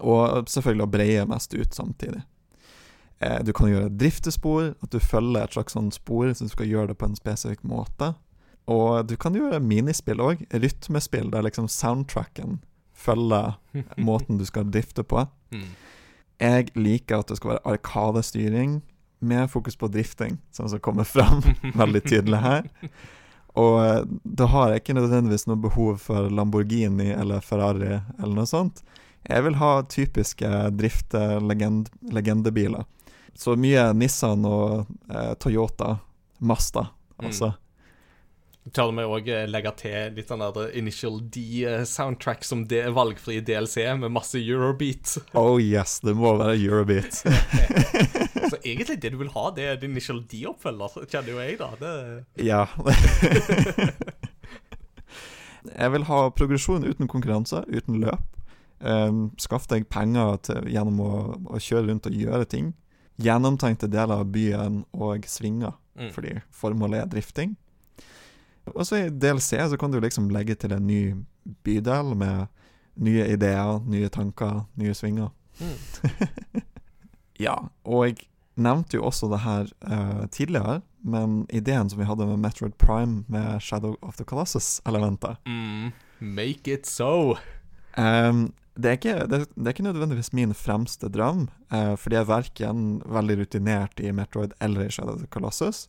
[0.00, 2.22] Og selvfølgelig å breie mest ut samtidig.
[3.18, 6.70] Eh, du kan gjøre driftespor, at du følger et slags sånn spor, så du skal
[6.70, 8.14] gjøre det på en spesifikk måte.
[8.70, 12.62] Og du kan gjøre minispill òg, rytmespill der liksom soundtracken
[12.94, 13.58] følger
[14.08, 15.26] måten du skal drifte på.
[15.54, 15.70] Mm.
[16.42, 18.80] Jeg liker at det skal være arkadestyring
[19.24, 21.42] med fokus på drifting, som som kommer fram
[21.82, 22.66] veldig tydelig her.
[23.54, 28.50] Og eh, da har jeg ikke nødvendigvis noe behov for Lamborghini eller Ferrari eller noe
[28.50, 28.82] sånt.
[29.28, 32.84] Jeg vil ha typiske drifte-legendebiler.
[33.34, 35.96] Så mye Nissan og eh, Toyota,
[36.44, 37.26] Mazda, Mm.
[37.30, 37.52] altså.
[38.74, 44.10] Tør vi òg legge til litt sånn der Initial D-soundtrack som det valgfri DLC med
[44.10, 45.12] masse Eurobeat.
[45.38, 47.12] Oh yes, det må være Eurobeat.
[48.50, 51.68] Så egentlig det du vil ha, det er din Initial D-oppfølger, kjenner jo jeg, da.
[51.78, 51.92] Det...
[52.48, 52.64] ja.
[55.80, 58.22] jeg vil ha progresjon uten konkurranse, uten løp.
[58.84, 61.12] Um, skaff deg penger til, gjennom å,
[61.56, 62.72] å kjøre rundt og gjøre ting.
[63.22, 66.08] Gjennomtenkte deler av byen og svinger, Mm.
[66.10, 67.52] fordi formålet er drifting.
[68.74, 71.14] Og så i DLC så kan du liksom legge til en ny
[71.62, 72.48] bydel med
[72.98, 75.30] nye ideer, nye tanker, nye svinger.
[75.60, 76.62] Mm.
[77.38, 77.54] Ja,
[77.84, 78.28] og jeg
[78.62, 83.24] nevnte jo også det her uh, tidligere, men ideen som vi hadde med Metroid Prime
[83.28, 85.92] med Shadow of the Colossus-elementet Mm.
[86.20, 87.36] Make it so.
[87.98, 92.24] Ehm, det, er ikke, det, det er ikke nødvendigvis min fremste drøm, uh, fordi jeg
[92.24, 95.88] er verken veldig rutinert i Metroid eller i Shadow of the Colossus,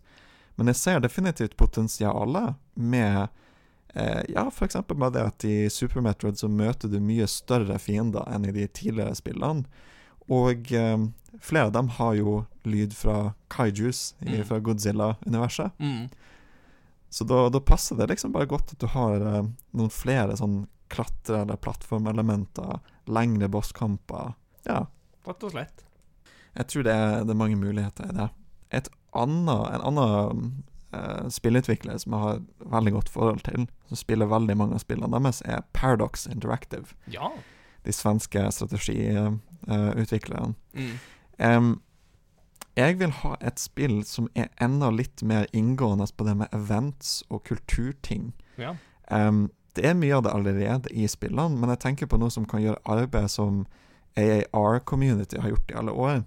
[0.56, 3.28] men jeg ser definitivt potensialet med
[3.96, 8.24] eh, Ja, eksempel med det at i Super Metroid så møter du mye større fiender
[8.32, 9.66] enn i de tidligere spillene.
[10.32, 11.04] Og eh,
[11.44, 14.46] flere av dem har jo lyd fra kaijus i, Mm.
[14.48, 15.76] fra Godzilla-universet.
[15.80, 16.08] Mm.
[17.10, 19.44] Så da, da passer det liksom bare godt at du har eh,
[19.76, 24.34] noen flere sånn klatre- eller plattformelementer, lengre bosskamper.
[24.66, 24.86] Ja,
[25.26, 25.84] Rett og slett.
[26.56, 28.30] jeg tror det er, det er mange muligheter i det.
[28.72, 30.64] Et annet, en annen
[30.94, 32.40] uh, spillutvikler som jeg har
[32.76, 36.86] veldig godt forhold til, som spiller veldig mange av spillene deres, er Paradox Interactive.
[37.12, 37.30] Ja.
[37.86, 40.54] De svenske strategiutviklerne.
[40.74, 40.98] Mm.
[41.40, 41.82] um,
[42.76, 47.24] jeg vil ha et spill som er enda litt mer inngående på det med events
[47.30, 48.34] og kulturting.
[48.58, 48.76] ja.
[49.14, 52.48] Em, det er mye av det allerede i spillene, men jeg tenker på noe som
[52.50, 53.66] kan gjøre arbeid som
[54.16, 56.24] AAR-community har gjort i alle år.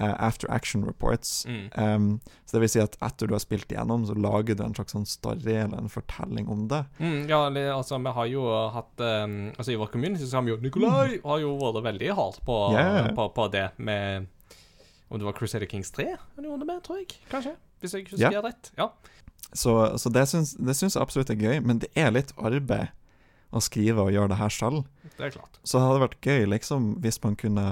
[0.00, 1.46] Uh, after action reports.
[1.46, 1.70] Mm.
[1.76, 4.72] Um, så det vil si at etter du har spilt igjennom, så lager du en
[4.72, 6.80] slags sånn story eller en fortelling om det.
[6.96, 7.42] Mm, ja,
[7.74, 11.18] altså, vi har jo hatt um, Altså, i vår community så har vi jo Nikolai
[11.20, 13.10] har jo vært veldig hardt på, Yeah.
[13.12, 14.30] på, på det med
[15.12, 17.12] Om det var Crusader Kings 3 han gjorde det med, tror jeg.
[17.28, 17.52] Kanskje.
[17.84, 18.44] Hvis jeg husker yeah.
[18.48, 18.72] rett.
[18.80, 18.88] Ja.
[19.52, 22.92] Så, så det syns det syns jeg absolutt er gøy, men det er litt arbeid
[23.52, 24.84] å skrive og gjøre det her selv.
[25.18, 25.58] Det er klart.
[25.62, 27.66] Så det hadde vært gøy liksom hvis man kunne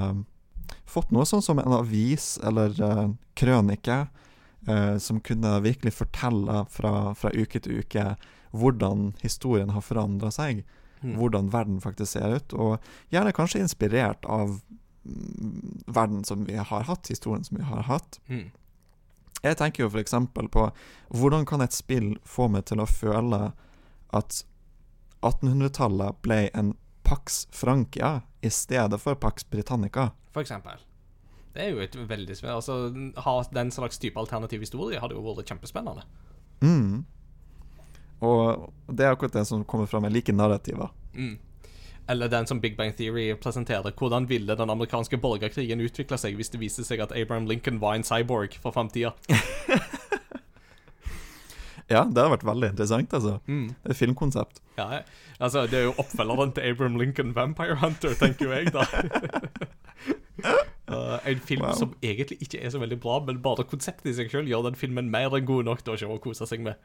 [0.91, 3.07] fått noe sånn som en avis eller uh,
[3.39, 4.03] krønike,
[4.69, 8.13] uh, som kunne virkelig fortelle fra, fra uke til uke
[8.51, 10.65] hvordan historien har forandra seg,
[11.03, 11.17] Mm.
[11.17, 14.59] hvordan verden faktisk ser ut, og gjerne kanskje inspirert av
[15.05, 18.21] mm, verden som vi har hatt, historien som vi har hatt.
[18.29, 18.51] Mm.
[19.43, 20.15] Jeg tenker jo f.eks.
[20.53, 20.67] på
[21.17, 23.51] hvordan kan et spill få meg til å føle
[24.17, 24.43] at
[25.25, 26.75] 1800-tallet ble en
[27.07, 30.11] Pax Francia i stedet for Pax Britannica.
[30.33, 30.83] For eksempel.
[31.55, 32.77] Det er jo et veldig spennende Altså,
[33.25, 36.05] ha den slags type alternativ historie hadde jo vært kjempespennende.
[36.63, 37.03] Mm.
[38.21, 40.07] Og det er akkurat det som kommer fram.
[40.07, 40.93] Jeg liker narrativer.
[41.17, 41.39] Mm.
[42.11, 43.93] Eller den som Big Bang Theory presenterer.
[43.95, 47.95] Hvordan ville den amerikanske borgerkrigen utvikle seg hvis det viste seg at Abraham Lincoln var
[47.95, 49.15] en cyborg for framtida?
[51.91, 53.41] Ja, det har vært veldig interessant, altså.
[53.51, 53.73] Mm.
[53.73, 54.61] Det er et filmkonsept.
[54.79, 55.01] Ja,
[55.43, 58.85] altså, det er jo oppfølgeren til Abraham Lincoln Vampire Hunter, tenker jo jeg, da.
[60.87, 61.75] Uh, en film Wow.
[61.75, 64.79] som egentlig ikke er så veldig bra, men bare konseptet i seg sjøl gjør den
[64.79, 66.79] filmen mer enn god nok til å se og kose seg med.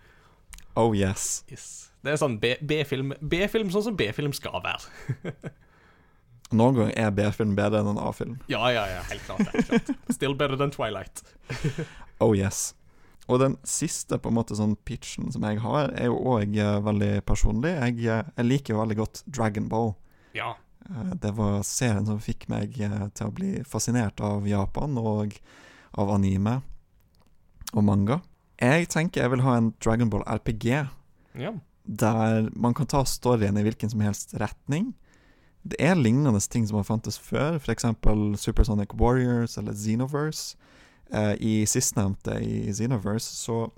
[0.75, 1.43] Oh yes.
[1.53, 1.91] Yes.
[2.05, 5.25] Det er sånn B-film B-film sånn som B-film skal være.
[6.55, 8.35] Noen ganger er B-film bedre enn en A-film.
[8.51, 9.47] Ja, ja, ja, helt klart.
[9.55, 9.89] Helt klart.
[10.13, 11.23] Still better than Twilight.
[12.23, 12.69] Oh yes.
[13.27, 16.53] Og den siste på en måte sånn pitchen som jeg har, er jo òg
[16.85, 17.73] veldig personlig.
[17.73, 19.91] Jeg, eh, jeg liker jo veldig godt Dragon Ball.
[20.37, 20.53] Ja.
[20.87, 25.35] Eh, Det var serien som fikk meg eh, til å bli fascinert av Japan og
[25.99, 26.61] av anime
[27.73, 28.21] og manga.
[28.63, 30.69] Jeg tenker jeg vil ha en Dragon Ball RPG
[31.35, 31.51] ja.
[31.85, 34.93] Der man kan ta storyen i hvilken som helst retning.
[35.65, 37.85] Det er lignende ting som har fantes før, f.eks.
[38.41, 40.57] Supersonic Warriors eller Xenoverse.
[41.13, 43.69] Eh, I sistnevnte, i Xenoverse, så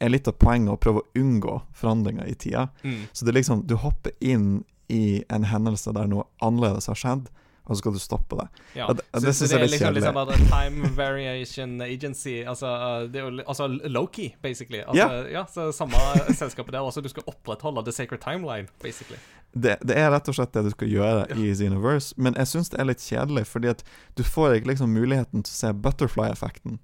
[0.00, 2.68] er litt av poenget å prøve å unngå forandringer i tida.
[2.82, 3.06] Mm.
[3.12, 7.30] Så det er liksom, du hopper inn i en hendelse der noe annerledes har skjedd,
[7.64, 8.46] og så skal du stoppe det.
[8.76, 8.86] Ja.
[8.92, 10.02] Det- det syns jeg er litt liksom kjedelig.
[10.02, 12.34] Liksom, liksom Time Variation Agency.
[12.44, 14.82] Altså, uh, det altså Loki, basically.
[14.86, 15.46] Altså, ja.
[15.46, 15.96] så Samme
[16.34, 19.16] selskapet der Altså, Du skal opprettholde The Sacred Timeline, basically.
[19.54, 22.68] det, det er rett og slett det du skal gjøre i Xenoverse, men jeg syns
[22.70, 23.84] det er litt kjedelig, fordi at
[24.18, 26.78] du får ikke liksom muligheten til å se butterfly-effekten.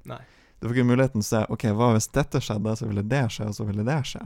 [0.61, 3.24] Du får ikke muligheten til å se Ok, hva hvis dette skjedde, så ville det
[3.35, 4.23] skje, og så ville det skje.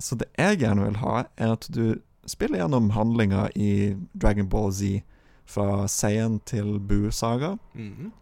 [0.00, 4.72] Så det jeg gjerne vil ha, er at du spiller gjennom handlinga i Dragon Ball
[4.72, 5.00] Z
[5.50, 8.12] fra seien til Bu-saga, Mhm.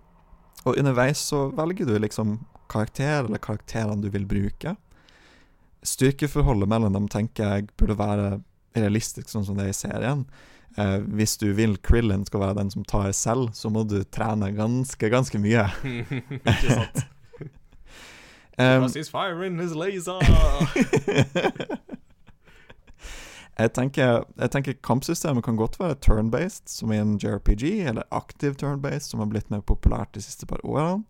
[0.64, 2.38] og underveis så velger du liksom
[2.68, 4.76] karakter, eller karakterene du vil bruke.
[5.86, 8.40] Styrkeforholdet mellom dem tenker jeg burde være
[8.76, 10.24] realistisk, sånn som det er i serien.
[10.76, 14.50] Eh, hvis du vil Krillin skal være den som tar selv, så må du trene
[14.55, 15.64] ganske, ganske mye.
[16.44, 17.06] Ikke sant?
[18.59, 18.82] Um,
[23.59, 28.55] jeg, tenker, jeg tenker kampsystemet kan godt være turn-based, som i en JRPG, eller aktiv
[28.60, 31.02] turn-based, som har blitt mer populært de siste par årene.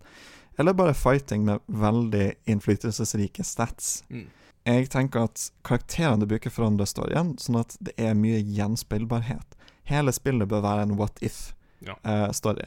[0.59, 4.01] Eller bare fighting med veldig innflytelsesrike stats.
[4.09, 4.27] Mm.
[4.67, 9.55] Jeg tenker at karakterene du bruker, forandrer storyen, sånn at det er mye gjenspillbarhet.
[9.89, 12.67] Hele spillet bør være en what if-story.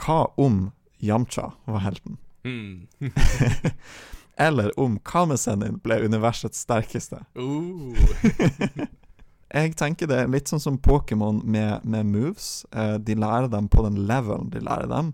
[0.00, 0.72] Hva om
[1.04, 2.18] Yamcha var helten?
[2.44, 2.88] Mm.
[4.36, 7.20] Eller om Kamesenin ble universets sterkeste?
[7.38, 7.94] Uh.
[9.54, 12.64] Jeg tenker det er litt sånn som Pokémon med, med moves.
[12.74, 15.12] Eh, de lærer dem på den levelen de lærer dem.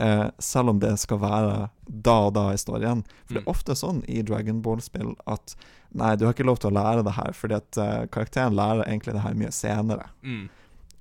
[0.00, 1.54] Eh, selv om det skal være
[1.88, 3.36] da og da i For For det Mm.
[3.40, 5.54] er ofte sånn i Dragon Ball-spill at
[5.94, 8.84] nei, du har ikke lov til å lære det her, fordi at eh, karakteren lærer
[8.84, 10.10] egentlig det her mye senere.
[10.22, 10.48] Mm.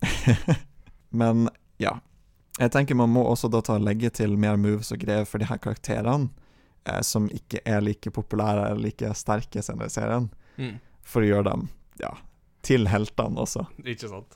[1.11, 1.49] Men
[1.79, 1.99] ja.
[2.59, 5.47] Jeg tenker man må også da ta legge til mer moves og greier for de
[5.47, 6.29] her karakterene,
[6.85, 10.29] eh, som ikke er like populære eller like sterke senere i serien,
[10.59, 10.79] Mm.
[11.07, 11.69] for å gjøre dem
[12.01, 12.11] ja,
[12.67, 13.65] til heltene også.
[13.85, 14.35] Ikke sant?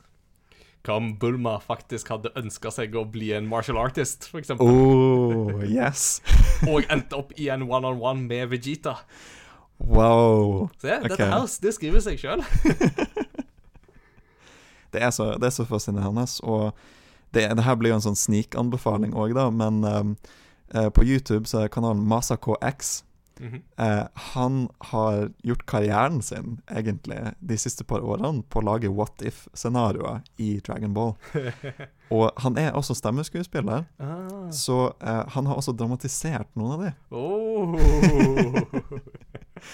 [0.84, 4.68] Hva om Bulma faktisk hadde ønska seg å bli en martial artist, eksempel?
[4.68, 6.22] Oh, yes.
[6.72, 8.98] Og endte opp i en one-on-one med Vegeta?
[9.80, 10.70] Wow.
[10.80, 11.07] Se, okay.
[11.07, 12.44] dette her, det skriver seg sjøl.
[14.94, 16.22] Det er så, det er så fascinerende.
[16.45, 16.68] Og
[17.34, 20.11] det, det her blir jo en sånn snikanbefaling òg, da, men um,
[20.74, 23.04] eh, på YouTube så er kanalen MasaKX.
[23.40, 23.62] Mhm.
[23.78, 29.22] Eh, han har gjort karrieren sin, egentlig, de siste par årene på å lage what
[29.26, 31.16] if-scenarioer i Dragon Ball.
[32.14, 34.52] Og han er også stemmeskuespiller, ah.
[34.52, 36.94] så eh, han har også dramatisert noen av de.
[37.10, 37.76] oh.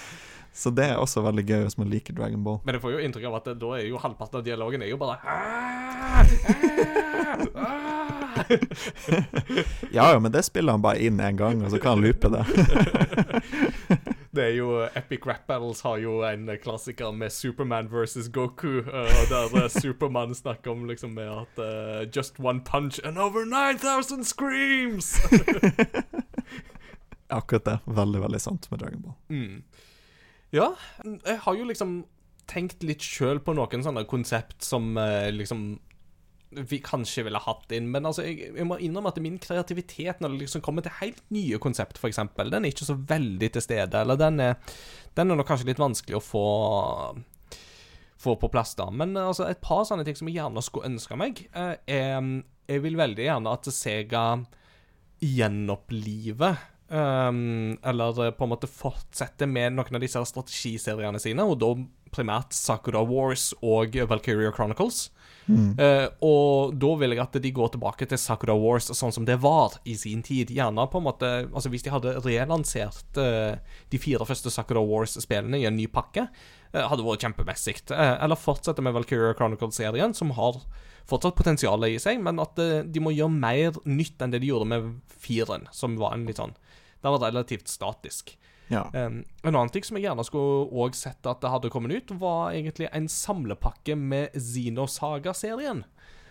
[0.60, 2.58] Så det er også veldig gøy hvis man liker Dragon Ball.
[2.66, 4.98] Men jeg får jo inntrykk av at da er jo halvparten av dialogen er jo
[5.00, 6.24] bare ah,
[7.30, 8.19] ah, ah.
[9.96, 12.30] Ja ja, men det spiller han bare inn én gang, og så kan han loope
[12.32, 12.44] det.
[14.30, 19.24] Det er jo Epic Rap Battles har jo en klassiker med Superman versus Goku, og
[19.30, 24.24] der eh, Supermann snakker om liksom med at uh, Just one punch and over 9000
[24.24, 25.18] screams!
[27.40, 27.78] Akkurat det.
[27.86, 29.18] Veldig, veldig sant med Dragon Ball.
[29.28, 29.62] Mm.
[30.54, 30.72] Ja,
[31.26, 32.04] jeg har jo liksom
[32.50, 35.78] tenkt litt sjøl på noen sånne konsept som eh, liksom
[36.50, 40.34] vi kanskje ville hatt inn, men altså, jeg, jeg må innrømme at min kreativitet når
[40.34, 44.00] det liksom kommer til helt nye konsept, f.eks., den er ikke så veldig til stede.
[44.02, 44.56] Eller den er,
[45.14, 46.46] den er nok kanskje litt vanskelig å få
[48.20, 48.90] få på plass, da.
[48.92, 52.42] Men eh, altså, et par sånne ting som jeg gjerne skulle ønske meg, eh, er
[52.70, 54.24] Jeg vil veldig gjerne at Sega
[55.20, 61.58] gjenoppliver um, Eller eh, på en måte fortsette med noen av disse strategiseriene sine, og
[61.62, 61.72] da
[62.14, 65.08] primært Sakura Wars og Valkyria Chronicles.
[65.80, 69.38] Eh, og da vil jeg at de går tilbake til Sakura Wars sånn som det
[69.42, 70.52] var i sin tid.
[70.54, 73.56] Gjerne på en måte Altså Hvis de hadde relansert uh,
[73.90, 76.26] de fire første Sakura Wars-spillene i en ny pakke,
[76.74, 77.76] uh, hadde vært kjempemessig.
[77.90, 80.60] Eller fortsette med Valkyria Chronicles-serien, som har
[81.10, 84.68] fortsatt potensial i seg, men at de må gjøre mer nytt enn det de gjorde
[84.70, 86.54] med firen, som var en litt sånn
[87.00, 88.36] Den var relativt statisk.
[88.70, 88.84] Ja.
[88.94, 92.12] Um, en annen ting som jeg gjerne skulle også sett at det hadde kommet ut,
[92.20, 95.84] var egentlig en samlepakke med Xenosaga-serien.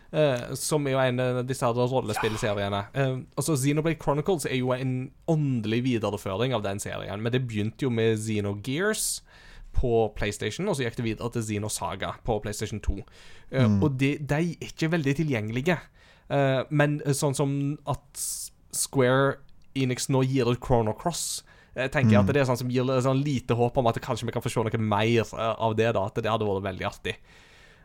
[0.09, 2.79] Uh, som er jo en av disse her rollespillseriene.
[2.95, 7.21] Uh, altså Xenoblade Chronicles er jo en åndelig videreføring av den serien.
[7.21, 9.19] Men det begynte jo med Xenogears
[9.75, 12.97] på PlayStation, og så gikk det videre til Xenosaga på PlayStation 2.
[13.51, 15.77] Eh, Og de, de er ikke veldig tilgjengelige.
[16.29, 17.53] Uh, men sånn som
[17.89, 18.23] at
[18.73, 19.37] Square
[19.77, 21.43] Enix nå gir ut Chrono Cross
[21.75, 24.43] jeg at det er sånn som gir sånn lite håp om at kanskje vi kan
[24.43, 25.91] få se noe mer eh, av det.
[25.95, 27.15] da, At det hadde vært veldig artig.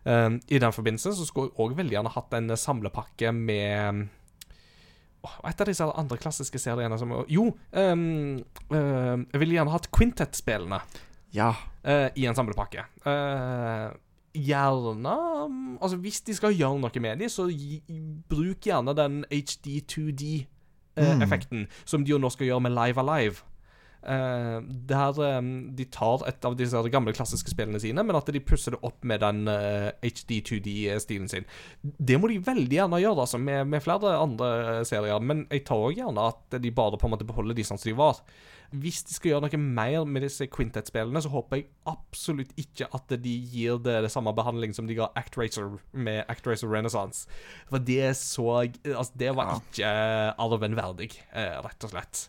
[0.05, 4.05] Um, I den forbindelse så skulle jeg òg veldig gjerne hatt en samlepakke med
[5.25, 8.37] oh, Et av disse andre klassiske seriene som Jo, um,
[8.69, 10.77] uh, jeg ville gjerne hatt Quintet-spillene
[11.33, 11.57] ja.
[11.89, 12.85] uh, i en samlepakke.
[13.07, 13.97] Uh,
[14.35, 15.15] gjerne
[15.49, 17.81] mm, Altså, hvis de skal gjøre noe med dem, så gi,
[18.29, 23.37] bruk gjerne den HD2D-effekten, som de jo nå skal gjøre med Live Alive.
[24.05, 28.43] Uh, der um, de tar et av disse gamle klassiske spillene sine, men at de
[28.45, 31.47] pusser det opp med den uh, HD2D-stilen sin.
[31.81, 35.25] Det må de veldig gjerne gjøre, altså, med, med flere andre serier.
[35.25, 37.91] Men jeg tar òg gjerne at de bare på en måte beholder de sånn som
[37.91, 38.21] de var.
[38.75, 43.17] Hvis de skal gjøre noe mer med disse Quintet-spillene, så håper jeg absolutt ikke at
[43.23, 47.25] de gir det, det samme behandling som de ga Act Racer med Act Racer Renaissance.
[47.71, 49.89] For det så Altså, det var ikke
[50.43, 52.29] arven verdig, uh, rett og slett.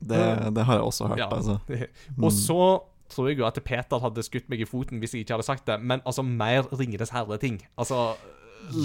[0.00, 1.28] Det, det har jeg også hørt, Ja.
[1.34, 1.58] altså.
[2.22, 2.60] Og så
[3.08, 5.66] tror jeg jo at Peter hadde skutt meg i foten hvis jeg ikke hadde sagt
[5.66, 7.62] det, men altså mer Ringenes herre-ting.
[7.78, 8.14] Altså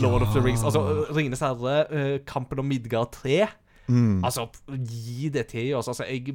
[0.02, 0.64] Lord of the Rings.
[0.64, 3.48] Altså Ringenes herre, eh, Kampen om Midgard 3.
[3.88, 4.24] Mm.
[4.24, 4.46] Altså,
[4.88, 5.90] gi det til oss.
[5.92, 6.32] Altså, jeg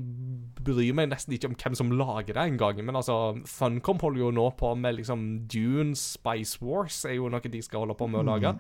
[0.65, 2.83] bryr meg nesten ikke om hvem som lager det engang.
[2.85, 7.41] Men altså, Funcom holder jo nå på med liksom Dune, Spice Wars er jo noe
[7.41, 8.53] de skal holde på med å lage.
[8.53, 8.59] Eh,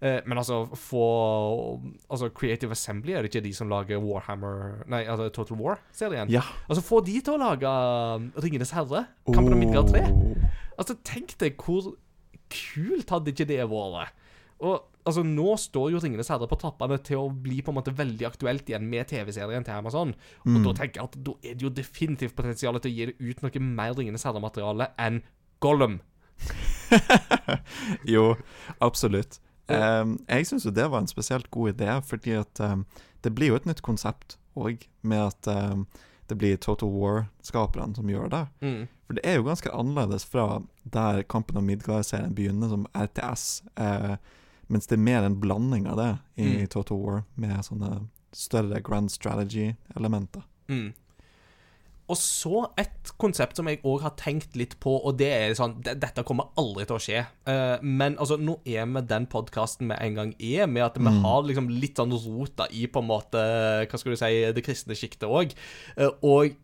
[0.00, 1.06] men altså, få
[2.06, 6.30] Altså, Creative Assembly er det ikke de som lager Warhammer Nei, altså Total War-serien?
[6.30, 6.44] Ja.
[6.68, 10.04] Altså, få de til å lage um, Ringenes herre, Kampen om Midgard 3.
[10.06, 10.46] Oh.
[10.78, 11.96] Altså, tenk deg hvor
[12.48, 14.14] kult hadde ikke det vært?
[14.58, 14.76] Og
[15.06, 18.26] altså, nå står jo Ringenes herre på trappene til å bli på en måte veldig
[18.28, 20.14] aktuelt igjen med TV-serien til Amazon.
[20.46, 23.18] Og da tenker jeg at da er det jo definitivt potensial til å gi det
[23.18, 25.22] ut noe mer Ringenes herre-materiale enn
[25.64, 25.98] Gollum.
[28.08, 28.36] Jo,
[28.80, 29.40] absolutt.
[29.74, 32.84] Em, jeg syns jo det var en spesielt god idé, fordi at em,
[33.22, 35.86] det blir jo et nytt konsept òg, med at em,
[36.28, 38.42] det blir Total War-skaperne som gjør det.
[38.60, 38.88] Mm.
[39.06, 44.16] For det er jo ganske annerledes fra der Kampen om Midgard-serien begynner som RTS, eh,
[44.68, 46.66] mens det er mer en blanding av det i Mm.
[46.68, 50.42] Total War, med sånne større grand strategy-elementer.
[50.68, 50.92] Mm.
[52.08, 55.76] Og så et konsept som jeg òg har tenkt litt på, og det er sånn
[55.84, 57.24] Dette kommer aldri til å skje.
[57.50, 61.12] Eh, men altså, nå er vi den podkasten vi en gang er, med at vi
[61.24, 63.42] har liksom litt sånn rota i på en måte
[63.88, 65.54] Hva skal du si det kristne sjiktet òg.
[66.22, 66.56] og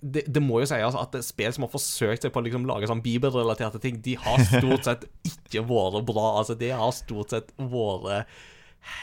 [0.00, 2.88] det, det må jo sies at spill som har forsøkt seg på å liksom lage
[2.90, 6.28] sånn bibelrelaterte ting, de har stort sett ikke vært bra.
[6.40, 8.30] Altså, det har stort sett vært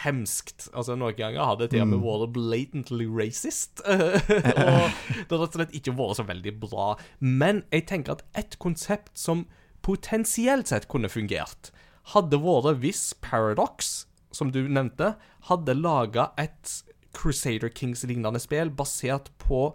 [0.03, 0.69] hemskt.
[0.73, 3.83] Altså, Noen ganger har det til og med vært blatantly racist.
[3.85, 4.89] og det har
[5.29, 6.89] rett og slett ikke vært så veldig bra.
[7.19, 9.45] Men jeg tenker at et konsept som
[9.85, 11.71] potensielt sett kunne fungert,
[12.15, 15.13] hadde vært hvis Paradox, som du nevnte,
[15.49, 16.81] hadde laga et
[17.15, 19.69] Crusader Kings-lignende spill basert på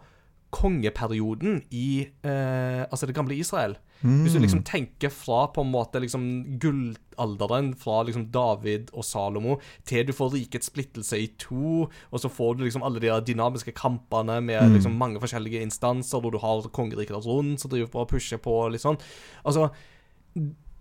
[0.51, 3.77] kongeperioden i eh, altså det gamle Israel.
[4.01, 6.23] Hvis du liksom tenker fra på en måte liksom
[6.63, 12.31] gullalderen fra liksom David og Salomo til du får rikets splittelse i to, og så
[12.33, 16.65] får du liksom alle de dynamiske kampene med liksom mange forskjellige instanser, hvor du har
[16.73, 18.99] kongeriket rundt som driver på og pusher på og litt sånn.
[19.45, 19.69] Altså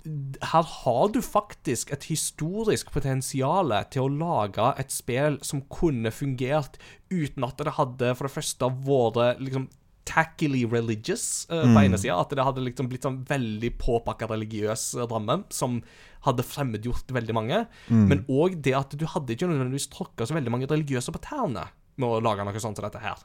[0.05, 6.79] her har du faktisk et historisk potensial til å lage et spill som kunne fungert
[7.11, 9.67] uten at det hadde for det første vært liksom
[10.09, 12.17] tackily religious eh, på ene sida.
[12.17, 15.81] At det hadde liksom blitt sånn veldig påpakka religiøs ramme som
[16.25, 17.63] hadde fremmedgjort veldig mange.
[18.09, 21.69] Men òg det at du hadde ikke nødvendigvis tråkka så veldig mange religiøse på tærne
[21.99, 23.21] med å lage noe sånt som dette her.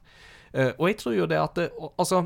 [0.55, 1.65] Uh, og jeg tror jo det at det,
[1.99, 2.21] Altså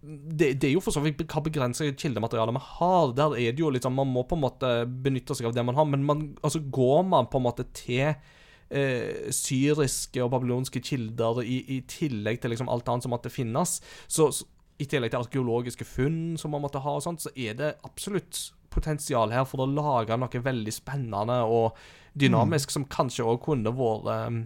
[0.00, 3.14] det, det er jo for så vidt hva begrenset kildemateriale vi har.
[3.18, 5.78] Der er det jo sånn Man må på en måte benytte seg av det man
[5.78, 11.42] har, men man, altså går man på en måte til eh, syriske og babylonske kilder
[11.42, 14.46] i, i tillegg til liksom alt annet som måtte finnes, så, så
[14.78, 18.52] i tillegg til arkeologiske funn som man måtte ha, og sånt, så er det absolutt
[18.70, 21.78] potensial her for å lage noe veldig spennende og
[22.18, 24.38] dynamisk som kanskje òg kunne vært eh,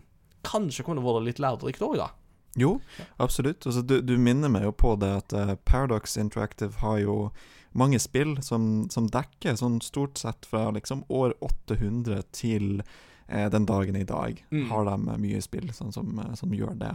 [0.43, 2.09] Kanskje kunne vært litt lærerikt òg, da.
[2.59, 2.81] Jo,
[3.16, 3.66] absolutt.
[3.66, 7.16] Altså, du, du minner meg jo på det at uh, Paradox Interactive har jo
[7.73, 12.83] mange spill som, som dekker sånn stort sett fra liksom år 800 til
[13.29, 14.45] eh, den dagen i dag.
[14.51, 14.66] Mm.
[14.70, 16.95] Har de eh, mye spill sånn som, eh, som gjør det.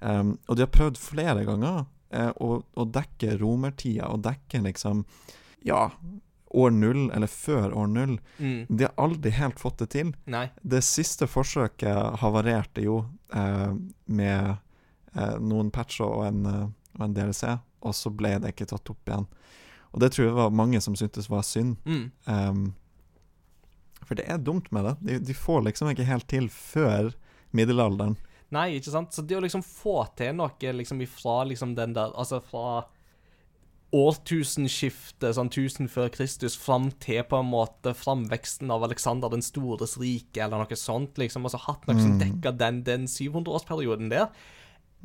[0.00, 5.06] Um, og de har prøvd flere ganger eh, å, å dekke romertida, og dekke liksom
[5.66, 5.88] Ja,
[6.54, 8.14] år null, eller før år null.
[8.38, 8.68] Mm.
[8.68, 10.14] De har aldri helt fått det til.
[10.30, 10.46] Nei.
[10.62, 13.02] Det siste forsøket havarerte jo
[13.34, 13.72] eh,
[14.06, 14.56] med
[15.40, 16.66] noen patcher og en, eh,
[16.98, 17.44] og en DLC,
[17.86, 19.28] og så ble det ikke tatt opp igjen.
[19.94, 21.78] Og det tror jeg var mange som syntes var synd.
[21.88, 22.10] Mm.
[22.28, 22.64] Um,
[24.04, 24.94] for det er dumt med det.
[25.00, 27.14] De, de får liksom ikke helt til før
[27.56, 28.18] middelalderen.
[28.52, 29.12] Nei, ikke sant?
[29.12, 32.86] Så det å liksom få til noe liksom ifra liksom den der Altså fra
[33.94, 39.96] årtusenskiftet, sånn 1000 før Kristus, fram til på en måte framveksten av Alexander den stores
[40.00, 44.28] rike, eller noe sånt, liksom, altså hatt noe som dekka den, den 700-årsperioden der.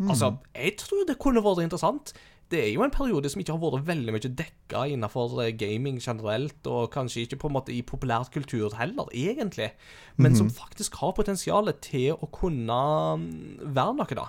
[0.02, 2.14] Altså, jeg tror det kunne vært interessant.
[2.52, 5.98] det er jo en periode som ikke har vært veldig mye dekka innenfor eh, gaming
[6.02, 9.72] generelt, og kanskje ikke på en måte i populærkultur heller, egentlig,
[10.18, 12.78] men som faktisk har potensial til å kunne
[13.18, 14.28] mm, være noe, da.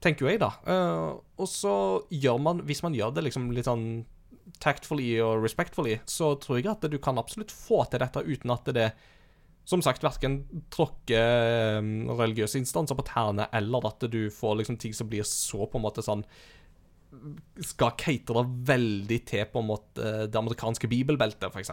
[0.00, 0.54] Tenker jo jeg, da.
[0.64, 1.74] Uh, og så
[2.08, 4.06] gjør man, hvis man gjør det liksom litt sånn
[4.60, 8.72] tactfully og respectfully, så tror jeg at du kan absolutt få til dette uten at
[8.72, 8.88] det
[9.70, 10.40] som sagt verken
[10.74, 15.68] tråkker eh, religiøse instanser på tærne, eller at du får liksom ting som blir så
[15.70, 16.26] på en måte sånn
[17.66, 21.70] skal catere veldig til på en måte det amerikanske bibelbeltet, f.eks.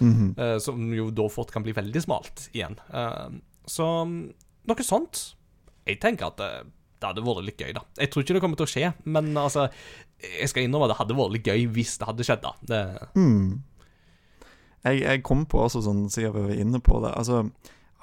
[0.00, 0.58] Mm -hmm.
[0.62, 2.78] som jo da fort kan bli veldig smalt igjen.
[2.94, 3.28] Eh,
[3.66, 4.04] så
[4.68, 5.34] noe sånt.
[5.86, 6.50] Jeg tenker at det,
[7.00, 7.82] det hadde vært litt gøy, da.
[7.98, 9.68] Jeg tror ikke det kommer til å skje, men altså
[10.18, 12.52] Jeg skal innrømme at det hadde vært litt gøy hvis det hadde skjedd, da.
[12.62, 13.62] Det, Mm.
[14.88, 17.44] Jeg, jeg kom på også, sånn siden vi var inne på det Altså,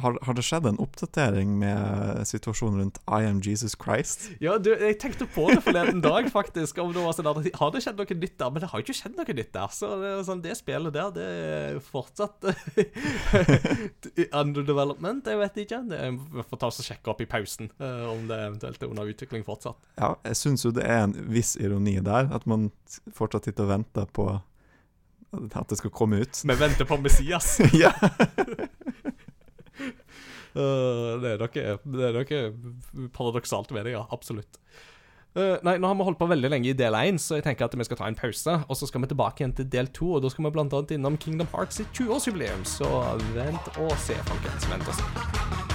[0.04, 4.26] har, har det skjedd en oppdatering med situasjonen rundt I am Jesus Christ?
[4.44, 6.82] ja, du, jeg tenkte på det forleden dag, faktisk.
[6.84, 8.52] Om det var sånn at, Har det skjedd noe nytt der?
[8.52, 9.72] Men det har ikke skjedd noe nytt der.
[9.72, 12.44] Så det, sånn, det spillet der, det er fortsatt
[14.42, 15.30] under development.
[15.32, 15.80] Jeg vet ikke.
[15.88, 19.14] Vi får ta oss og sjekke opp i pausen eh, om det eventuelt er under
[19.16, 19.80] utvikling fortsatt.
[19.96, 22.68] Ja, jeg syns jo det er en viss ironi der, at man
[23.16, 24.28] fortsatt sitter og venter på
[25.54, 26.42] at det skal komme ut.
[26.44, 27.58] Vi venter på Messias.
[27.84, 27.94] ja.
[30.56, 34.06] Eh, det, er noe, det er noe paradoksalt ved det, ja.
[34.16, 34.56] Absolutt.
[35.36, 37.68] Eh, nei, nå har vi holdt på veldig lenge i del 1, så jeg tenker
[37.68, 38.56] at vi skal ta en pause.
[38.70, 41.20] Og så skal vi tilbake igjen til del 2, og da skal vi annet innom
[41.20, 42.64] Kingdom Hearts sitt 20-årsjubileum.
[42.64, 42.88] Så
[43.36, 44.72] vent og se, folkens.
[44.72, 45.75] Vent og se.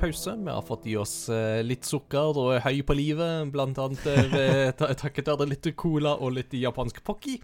[0.00, 0.34] Pause.
[0.36, 4.06] Vi har fått i oss eh, litt sukker og er høy på livet, blant annet
[4.08, 4.70] eh,
[5.02, 7.38] takket være litt cola og litt japansk pocky.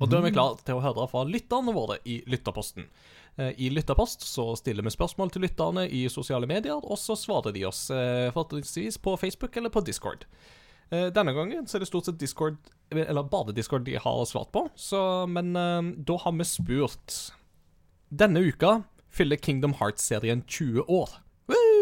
[0.00, 2.86] Og da er vi klare til å høre fra lytterne våre i Lytterposten.
[3.36, 7.52] Eh, I Lytterpost så stiller vi spørsmål til lytterne i sosiale medier, og så svarer
[7.56, 7.86] de oss
[8.34, 10.24] fortrinnsvis på Facebook eller på Discord.
[10.90, 12.56] Denne gangen så er det stort sett Discord,
[12.90, 17.20] eller bare Discord de har svart på, så, men da har vi spurt
[18.10, 18.80] Denne uka
[19.14, 21.20] fyller Kingdom Hearts-serien 20 år.
[21.46, 21.79] Woo!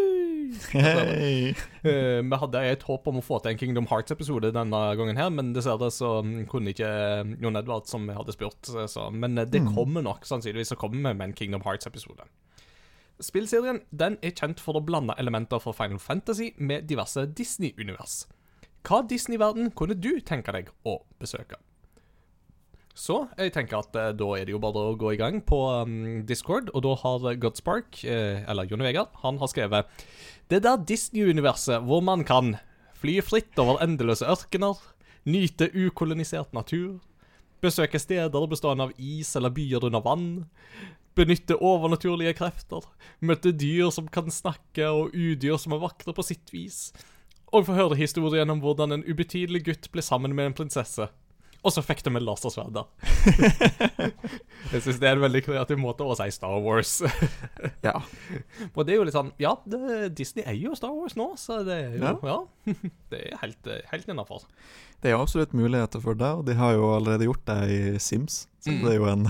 [0.73, 1.53] Hei.
[1.85, 5.29] Uh, vi hadde et håp om å få til en Kingdom Hearts-episode denne gangen, her,
[5.33, 8.71] men dessverre så mm, kunne ikke eh, Jon Edvard, som vi hadde spurt.
[8.73, 12.27] eh, Så, men eh, det kommer nok, sannsynligvis, så kommer vi med en Kingdom Hearts-episode.
[13.19, 18.21] Spillserien den er kjent for å blande elementer fra Final Fantasy med diverse Disney-univers.
[18.87, 21.59] Hva Disney-verden kunne du tenke deg å besøke?
[22.99, 25.59] Så jeg tenker at eh, da er det jo bare å gå i gang på
[25.85, 30.03] um, Discord, og da har Godspark, eh, eller Jon Vegard, han har skrevet
[30.49, 32.55] Det der Disney-universet hvor man kan
[32.97, 34.79] fly fritt over endeløse ørkener,
[35.29, 36.95] nyte ukolonisert natur,
[37.61, 40.31] besøke steder bestående av is eller byer under vann,
[41.13, 42.81] benytte overnaturlige krefter,
[43.21, 46.87] møte dyr som kan snakke og udyr som er vakre på sitt vis,
[47.53, 51.11] og få høre historien om hvordan en ubetydelig gutt ble sammen med en prinsesse.
[51.63, 52.83] Og så fikk de med da.
[54.71, 56.99] jeg syns det er en veldig kreativ måte å si Star Wars.
[57.87, 57.95] Ja.
[58.75, 61.61] og det er jo litt sånn Ja, det, Disney er jo Star Wars nå, så
[61.67, 62.37] det er jo Ja.
[63.11, 64.45] det er helt, helt innafor.
[65.01, 68.45] Det er absolutt muligheter for det, og de har jo allerede gjort det i Sims.
[68.63, 68.81] Så Mm.
[68.83, 69.27] det er jo en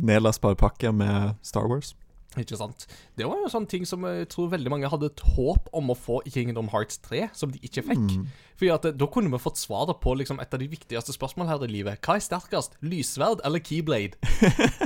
[0.00, 1.94] nedlastbar pakke med Star Wars.
[2.40, 2.86] Ikke sant?
[3.18, 5.96] Det var jo sånn ting som jeg tror veldig mange hadde et håp om å
[5.98, 8.06] få i Kingdom Hearts 3, som de ikke fikk.
[8.16, 8.26] Mm.
[8.56, 11.52] Fordi at eh, Da kunne vi fått svaret på liksom et av de viktigste spørsmålene
[11.52, 12.00] her i livet.
[12.04, 14.16] Hva er sterkest, lyssverd eller keyblade?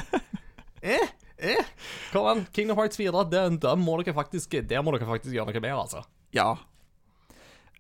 [0.83, 1.07] eh,
[1.39, 1.71] eh,
[2.13, 5.53] Kom an, Kingdom Hearts 4, det, det må dere faktisk, det må dere faktisk gjøre
[5.55, 6.03] noe med, altså.
[6.35, 6.51] Ja.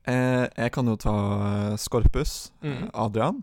[0.07, 1.17] Eh, jeg kan jo ta
[1.51, 2.89] eh, Skorpus, eh, Mm.
[2.95, 3.43] Adrian.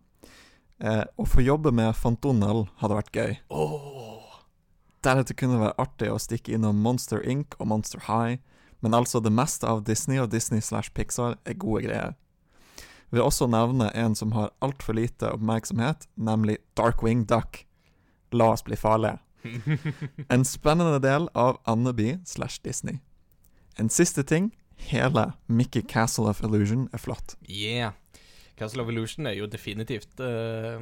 [0.83, 3.35] Eh, å få jobbe med Fantonel hadde vært gøy.
[3.55, 3.92] Åh
[5.03, 7.57] Deretter kunne det være artig å stikke innom Monster Inc.
[7.59, 8.39] og Monster High,
[8.79, 12.13] men altså det meste av Disney og Disney slash Pixar er gode greier.
[13.11, 17.65] Vi vil også nevne en som har altfor lite oppmerksomhet, nemlig Darkwing Duck.
[18.33, 19.19] La oss bli farlige.
[20.33, 23.01] En spennende del av Andeby slash Disney.
[23.77, 24.53] En siste ting.
[24.89, 27.35] Hele Mickey Castle of Illusion er flott.
[27.47, 27.93] Yeah.
[28.57, 30.79] Castle of Illusion er jo definitivt uh,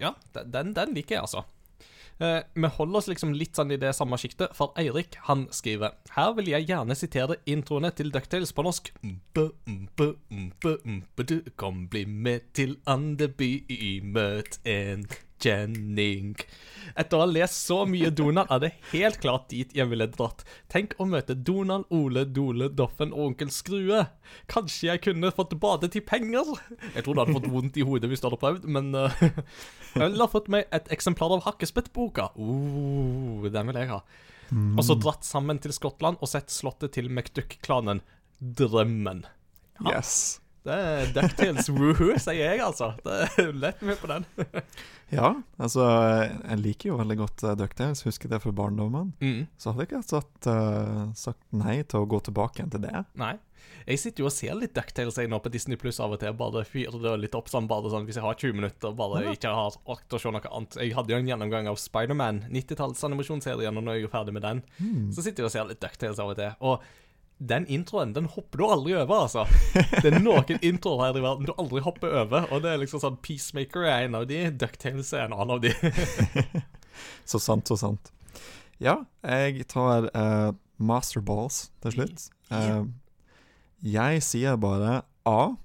[0.00, 0.14] Ja,
[0.44, 1.44] den, den liker jeg, altså.
[2.18, 5.98] Eh, vi holder oss liksom litt sånn i det samme sjiktet, for Eirik han skriver
[6.14, 8.88] Her vil jeg gjerne sitere introene til Ducktales på norsk.
[9.04, 13.50] Mpe, mpe, mpe, mpe, du Kom, bli med til Andeby,
[14.00, 15.04] møt en
[15.42, 16.34] kjenning.
[16.96, 20.44] Etter å ha lest så mye Donald er det helt klart dit jeg ville dratt.
[20.72, 24.04] Tenk å møte Donald, Ole, Dole, Doffen og onkel Skrue.
[24.52, 26.54] Kanskje jeg kunne fått bade til penger?
[26.94, 29.26] Jeg tror du hadde fått vondt i hodet hvis du hadde prøvd, men uh,
[29.96, 32.30] Eller fått meg et eksemplar av Hakkespettboka.
[32.38, 34.00] Uh, den vil jeg ha.
[34.52, 38.04] Og så dratt sammen til Skottland og sett slottet til McDuck-klanen.
[38.38, 39.24] Drømmen.
[39.82, 39.98] Ja.
[39.98, 40.38] Yes.
[40.66, 42.92] Det er Ducktales woohoo, sier jeg, altså.
[43.06, 44.26] Det er lett med på den.
[45.14, 45.28] Ja,
[45.62, 49.12] altså, jeg liker jo veldig godt uh, DuckTales, husker det fra barndommen.
[49.22, 49.44] Mm.
[49.54, 53.04] Så hadde jeg ikke sagt, uh, sagt nei til å gå tilbake igjen til det.
[53.20, 53.36] Nei.
[53.86, 56.34] Jeg sitter jo og ser litt Ducktales jeg nå på Disney Pluss av og til.
[56.38, 59.34] Bare fyrer det litt opp sånn, bare sånn hvis jeg har 20 minutter, bare Ja.
[59.38, 60.78] ikke har orket å se noe annet.
[60.82, 64.34] Jeg hadde jo en gjennomgang av Spiderman, 90-talls animasjonsserien, og nå er jeg jo ferdig
[64.34, 64.62] med den.
[65.14, 66.50] Så sitter jeg og ser litt Ducktales av og til.
[66.66, 66.82] Og
[67.38, 69.44] den introen den hopper du aldri over, altså.
[69.74, 73.02] Det er noen introer her i verden du aldri hopper over, og det er liksom
[73.02, 75.72] sånn Peacemaker er en av de, Ducktales er en annen av de.
[77.28, 78.08] Så sant, så sant.
[78.80, 82.26] Ja, jeg tar uh, Masterballs til slutt.
[82.52, 82.84] Eh,
[83.84, 85.56] jeg sier bare A.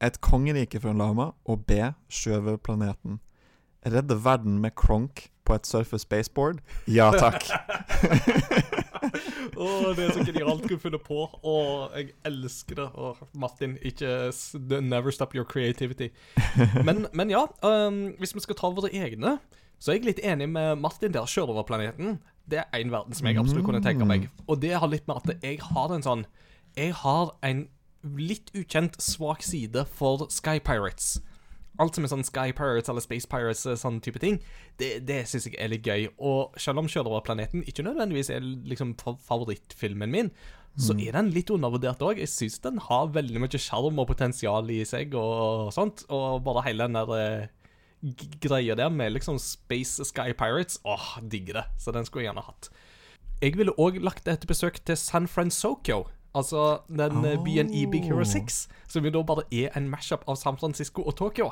[0.00, 1.78] Et kongerike for en lama, og B.
[2.08, 3.20] Sjøveuplaneten.
[3.86, 6.62] Redde verden med Kronk på et Surface Spaceboard?
[6.88, 7.44] Ja takk.
[9.60, 11.24] Å, det er så genialt du finne på.
[11.42, 12.88] og jeg elsker det.
[12.94, 14.30] Og Martin, ikke
[14.80, 16.10] Never stop your creativity.
[16.84, 19.38] Men, men ja, um, hvis vi skal ta våre egne,
[19.80, 21.28] så er jeg litt enig med Martin der.
[21.28, 22.18] Sjørøverplaneten.
[22.50, 24.28] Det er en verden som jeg absolutt kunne tenke meg.
[24.46, 26.24] Og det har litt med at jeg har en sånn
[26.76, 27.66] Jeg har en
[28.16, 31.18] litt ukjent svak side for Sky Pirates.
[31.80, 34.38] Alt som er sånn Sky Pirates eller Space Pirates, eh, sånn type ting,
[34.80, 36.10] det, det syns jeg er litt gøy.
[36.18, 40.32] Og selv om Sjørøverplaneten ikke nødvendigvis er liksom favorittfilmen min,
[40.78, 42.20] så er den litt undervurdert òg.
[42.22, 46.04] Jeg syns den har veldig mye sjarm og potensial i seg og sånt.
[46.14, 47.48] Og bare hele den der eh,
[48.40, 51.66] greia der med liksom Space Sky Pirates, åh, digger det.
[51.78, 52.70] Så den skulle jeg gjerne hatt.
[53.40, 56.06] Jeg ville òg lagt et besøk til San Francisco.
[56.34, 57.44] Altså den oh.
[57.44, 61.02] byen i Big Hero 6, som jo da bare er en mashup av San Francisco
[61.02, 61.50] og Tokyo.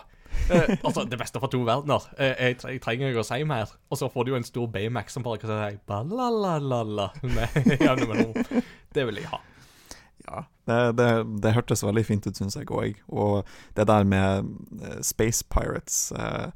[0.51, 2.05] Eh, altså, det beste fra to verdener.
[2.19, 3.73] Eh, jeg, jeg trenger ikke å si mer.
[3.91, 7.11] Og så får du jo en stor Baymax som bare kan si Balalalala.
[8.95, 9.41] Det vil jeg ha.
[10.29, 11.11] Ja, det, det,
[11.43, 12.97] det hørtes veldig fint ut, syns jeg òg.
[13.09, 13.45] Og
[13.77, 14.49] det der med
[14.83, 16.49] eh, Space Pirates eh,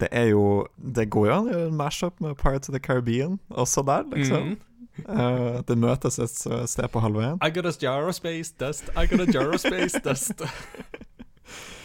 [0.00, 2.80] Det er jo Det går jo an å gjøre en mash-up med Pirates of the
[2.80, 4.54] Caribbean også der, liksom.
[4.54, 4.60] Mm.
[5.08, 6.34] Uh, det møtes et
[6.68, 7.38] sted på halvveien.
[7.40, 10.42] I got a gyrospace dust, I got a gyrospace dust.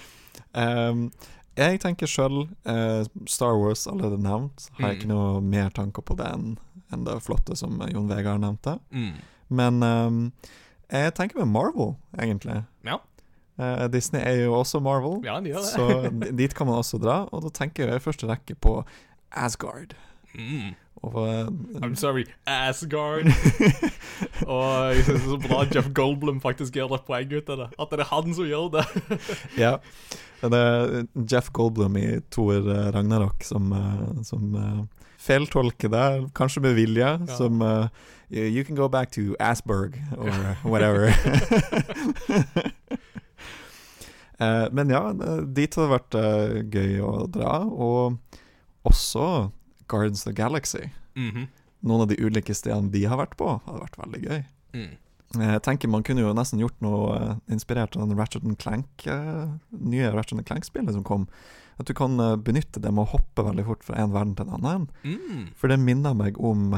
[0.58, 1.12] Um,
[1.58, 2.44] jeg tenker sjøl
[3.30, 4.68] Star Wars allerede nevnt.
[4.78, 5.16] Har jeg ikke Mm.
[5.16, 8.78] noe mer tanker på det enn det flotte som Jon Vegard nevnte.
[8.94, 9.16] Mm.
[9.50, 10.20] Men um,
[10.92, 12.62] jeg tenker med Marvel, egentlig.
[12.86, 13.00] Ja.
[13.58, 15.88] Uh, Disney er jo også Marvel, Ja, de så
[16.38, 17.24] dit kan man også dra.
[17.34, 18.84] Og da tenker jeg i første rekke på
[19.34, 19.96] Asgard.
[20.38, 20.76] Mm.
[21.06, 21.48] Og eh,
[21.84, 23.28] I'm sorry, Asgard.
[24.53, 27.57] Og jeg synes det er så bra Jeff Goldblum faktisk gjør et poeng ut av
[27.64, 27.68] det.
[27.80, 28.86] At det er han som gjør det.
[29.64, 29.76] ja.
[30.41, 34.84] Det er Jeff Goldblum i Thor eh, Ragnarok som, eh, som eh,
[35.28, 36.06] feiltolker det,
[36.38, 37.36] kanskje med vilje, Ja.
[37.38, 37.88] som uh,
[38.30, 41.07] You can go back to Asberg, or whatever.
[44.40, 47.53] uh, men ja, eh, dit har det vært uh, gøy å dra.
[47.65, 48.18] Og
[48.88, 49.49] også
[49.88, 50.89] Guardians of the Galaxy.
[51.15, 51.47] Mhm.
[51.88, 54.39] Noen av de ulike stedene de har vært på, hadde vært veldig gøy.
[54.73, 54.95] mm.
[55.35, 59.05] Eh, Jeg tenker Man kunne jo nesten gjort noe eh, inspirert av den Ratchet Clank
[59.07, 61.27] eh, nye Ratchet Clank-spillet som kom.
[61.77, 64.53] At du kan benytte det med å hoppe veldig fort fra en verden til en
[64.57, 64.88] annen.
[65.03, 65.49] Mm.
[65.59, 66.72] For det minner meg om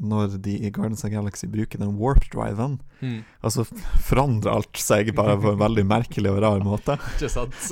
[0.00, 2.80] når de i Guardians of Galaxy bruker den warp-driven.
[2.98, 3.20] Mm.
[3.46, 3.62] Altså
[4.02, 6.96] forandrer alt seg bare på en veldig merkelig og rar måte.
[7.14, 7.54] Ikke sant?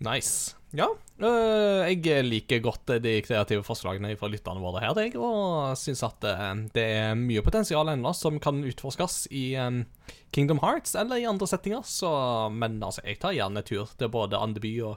[0.00, 0.54] nice.
[0.72, 0.86] Ja,
[1.20, 6.24] øh, jeg liker godt de kreative forslagene fra lytterne våre her, jeg, og syns at
[6.24, 9.82] øh, det er mye potensial ennå som kan utforskes i øh,
[10.32, 14.40] Kingdom Hearts eller i andre settinger, så Men altså, jeg tar gjerne tur til både
[14.40, 14.96] Andeby og,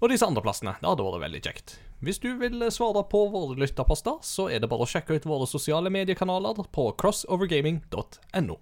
[0.00, 0.76] og disse andre plassene.
[0.76, 1.78] Det hadde vært veldig kjekt.
[2.02, 5.48] Hvis du vil svare på våre lytterposter, så er det bare å sjekke ut våre
[5.48, 8.58] sosiale mediekanaler på crossovergaming.no.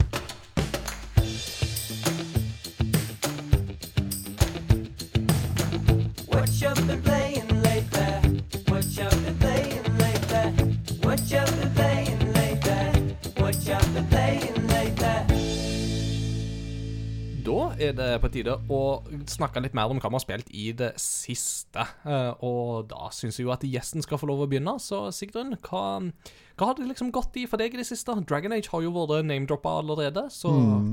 [17.81, 18.81] er det på tide å
[19.31, 21.85] snakke litt mer om hva vi har spilt i det siste.
[22.05, 24.77] Eh, Og da syns jeg jo at gjesten skal få lov å begynne.
[24.83, 25.83] Så Sigrun, hva,
[26.57, 28.15] hva har det liksom gått i for deg i det siste?
[28.29, 30.53] Dragon Age har jo vært name-droppa allerede, så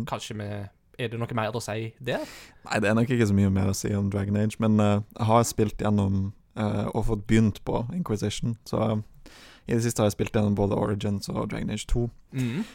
[0.09, 0.49] kanskje vi
[0.97, 2.23] Er det noe mer å si der?
[2.65, 5.03] Nei, det er nok ikke så mye mer å si om Dragon Age, men uh,
[5.13, 9.29] jeg har spilt gjennom uh, og fått begynt på Inquisition, så uh,
[9.67, 12.07] i det siste har jeg spilt gjennom både Origins og Dragon Age 2.
[12.33, 12.65] Mm.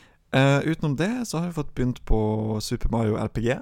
[0.68, 2.20] Utenom det så har jeg fått begynt på
[2.62, 3.58] Super Mario RPG.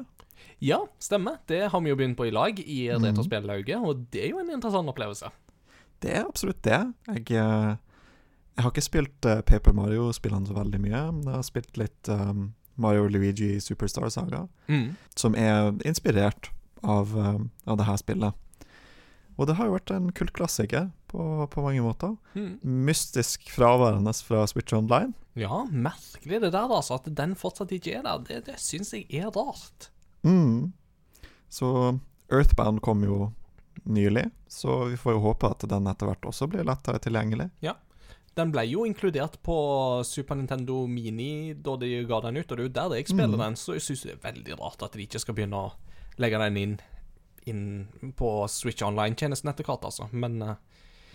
[0.60, 1.38] Ja, stemmer.
[1.48, 3.04] Det har vi jo begynt på i lag i Mhm.
[3.04, 5.30] Retrospellauget, og det er jo en interessant opplevelse.
[6.00, 6.80] Det er absolutt det.
[7.08, 7.76] Jeg, eh,
[8.56, 12.08] jeg har ikke spilt eh, Paper Mario-spillene så veldig mye, men jeg har spilt litt
[12.08, 14.96] um, Mario Luigi Superstar Saga, Mm.
[15.16, 16.50] som er inspirert
[16.82, 18.34] av, eh, av det her spillet.
[19.38, 22.16] Og det har jo vært en kultklassiker på, på mange måter.
[22.34, 22.58] Mm.
[22.62, 25.14] Mystisk fraværende fra Switch Online.
[25.36, 26.94] Ja, merkelig det der, altså.
[27.00, 28.18] At den fortsatt ikke er der.
[28.18, 29.88] Det, det syns jeg er rart.
[30.24, 30.72] Mm.
[31.48, 31.98] Så
[32.30, 33.32] Earthbound kom jo
[33.84, 37.50] nylig, så vi får jo håpe at den etter hvert også blir lettere tilgjengelig.
[37.64, 37.74] Ja.
[38.36, 39.56] Den ble jo inkludert på
[40.06, 43.34] Super Nintendo Mini da de ga den ut, og det er jo der jeg spiller
[43.36, 43.42] Mm.
[43.42, 45.72] den, så jeg syns det er veldig rart at de ikke skal begynne å
[46.18, 46.76] legge den inn,
[47.46, 50.08] inn på Switch Online-tjenesten etter hvert, altså.
[50.12, 50.54] Men eh,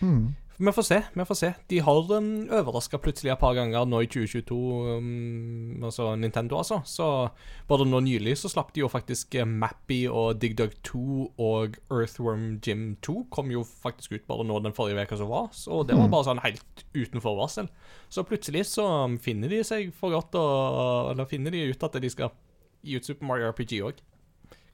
[0.02, 0.36] Mm.
[0.58, 0.98] Vi får se.
[1.14, 1.50] vi får se.
[1.68, 4.56] De har um, overraska plutselig et par ganger nå i 2022,
[4.98, 6.78] um, altså Nintendo, altså.
[6.88, 7.08] Så
[7.68, 11.02] bare nå nylig så slapp de jo faktisk eh, Mappy og Dig Dug 2
[11.44, 15.50] og Earthworm Gym 2 kom jo faktisk ut bare nå den forrige uka som var.
[15.52, 16.12] Så det var Mm.
[16.16, 17.68] bare sånn helt uten forvarsel.
[18.10, 22.00] Så plutselig så um, finner de seg for godt og, Eller finner de ut at
[22.00, 22.32] de skal
[22.86, 24.00] gi ut Super Mario RPG òg.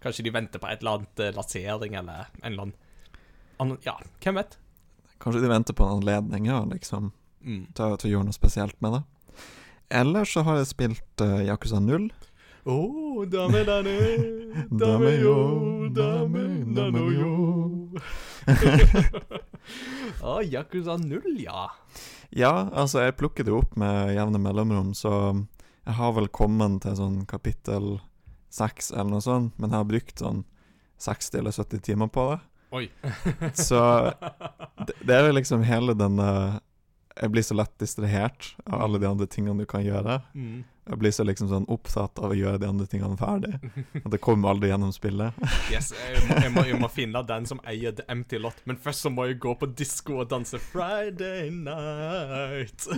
[0.01, 2.71] Kanskje de venter på et eller annet eh, lansering eller en eller
[3.59, 4.57] annen- Ja, hvem vet?
[5.21, 7.11] Kanskje de venter på en anledning ja, liksom,
[7.41, 7.63] Mm.
[7.73, 8.99] til, til å gjøre noe spesielt med det.
[9.97, 12.03] Ellers så har jeg spilt uh, Yakuza 0.
[12.69, 12.75] Å,
[13.25, 13.95] dame dane,
[14.69, 15.33] Dame yo,
[15.97, 16.43] dame,
[16.77, 17.31] dame yo.
[20.21, 21.65] Å, Yakuza 0, ja.
[22.29, 26.95] Ja, altså, jeg plukker det opp med jevne mellomrom, så jeg har vel kommet til
[26.99, 27.95] sånn kapittel
[28.53, 30.43] 6 eller noe sånt, men jeg har brukt sånn
[31.01, 32.39] 60 eller 70 timer på det.
[32.71, 32.85] Oi.
[33.67, 33.79] Så
[34.87, 36.27] det, det er liksom hele denne
[37.17, 40.21] Jeg blir så lett distrahert av alle de andre tingene du kan gjøre.
[40.33, 40.61] Mm.
[40.91, 43.51] Jeg blir så liksom sånn opptatt av å gjøre de andre tingene ferdig.
[44.05, 45.35] At det kommer aldri gjennom spillet.
[45.71, 48.79] Yes, jeg må, jeg, må, jeg må finne den som eier The Empty Lot, men
[48.81, 52.87] først så må jeg gå på disko og danse Friday night.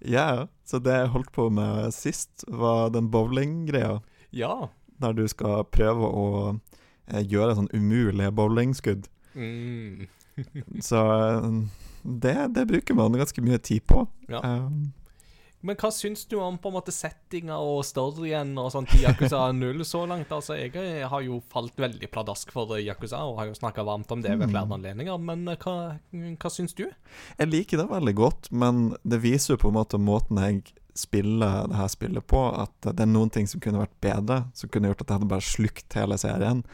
[0.00, 3.98] Ja, så det jeg holdt på med sist, var den bowlinggreia.
[4.32, 4.68] ja.
[5.00, 6.24] Der du skal prøve å
[7.30, 9.10] gjøre sånn umulige bowlingskudd.
[9.34, 10.06] Mm.
[10.88, 11.50] Så eh,
[12.02, 14.06] det, det bruker man ganske mye tid på.
[14.30, 14.40] Ja.
[14.40, 14.92] Um,
[15.60, 19.42] Men hva syns du om på en måte settinga og storyen og sånt i Yakuza
[19.56, 20.32] 0 så langt?
[20.32, 24.24] Altså, jeg har jo falt veldig pladask for Yakuza og har jo snakka varmt om
[24.24, 25.98] det ved flere anledninger, men eh, hva,
[26.40, 26.86] hva syns du?
[27.36, 30.62] jeg liker det veldig godt, men det viser jo på en måte måten jeg
[30.96, 34.72] spiller det her spillet på, at det er noen ting som kunne vært bedre, som
[34.72, 36.64] kunne gjort at jeg hadde bare slukt hele serien.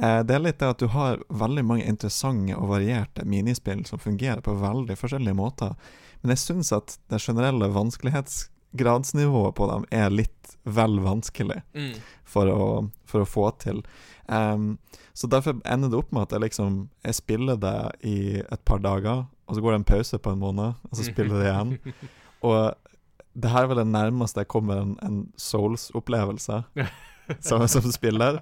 [0.00, 3.98] Eh, det er litt det at du har veldig mange interessante og varierte minispill som
[3.98, 5.74] fungerer på veldig forskjellige måter,
[6.22, 11.94] men jeg syns at det generelle vanskelighetsgradsnivået på dem er litt vel vanskelig Mm.
[12.24, 13.82] for å, for å få til.
[14.28, 14.78] Um,
[15.14, 18.78] så derfor ender det opp med at jeg liksom Jeg spiller det i et par
[18.78, 21.94] dager, og så går det en pause på en måned, og så spiller det igjen.
[22.44, 22.74] Og
[23.34, 26.60] det her er vel det nærmeste jeg kommer en, en Souls-opplevelse
[27.40, 28.38] som, som spiller.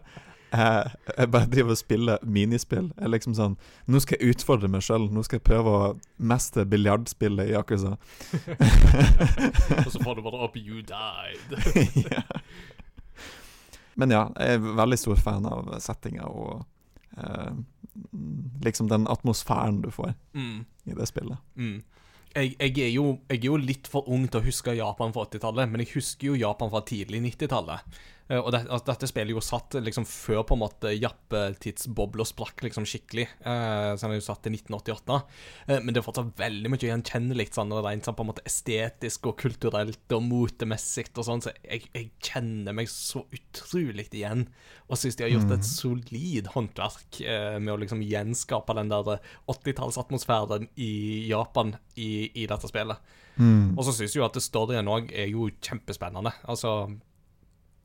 [0.52, 2.92] Jeg, jeg bare driver og spiller minispill.
[3.00, 3.56] Jeg liksom sånn
[3.90, 5.08] Nå skal jeg utfordre meg sjøl.
[5.12, 5.88] Nå skal jeg prøve å
[6.22, 7.96] mestre biljardspillet i Yakuza.
[9.86, 11.58] og så får du bare opp 'You died'.
[12.14, 12.22] ja.
[13.96, 16.66] Men ja, jeg er veldig stor fan av settinga og
[17.16, 17.52] eh,
[18.64, 20.64] liksom den atmosfæren du får Mm.
[20.86, 21.38] i det spillet.
[21.56, 21.82] Mm.
[22.36, 25.24] Jeg, jeg, er jo, jeg er jo litt for ung til å huske Japan fra
[25.24, 27.80] 80-tallet, men jeg husker jo Japan fra tidlig 90-tallet.
[28.28, 32.64] Eh, og det, altså, dette spillet jo satt liksom før på en måte jappetidsbobla sprakk
[32.66, 33.28] liksom skikkelig.
[33.44, 35.18] Uh, så den er jo satt til 1988.
[35.66, 39.30] Eh, men det er fortsatt veldig mye gjenkjennelig sånn, rent sånn på en måte estetisk
[39.30, 44.46] og kulturelt og motemessig og sånn, så jeg, jeg kjenner meg så utrolig igjen.
[44.90, 49.20] Og syns de har gjort et solid håndverk eh, med å liksom gjenskape den der
[49.50, 50.92] 80-tallsatmosfæren i
[51.30, 53.14] Japan i, i dette spillet.
[53.36, 56.30] Og så syns jeg jo at storyen òg er jo kjempespennende.
[56.48, 56.86] Altså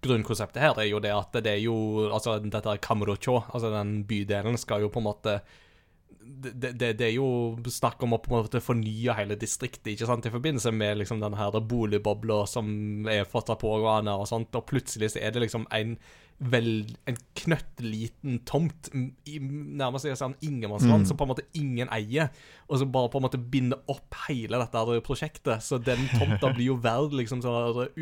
[0.01, 4.57] Grunnkonseptet her er jo det at det er jo Altså, dette Kamurocho, altså den bydelen,
[4.57, 5.41] skal jo på en måte
[6.21, 10.07] det, det, det er jo snakk om å på en måte fornye hele distriktet ikke
[10.09, 14.67] sant, i forbindelse med liksom den her boligbobla som er fortsatt pågående, og sånt, og
[14.69, 15.95] plutselig så er det liksom en
[16.51, 16.69] vel,
[17.05, 18.89] en knøttliten tomt,
[19.29, 22.31] i, nærmest i sånn ingenmannsland, som på en måte ingen eier,
[22.67, 25.61] og som bare på en måte binder opp hele dette prosjektet.
[25.61, 27.93] Så den tomta blir jo verd liksom sånn her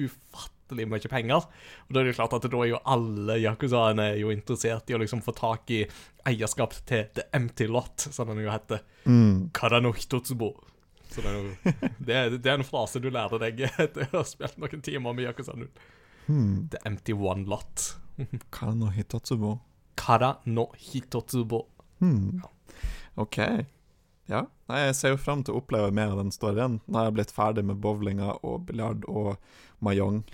[0.69, 1.45] ufattelig mye penger.
[1.87, 4.95] Og da er det jo klart at da er jo alle yakuzaene jo interessert i
[4.95, 5.85] å liksom få tak i
[6.25, 8.83] eierskap til The Empty Lot, som den jo heter.
[9.53, 10.53] Karano hitotsubo.
[11.09, 11.71] Så det er, jo,
[12.05, 15.25] det, det er en frase du lærer deg etter å ha spilt noen timer med
[15.25, 15.69] Yakuza 0.
[16.69, 17.95] The Empty One Lot.
[18.53, 19.57] Kara no hitotsubo.
[19.97, 21.65] Kara no hitotsubo.
[21.99, 22.43] Hmm.
[23.15, 23.39] OK.
[24.29, 24.43] Ja.
[24.69, 26.77] Nei, jeg ser jo fram til å oppleve mer av den storyen.
[26.85, 29.39] Nå har jeg blitt ferdig med bowlinga og biljard og
[29.85, 30.23] mahjong.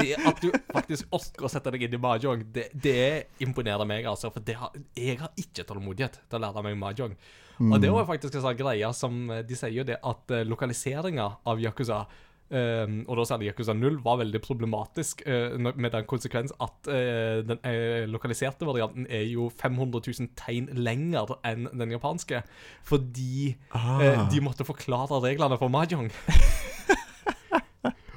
[0.00, 3.02] Det at du faktisk orker å sette deg inn i mahjong, det, det
[3.44, 4.30] imponerer meg, altså.
[4.32, 7.12] For det har, jeg har ikke tålmodighet til å lære meg mahjong.
[7.60, 10.40] Og det var faktisk en sånn greie som eh, De sier jo det at uh,
[10.48, 12.06] lokaliseringa av Yakuza
[12.50, 17.46] Um, og da særlig Yakuza 0 var veldig problematisk, uh, med den konsekvens at uh,
[17.46, 22.42] den uh, lokaliserte varianten er jo 500 000 tegn lenger enn den japanske.
[22.82, 26.10] Fordi eh, de måtte forklare reglene for mahjong.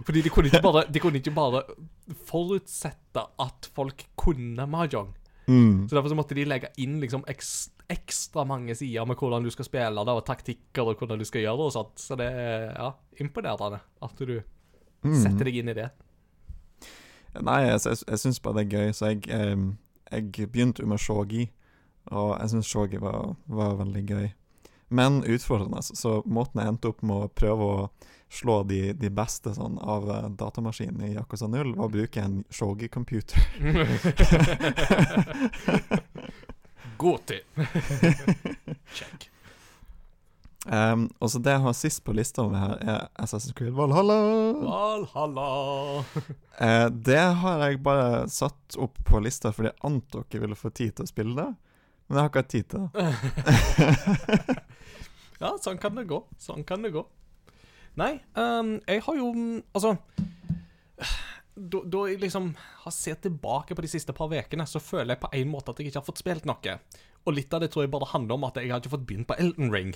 [0.03, 1.63] Fordi de kunne, ikke bare, kunne ikke bare
[2.27, 5.13] forutsette at folk kunne mahjong.
[5.47, 5.87] Mm.
[5.89, 9.67] Så derfor så måtte de legge inn liksom ekstra mange sider med hvordan du skal
[9.67, 11.99] spille det, og taktikker og hvordan du skal gjøre det og sånt.
[11.99, 12.91] Så det er ja,
[13.23, 14.37] imponerende at du
[15.03, 15.89] setter deg inn i det.
[17.41, 19.67] Nei, jeg, jeg, jeg syns bare det er gøy, så jeg, eh,
[20.13, 21.47] jeg begynte med shogi,
[22.13, 24.27] og jeg syns shogi var, var veldig gøy.
[24.93, 27.77] Men utfordrende, så måten jeg endte opp med å prøve å
[28.33, 32.43] slå de, de beste sånn, av eh, datamaskinen i Yakuza 0, var å bruke en
[32.49, 33.37] shogi-computer.
[37.03, 37.41] God til.
[38.97, 39.29] Check.
[40.63, 44.15] Um, og så det jeg har sist på lista mi her, er Assassin's Creed Valhalla.
[44.63, 45.47] Valhalla.
[46.61, 50.69] uh, det har jeg bare satt opp på lista fordi jeg antok dere ville få
[50.71, 51.51] tid til å spille det.
[52.07, 53.05] Men jeg har ikke hatt tid til det.
[55.43, 56.21] Ja, sånn kan det gå.
[56.39, 57.01] Sånn kan det gå.
[57.99, 59.91] Nei, um, jeg har jo mm, Altså
[61.53, 65.21] da, da jeg liksom har sett tilbake på de siste par ukene, så føler jeg
[65.21, 66.77] på en måte at jeg ikke har fått spilt noe.
[67.23, 69.27] Og litt av det tror jeg bare handler om at jeg har ikke fått begynt
[69.29, 69.93] på Elden Ring.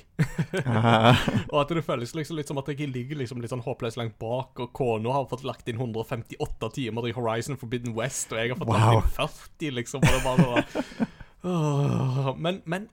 [1.51, 4.15] og at det føles liksom litt som at jeg ligger liksom litt sånn håpløst langt
[4.21, 8.53] bak, og kona har fått lagt inn 158 timer i Horizon Forbidden West, og jeg
[8.53, 9.01] har fått Wow.
[9.01, 10.05] lagt inn 40, liksom.
[10.05, 11.09] Og det bare
[11.47, 12.87] Åh, men, men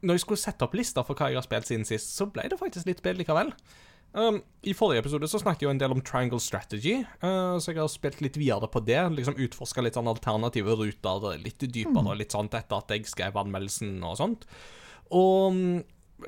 [0.00, 2.48] når jeg skulle sette opp lista for hva jeg har spilt siden sist, så ble
[2.48, 3.52] det faktisk litt spill likevel.
[4.12, 7.70] Um, I forrige episode så snakket jeg jo en del om Triangle Strategy, uh, så
[7.70, 8.98] jeg har spilt litt videre på det.
[9.14, 13.38] Liksom Utforska litt sånn alternative ruter litt dypere og litt sånt etter at jeg skrev
[13.38, 14.48] anmeldelsen og sånt.
[15.14, 15.78] Og mm,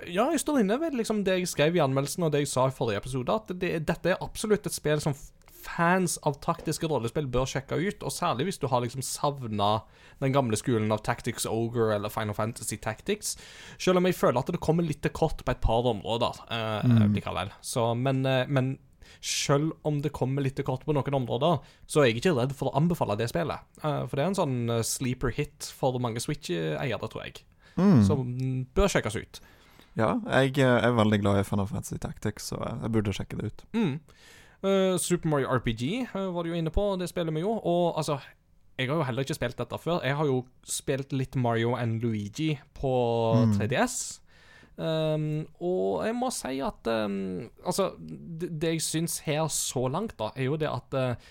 [0.06, 2.68] ja, jeg står inne ved liksom det jeg skrev i anmeldelsen og det jeg sa
[2.68, 5.16] i forrige episode, at det, dette er absolutt et spill som
[5.64, 9.72] fans av taktiske rollespill bør sjekke ut, og særlig hvis du har liksom savna
[10.22, 13.36] den gamle skolen av Tactics Ogre eller Final Fantasy Tactics.
[13.78, 17.06] Selv om jeg føler at det kommer litt til kort på et par områder eh,
[17.14, 17.52] likevel.
[17.64, 18.76] Så, men, eh, men
[19.22, 22.55] selv om det kommer litt til kort på noen områder, så er jeg ikke redd
[22.59, 23.66] for å anbefale det spillet.
[23.82, 27.43] Eh, for det er en sånn eh, sleeper hit for mange Switch-eiere, tror jeg.
[27.72, 29.39] Som mm, bør sjekkes ut.
[29.97, 33.64] Ja, jeg er veldig glad i Final Fantasy Tactics, så jeg burde sjekke det ut.
[33.76, 33.94] Mm.
[34.62, 37.56] Eh, Super Mario RPG uh, var du jo inne på, det spiller vi jo.
[37.59, 38.18] Og altså,
[38.78, 40.01] jeg har jo heller ikke spilt dette før.
[40.06, 42.93] Jeg har jo spilt litt Mario and Luigi på
[43.59, 43.97] 3DS.
[44.72, 50.16] Um, og jeg må si at um, Altså, det, det jeg syns her så langt,
[50.18, 51.26] da, er jo det at uh,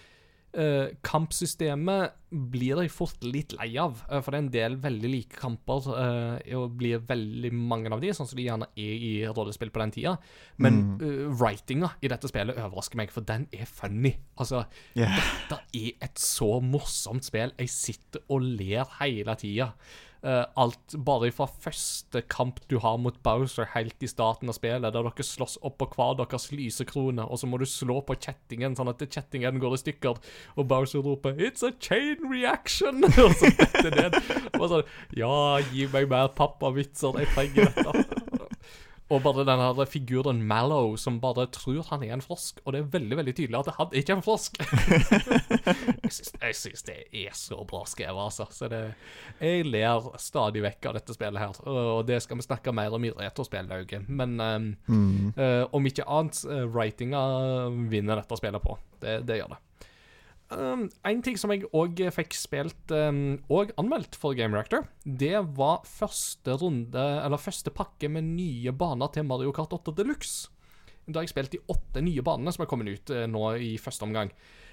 [0.57, 4.01] uh, kampsystemet blir jeg fort litt lei av.
[4.09, 8.01] uh, For det er en del veldig like kamper, Uh, og blir veldig mange av
[8.03, 10.13] de, sånn som de gjerne er i rollespill på den tida.
[10.61, 14.13] Men eh, writinga i dette spillet overrasker meg, for den er funny.
[14.37, 14.65] Altså,
[14.95, 15.15] Yeah.
[15.17, 17.51] dette er et så morsomt spill.
[17.59, 19.71] Jeg sitter og ler hele tida.
[20.21, 24.85] Eh, alt bare fra første kamp du har mot Bowser helt i starten av spillet,
[24.93, 28.77] der dere slåss opp på hver deres lysekrone, og så må du slå på kjettingen
[28.77, 30.21] sånn at kjettingen går i stykker,
[30.61, 34.19] og Bowser roper 'It's a chain reaction!' og så detter det ned.
[34.61, 34.85] Og sånn
[35.17, 38.20] Ja, gi meg mer pappavitser, jeg trenger dette.
[39.11, 42.81] Og bare den her figuren Mallow som bare tror han er en frosk, og det
[42.81, 44.59] er veldig veldig tydelig at han ikke er en frosk.
[46.05, 48.47] jeg, syns, det er så bra skrevet, altså.
[48.55, 48.81] Så det,
[49.41, 53.07] jeg ler stadig vekk av dette spillet her, og det skal vi snakke mer om
[53.07, 54.07] i retrospillauget.
[54.07, 55.33] Men um, mm.
[55.35, 57.25] uh, om ikke annet, uh, writinga
[57.91, 58.77] vinner dette spillet på.
[59.03, 59.61] Det, det gjør det.
[60.51, 65.37] Um, en ting som jeg òg fikk spilt um, og anmeldt for Game Reactor, det
[65.55, 70.49] var første runde, eller første pakke med nye baner til Mario Kart 8 Deluxe.
[71.07, 73.71] Da har jeg spilt de åtte nye banene som er kommet ut eh, nå i
[73.81, 74.29] første omgang.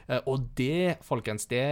[0.08, 1.62] Eh, og det, folkens, det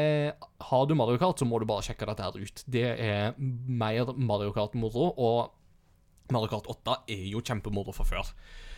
[0.70, 2.64] Har du Mario Kart, så må du bare sjekke dette her ut.
[2.64, 8.32] Det er mer Mario Kart-moro, og Mario Kart 8 er jo kjempemoro fra før.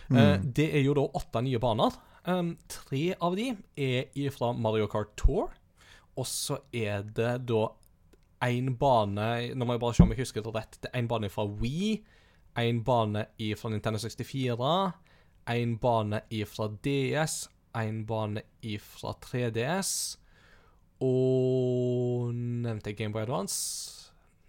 [0.09, 1.97] Eh, det er jo da åtte nye baner.
[2.29, 5.49] Um, tre av de er fra Mario Kart Tour,
[6.19, 7.63] og så er det da
[8.45, 10.77] én bane Nå må jeg bare se om jeg husker det rett.
[10.83, 11.95] Det er én bane fra Wii,
[12.61, 13.25] én bane
[13.57, 14.73] fra Nintendo 64,
[15.55, 16.21] én bane
[16.53, 17.39] fra DS,
[17.81, 18.45] én bane
[18.85, 19.93] fra 3DS
[21.01, 23.98] og Nevnte jeg Gameboy Advance?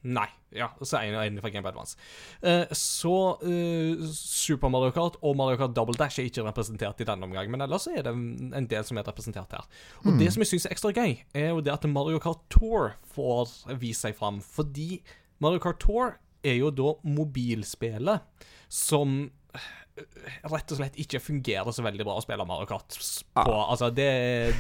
[0.08, 0.28] Nei.
[0.56, 1.98] Ja, så er en fra Game Advance.
[2.42, 3.14] Uh, så
[3.44, 7.52] uh, Super Mario Kart og Mario Kart Double Dash er ikke representert i denne omgang,
[7.52, 9.68] men ellers er det en del som er representert her.
[10.06, 12.96] Og det som jeg syns er ekstra gøy, er jo det at Mario Kart Tour
[13.14, 14.40] får vise seg fram.
[14.42, 15.04] Fordi
[15.44, 16.16] Mario Kart Tour
[16.46, 19.20] er jo da mobilspillet som
[19.58, 19.70] eh,
[20.48, 23.44] rett og slett ikke fungerer så veldig bra å spille Mario Kart på.
[23.44, 23.70] Ah.
[23.70, 24.10] Altså, det,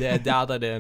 [0.01, 0.73] det, der, er det,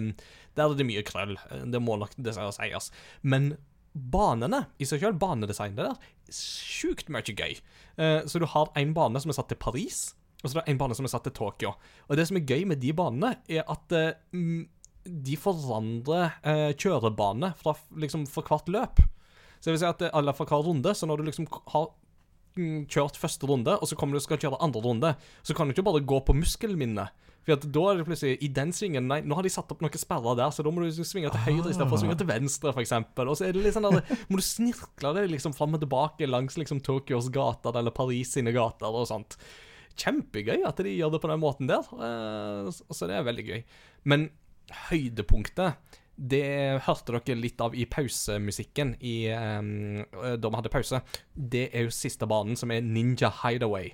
[0.59, 1.37] der er det mye krøll.
[1.71, 2.91] Det må nok dessverre sies.
[3.21, 3.53] Men
[3.93, 5.97] banene i seg sjøl, banedesignet der,
[6.29, 7.57] er sjukt mye gøy.
[7.97, 10.71] Eh, så du har en bane som er satt til Paris, og så er det
[10.73, 11.73] en bane som er satt til Tokyo.
[12.07, 14.13] Og det som er gøy med de banene, er at eh,
[15.09, 19.01] de forandrer eh, kjørebane fra, liksom, for hvert løp.
[19.59, 20.93] Så det vil si at det- fra hver runde.
[20.95, 21.89] Så når du liksom har
[22.55, 25.67] mm, kjørt første runde, og så kommer du og skal kjøre andre runde, så kan
[25.67, 27.09] du ikke bare gå på muskelminne.
[27.49, 29.81] For at da er det plutselig I den svingen Nei, nå har de satt opp
[29.81, 32.73] noen sperrer der, så da må du svinge til høyre istedenfor å svinge til venstre,
[32.75, 32.93] f.eks.
[33.25, 36.29] Og så er det litt sånn der Må du snirkle det liksom fram og tilbake
[36.29, 39.39] langs liksom Tokyos gater eller Paris sine gater og sånt.
[39.99, 41.89] Kjempegøy at de gjør det på den måten der.
[41.97, 43.63] Eh, Så det er veldig gøy.
[44.07, 44.29] Men
[44.89, 50.99] høydepunktet det hørte dere litt av i pausemusikken i, um, da vi hadde pause.
[51.31, 53.93] Det er jo siste banen, som er Ninja Hideaway.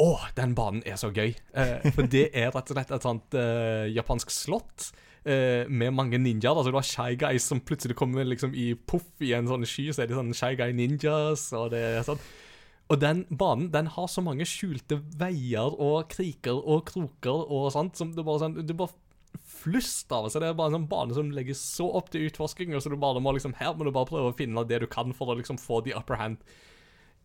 [0.00, 1.34] Å, den banen er så gøy!
[1.54, 4.88] Eh, for det er rett og slett et sånt eh, japansk slott
[5.22, 6.56] eh, med mange ninjaer.
[6.56, 9.90] Altså Du har Shy Guys som plutselig kommer liksom i poff i en sånn sky,
[9.94, 12.22] så er det sånn Shy Guy Ninjas, og det er sånn.
[12.92, 17.96] Og den banen den har så mange skjulte veier og kriker og kroker og sånt
[17.96, 18.92] som du bare sånn Du bare
[19.44, 20.28] flust av.
[20.30, 22.92] Så det er bare en sånn bane som legger så opp til utforsking, og så
[22.92, 25.32] du bare må liksom Her må du bare prøve å finne det du kan for
[25.32, 26.42] å liksom få the upper hand.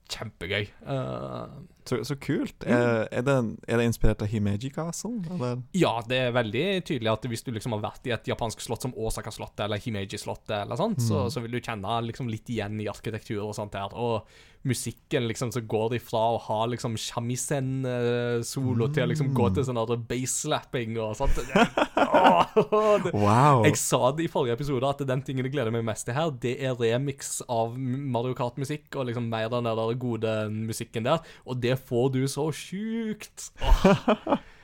[0.09, 0.63] Kjempegøy.
[0.89, 1.57] Eh,
[1.90, 2.66] Så, så kult.
[2.68, 3.38] Er, er, det,
[3.68, 5.18] er det inspirert av Himeji Castle?
[5.34, 5.64] Eller?
[5.74, 8.86] ja, det er veldig tydelig at hvis du liksom har vært i et japansk slott
[8.86, 12.90] som Osaka-slottet eller Himeji-slottet, eller sånt, så, så vil du kjenne liksom litt igjen i
[12.91, 13.95] arkitektur og sånt der.
[13.98, 14.30] Og
[14.68, 19.64] musikken liksom så går de fra å ha liksom shamisen-solo til å liksom gå til
[19.64, 21.38] sånn der bass-slapping og sånt.
[21.40, 21.64] Det,
[23.06, 23.64] det, Wow!
[23.68, 26.34] jeg sa det i forrige episode at den tingen jeg gleder meg mest til her,
[26.44, 31.24] det er remix av Mario Kart-musikk og liksom mer den der gode musikken der.
[31.48, 33.51] Og det får du så sjukt.
[33.61, 34.39] Åh.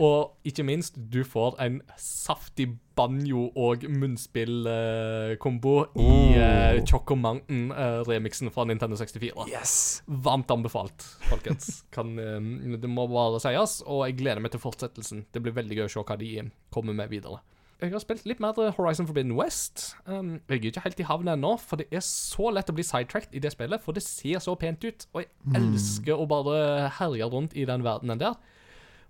[0.00, 8.64] Og ikke minst, du får en saftig banjo- og munnspill-kombo i uh, Choco Mountain-remixen fra
[8.64, 9.44] Nintendo 64.
[9.52, 9.74] Yes!
[10.06, 11.82] Varmt anbefalt, folkens.
[11.92, 13.82] Kan, eh, det må bare sies.
[13.84, 15.26] Og jeg gleder meg til fortsettelsen.
[15.32, 16.32] Det blir veldig gøy å se hva de
[16.74, 17.42] kommer med videre.
[17.78, 19.92] Jeg har spilt litt mer Horizon Forbidden West.
[20.02, 22.82] Um, jeg er ikke helt i havn ennå, for det er så lett å bli
[22.82, 25.06] sidetracked i det spillet, for det ser så pent ut.
[25.14, 28.34] Og jeg elsker å bare herje rundt i den verdenen der.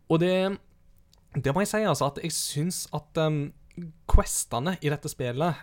[0.08, 0.58] Og det
[1.36, 3.52] Det må jeg si, altså, at jeg syns at um,
[4.08, 5.54] questene i dette spillet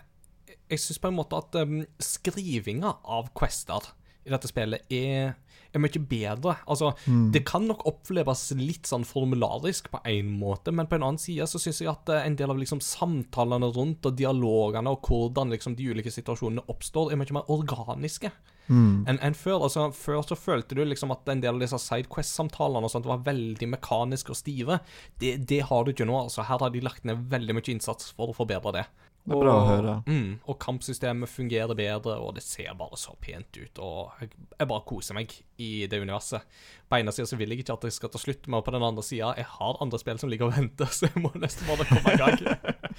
[0.70, 3.82] Jeg syns på en måte at um, skrivinga av quester
[4.30, 5.36] dette spillet er
[5.74, 6.54] er mye bedre.
[6.70, 7.32] Altså, Mm.
[7.32, 11.44] det kan nok oppleves litt sånn formularisk på en måte, men på en annen side
[11.44, 15.50] så syns jeg at eh, en del av liksom samtalene rundt og dialogene og hvordan
[15.52, 18.30] liksom de ulike situasjonene oppstår, er mye mer organiske
[18.68, 19.04] Mm.
[19.06, 19.62] enn en før.
[19.62, 23.18] Altså, før så følte du liksom at en del av disse Sidequest-samtalene og sånt var
[23.18, 24.80] veldig mekaniske og stive.
[25.20, 26.16] Det, det har du ikke nå.
[26.24, 28.86] altså Her har de lagt ned veldig mye innsats for å forbedre det.
[29.26, 29.92] Det er bra å høre.
[30.06, 33.80] Mm, og kampsystemet fungerer bedre, og det ser bare så pent ut.
[33.82, 36.46] Og jeg, jeg bare koser meg i det universet.
[36.86, 38.86] På ene sida så vil jeg ikke at det skal ta slutt, men på den
[38.86, 41.88] andre sida jeg har andre spill som ligger og venter, så jeg må nesten bare
[41.90, 42.94] komme i gang.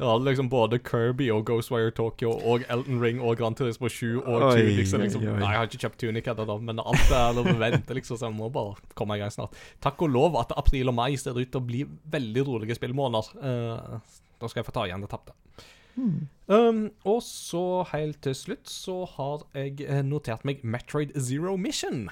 [0.00, 4.46] Ja, liksom både Kirby og Ghostwire Tokyo og Elton Ring og Grand Turismo 7 og
[4.54, 4.78] Tunic.
[4.78, 5.34] Liksom, oi.
[5.42, 8.30] Nei, jeg har ikke kjøpt Tunic ennå, men alt er lov å vente, liksom, så
[8.30, 9.56] jeg må bare komme i gang snart.
[9.84, 11.84] Takk og lov at april og mai ser ut til å bli
[12.16, 13.44] veldig rolige spillmåneder.
[13.44, 15.36] Eh, da skal jeg få ta igjen det tapte.
[16.50, 22.08] Um, og så helt til slutt så har jeg eh, notert meg Metroid Zero Mission.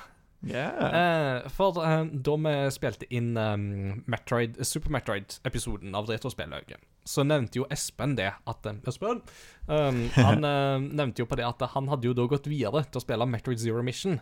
[0.47, 1.43] Yeah.
[1.43, 6.79] Uh, for uh, da vi spilte inn um, Metroid, Super Metroid-episoden av Retrospillauget,
[7.09, 9.25] så nevnte jo Espen det at Espen
[9.67, 13.01] um, Han uh, nevnte jo på det at han hadde jo da gått videre til
[13.01, 14.21] å spille Metroid Zero Mission,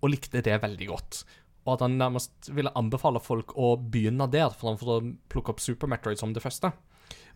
[0.00, 1.24] og likte det veldig godt.
[1.66, 5.90] Og at han nærmest ville anbefale folk å begynne der, framfor å plukke opp Super
[5.92, 6.72] Metroid som det første.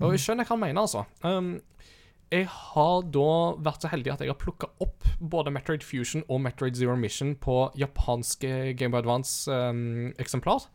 [0.00, 1.04] Og jeg skjønner hva han mener, altså.
[1.22, 1.56] Um,
[2.32, 3.28] jeg har da
[3.62, 7.34] vært så heldig at jeg har plukka opp både Metroid Fusion og Metroid Zero Mission
[7.38, 10.66] på japanske Game Boy Advance-eksemplar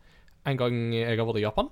[0.48, 1.70] en gang jeg har vært i Japan.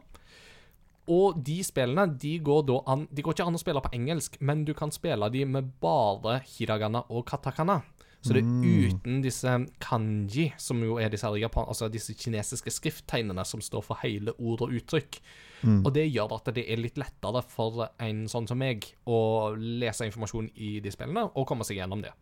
[1.09, 4.67] Og de spillene de går an De går ikke an å spille på engelsk, men
[4.69, 7.81] du kan spille de med bare hiragana og katakana.
[8.19, 13.45] Så det er uten disse kanji, som jo er disse, Japan, altså disse kinesiske skrifttegnene
[13.47, 15.21] som står for hele ord og uttrykk.
[15.63, 20.07] Og det gjør at det er litt lettere for en sånn som meg å lese
[20.07, 22.13] informasjon i de spillene og komme seg gjennom det.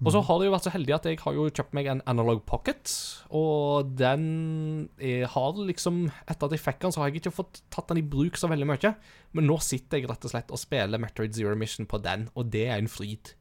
[0.00, 2.00] Og så har det jo vært så heldig at jeg har jo kjøpt meg en
[2.08, 2.88] Analog Pocket,
[3.36, 4.88] og den
[5.28, 8.06] har liksom Etter at jeg fikk den, så har jeg ikke fått tatt den i
[8.08, 8.94] bruk så veldig mye.
[9.36, 12.48] Men nå sitter jeg rett og slett og spiller Metroid Zero Mission på den, og
[12.48, 13.34] det er en fryd.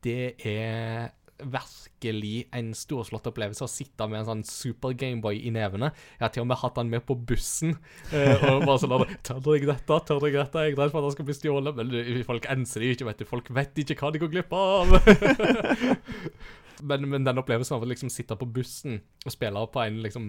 [0.00, 5.92] Det er virkelig en storslått opplevelse å sitte med en sånn super Gameboy i nevene.
[6.18, 7.76] Jeg har til og med hatt han med på bussen.
[8.12, 10.00] Eh, og bare sånn Tør jeg dette?
[10.08, 10.66] Tør jeg dette?
[10.66, 11.78] Jeg er redd for at han skal bli stjålet.
[11.78, 13.28] Men folk enser det ikke, vet du.
[13.28, 14.94] Folk vet ikke hva de går glipp av.
[16.88, 20.28] men, men den opplevelsen av å liksom sitte på bussen og spille på en liksom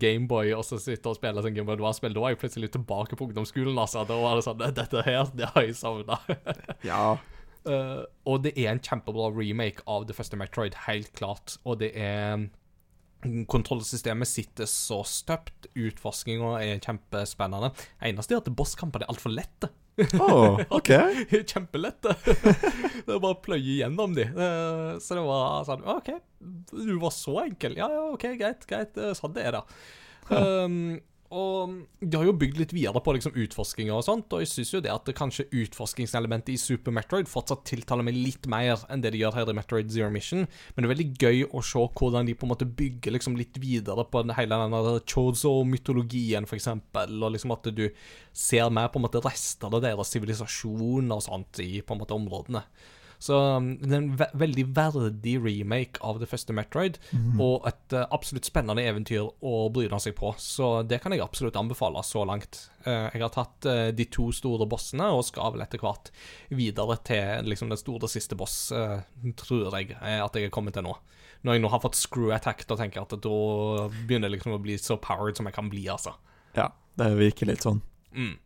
[0.00, 3.28] Gameboy, og så sitte og spille sånn Gameboy Advance-spill, da var jeg plutselig tilbake på
[3.28, 4.04] ungdomsskolen, altså.
[4.08, 6.20] Da var det sånn Dette her, det har jeg savna.
[6.88, 7.18] Ja.
[7.66, 11.56] Eh, og det er en kjempebra remake av det første Metroid, helt klart.
[11.64, 12.48] Og det er
[13.50, 15.66] Kontrollsystemet sitter så støpt.
[15.74, 17.72] Utforskinga er kjempespennende.
[18.06, 19.72] Eneste er at bosskampene er altfor lette.
[20.22, 20.92] Oh, OK.
[21.50, 22.14] Kjempelette.
[22.22, 24.28] det er bare å pløye gjennom de.
[24.30, 26.12] Eh, Så det var sånn OK,
[26.70, 27.74] du var så enkel.
[27.80, 28.62] Ja, ja, OK, greit.
[28.70, 29.64] greit, eh, Sånn det er, da.
[30.30, 34.48] Um, og de har jo bygd litt videre på liksom utforskinger og sånt, og jeg
[34.48, 38.80] syns jo det at det kanskje utforskingselementet i Super Metroid fortsatt tiltaler meg litt mer
[38.88, 41.64] enn det de gjør her i Metroid Zero Mission, men det er veldig gøy å
[41.68, 46.48] se hvordan de på en måte bygger liksom litt videre på den hele den Chozo-mytologien,
[46.48, 47.88] for eksempel, og liksom at du
[48.32, 52.16] ser mer på en måte rester av deres sivilisasjon og sånt i på en måte
[52.16, 52.64] områdene.
[53.18, 57.00] Så um, det er en ve veldig verdig remake av det første Metroid,
[57.42, 60.30] og et uh, absolutt spennende eventyr å bryne seg på.
[60.38, 62.68] Så det kan jeg absolutt anbefale så langt.
[62.86, 66.12] Uh, jeg har tatt uh, de to store bossene, og skal vel etter hvert
[66.54, 69.00] videre til liksom den store siste boss, eh,
[69.38, 70.94] tror jeg at jeg er kommet til nå.
[71.46, 73.38] Når jeg nå har fått screw attack, da tenker jeg at da
[74.06, 76.16] begynner jeg liksom å bli så powered som jeg kan bli, altså.
[76.56, 77.82] Ja, det virker litt sånn.
[78.14, 78.36] Mm.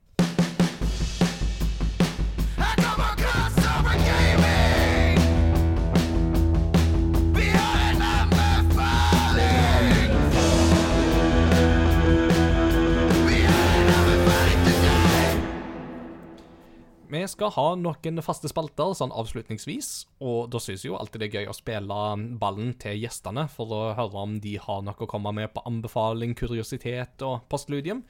[17.13, 19.89] Vi skal ha noen faste spalter sånn avslutningsvis,
[20.25, 21.99] og da syns jeg jo alltid det er gøy å spille
[22.41, 26.33] ballen til gjestene for å høre om de har noe å komme med på anbefaling,
[26.39, 28.01] kuriositet og postludium.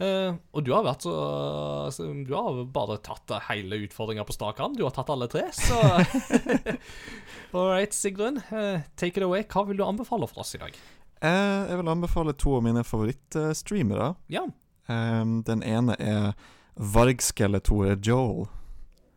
[0.00, 1.12] Uh, og du har vært så,
[1.92, 4.72] så Du har bare tatt hele utfordringa på strak arm.
[4.74, 5.76] Du har tatt alle tre, så
[7.54, 8.40] All right, Sigrun.
[8.48, 9.44] Uh, take it away.
[9.44, 10.78] Hva vil du anbefale for oss i dag?
[11.20, 14.14] Uh, jeg vil anbefale to av mine favorittstreamere.
[14.32, 14.48] Ja.
[14.88, 16.32] Um, den ene er
[16.80, 18.46] Vargskeletoret Joel.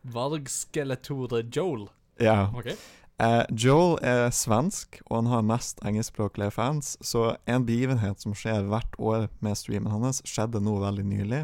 [0.02, 1.88] Vargskeletore Joel.
[2.20, 2.52] Ja.
[2.56, 2.76] Okay.
[3.22, 8.68] Uh, Joel er svensk, og han har mest engelskspråklige fans, så en begivenhet som skjer
[8.68, 11.40] hvert år med streamen hans, skjedde nå veldig nylig.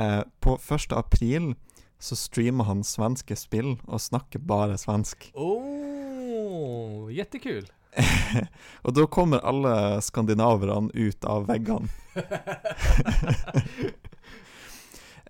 [0.00, 0.96] Uh, på 1.
[0.96, 1.52] april
[2.00, 5.28] så streamer han svenske spill og snakker bare svensk.
[5.36, 7.68] Oh, jettekul.
[8.84, 11.92] Og da kommer alle skandinaverne ut av veggene.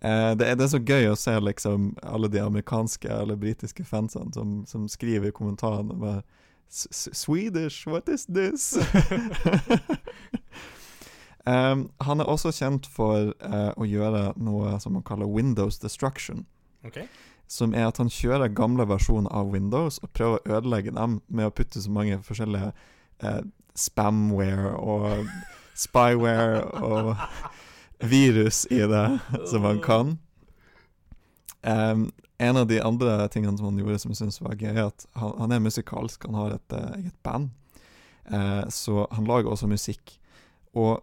[0.05, 3.87] Eh, det, er, det er så gøy å se liksom alle de amerikanske eller britiske
[3.89, 6.21] fansene som, som skriver i kommentarene bare
[6.69, 8.75] "S- s- Swedish, what is this?
[11.47, 16.45] um, han er også kjent for uh, å gjøre noe som man kaller Windows destruction.
[16.85, 17.07] Okay.
[17.49, 21.49] Som er at han kjører gamle versjoner av Windows og prøver å ødelegge dem med
[21.49, 22.73] å putte så mange forskjellige
[23.25, 23.43] uh,
[23.77, 25.29] spamware og
[25.77, 27.13] spyware og
[28.11, 29.07] virus i det
[29.51, 30.17] som han kan.
[31.65, 34.89] Um, en av de andre tingene som han gjorde som jeg syns var gøy, er
[34.89, 36.27] at han, han er musikalsk.
[36.29, 37.51] Han har et eh, eget band.
[38.29, 40.17] Uh, så han lager også musikk.
[40.75, 40.99] Og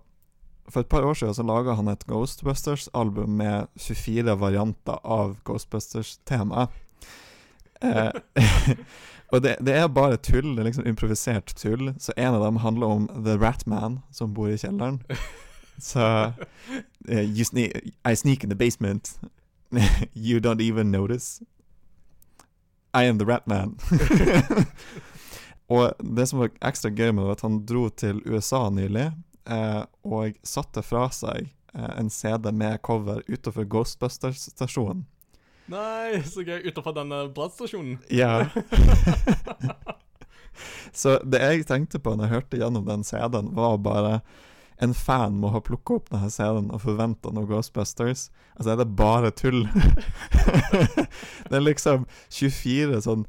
[0.72, 6.76] for et par år siden så laga han et Ghostbusters-album med 24 varianter av Ghostbusters-temaet.
[7.82, 8.12] Uh,
[9.32, 10.54] og det, det er bare tull.
[10.54, 11.94] Det er liksom improvisert tull.
[12.00, 15.02] Så en av dem handler om The Ratman som bor i kjelleren.
[15.82, 16.02] Så
[17.10, 17.70] uh, you sne
[18.06, 19.20] I sneak in the basement.
[20.14, 21.42] you don't even notice.
[22.94, 23.78] I am the Ratman.
[25.68, 29.12] og det som var ekstra gøy med det, var at han dro til USA nylig
[29.48, 35.06] eh, og satte fra seg eh, en CD med cover utenfor Ghostbusters-stasjonen.
[35.72, 36.66] Nei, så gøy.
[36.68, 38.02] Utenfor denne brannstasjonen.
[38.12, 38.50] Ja.
[40.92, 44.18] Så det jeg tenkte på når jeg hørte gjennom den CD-en, var bare
[44.82, 48.32] en fan må ha plukka opp denne CD-en og forventa noe Ghostbusters.
[48.56, 49.68] Altså, er det bare tull?
[51.50, 53.26] det er liksom 24 sånn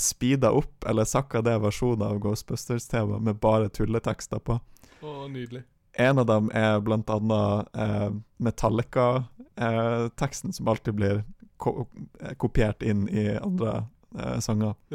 [0.00, 4.58] speeda opp eller sakka ned versjoner av Ghostbusters-tema med bare tulletekster på.
[5.04, 5.62] Å, nydelig.
[6.00, 8.10] En av dem er blant annet eh,
[8.42, 11.22] Metallica-teksten, som alltid blir
[11.60, 11.86] ko
[12.18, 13.84] eh, kopiert inn i andre
[14.16, 14.74] eh, sanger.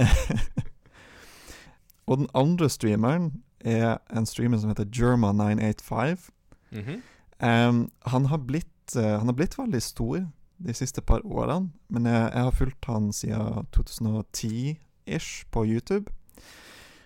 [2.10, 3.30] Og den andre streameren
[3.64, 6.30] er en streamer som heter Germa985.
[6.70, 7.68] Mm -hmm.
[7.68, 10.26] um, han, har blitt, eh, han har blitt veldig stor
[10.58, 16.10] de siste par årene, men jeg, jeg har fulgt han siden 2010-ish på YouTube.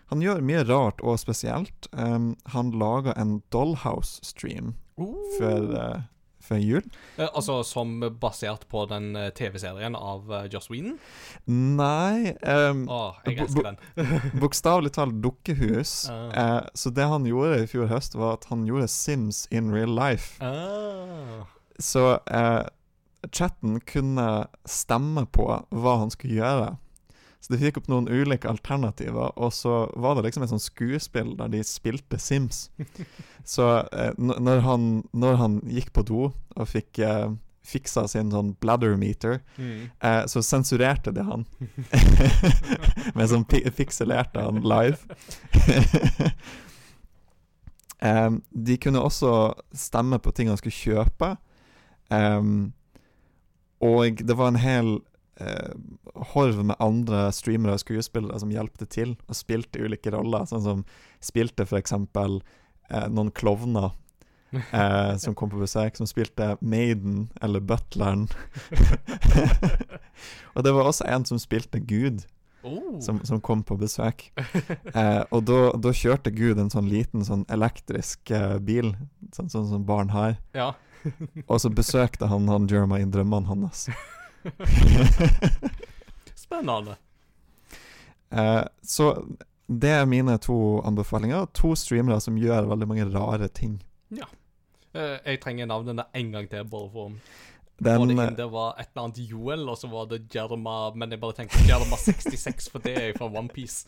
[0.06, 1.88] Han gjør mye rart og spesielt.
[1.92, 4.74] Um, han laga en Dollhouse-stream
[5.38, 5.76] for...
[5.76, 6.00] eh,
[6.44, 6.84] før jul.
[7.16, 10.98] Eh, altså som basert på den eh, TV-serien av uh, Joss Whedon?
[11.48, 13.80] Nei um, oh, jeg elsker den.
[14.42, 15.96] Bokstavelig talt dukkehus.
[16.12, 16.28] Ah.
[16.42, 19.92] Eh, så det han gjorde i fjor høst, var at han gjorde Sims in real
[19.96, 20.36] life.
[20.44, 21.44] Ah.
[21.78, 22.64] Så eh,
[23.32, 26.74] chatten kunne stemme på hva han skulle gjøre.
[27.44, 31.34] Så de fikk opp noen ulike alternativer, og så var det liksom et sånt skuespill
[31.36, 32.70] der de spilte Sims.
[33.44, 37.26] Så eh, når, han, når han gikk på do og fikk eh,
[37.64, 39.90] fiksa sin sånn bladder meter, Mm.
[40.00, 41.44] eh, så sensurerte de han.
[43.16, 45.00] Med sånn pi pikselerte han live.
[48.00, 51.34] Um, de kunne også stemme på ting han skulle kjøpe.
[52.12, 52.72] Um,
[53.80, 54.94] og det var en hel
[56.34, 60.46] horv med andre streamere og skuespillere som hjelpte til og spilte ulike roller.
[60.50, 60.84] Sånn som
[61.24, 62.40] spilte eksempel
[62.90, 63.90] eh, noen klovner
[64.54, 68.28] eh, som kom på besøk, som spilte Maiden eller Butleren.
[70.54, 72.24] og det var også en som spilte Gud,
[72.64, 72.96] Oh.
[72.96, 74.30] som, som kom på besøk.
[74.94, 78.92] Eh, og da, kjørte Gud en sånn liten sånn elektrisk eh, bil,
[79.34, 80.36] sånn, sånn som barn har.
[80.54, 80.70] Ja.
[81.44, 82.68] Og så besøkte han han
[83.02, 83.88] i drømmene hans.
[86.44, 86.96] Spennende.
[88.30, 89.14] Eh, så
[89.66, 91.46] det er mine to anbefalinger.
[91.56, 93.78] To streamere som gjør veldig mange rare ting.
[94.94, 97.16] Eh, jeg trenger navnene en gang til, bare for
[97.78, 100.92] Den, var det, inn, det var et eller annet Joel, og så var det Jerma
[100.94, 103.86] Men jeg bare tenker Jerma 66, for det er jo fra OnePiece.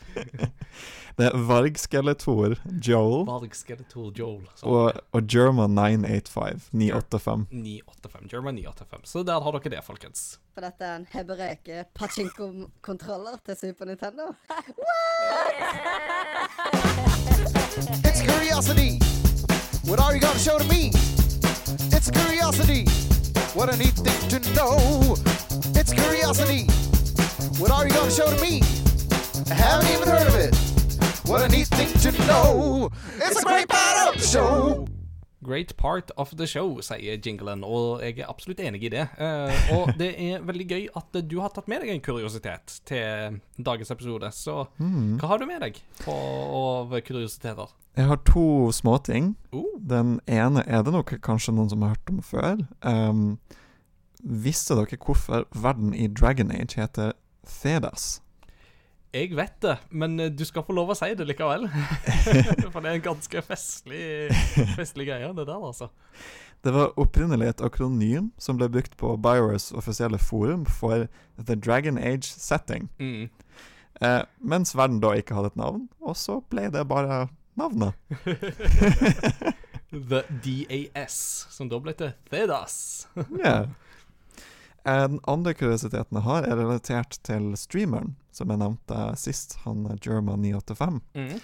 [1.18, 4.42] det er Vargskeletor Joel Varg Skeletor Joel.
[4.62, 6.68] Og, og Jerma 985.
[6.72, 7.46] 985.
[7.52, 8.32] 985.
[8.32, 9.08] Jerma 985.
[9.12, 10.40] Så der har dere det, folkens.
[10.56, 14.24] For dette er en hebreke pachinko-kontroller til Super Nintendo.
[18.08, 18.98] It's curiosity.
[19.84, 20.90] What are you gonna show to me?
[21.92, 22.86] It's curiosity.
[23.54, 25.16] What a neat thing to know.
[25.74, 26.64] It's curiosity.
[27.60, 28.62] What are you gonna show to me?
[29.50, 30.54] I haven't even heard of it.
[31.28, 32.90] What a neat thing to know.
[33.16, 34.86] It's a great part of the show.
[35.46, 39.06] Great part of the show, sier jinglen, og jeg er absolutt enig i det.
[39.20, 43.38] Uh, og det er veldig gøy at du har tatt med deg en kuriositet til
[43.56, 44.30] dagens episode.
[44.34, 47.70] Så hva har du med deg på, av kuriositeter?
[47.96, 49.36] Jeg har to småting.
[49.54, 49.64] Uh.
[49.80, 52.66] Den ene er det nok kanskje noen som har hørt om før.
[52.82, 53.38] Um,
[54.20, 57.14] visste dere hvorfor verden i Dragon Age heter
[57.46, 58.16] Thedas?
[59.16, 61.68] Jeg vet det, men eh, du skal få lov å si det likevel.
[62.72, 64.02] For det er en ganske festlig,
[64.76, 65.88] festlig greie, det der, altså.
[66.64, 71.06] Det var opprinnelig et akronym som ble brukt på Biowares offisielle forum for
[71.38, 72.88] The Dragon Age Setting.
[72.98, 73.28] Mm.
[74.00, 77.26] Eh, mens verden da ikke hadde et navn, og så ble det bare
[77.56, 77.96] navnet.
[80.10, 81.16] The DAS,
[81.54, 83.06] som da ble til Thedas.
[83.38, 83.62] Ja.
[84.86, 89.86] Eh, Den andre kuriositeten jeg har, er relatert til streameren, som jeg nevnte sist, han
[89.98, 91.00] German985.
[91.16, 91.40] Mm.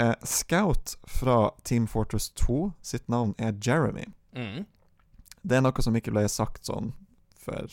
[0.00, 4.08] Eh, Scout fra Team Fortress 2 sitt navn er Jeremy.
[4.36, 4.64] Mm.
[5.42, 6.92] Det er noe som ikke ble sagt sånn
[7.40, 7.70] for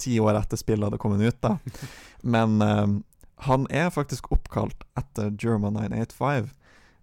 [0.00, 1.56] ti år etter spillet hadde kommet ut, da.
[2.36, 2.86] Men eh,
[3.46, 6.50] han er faktisk oppkalt etter German985,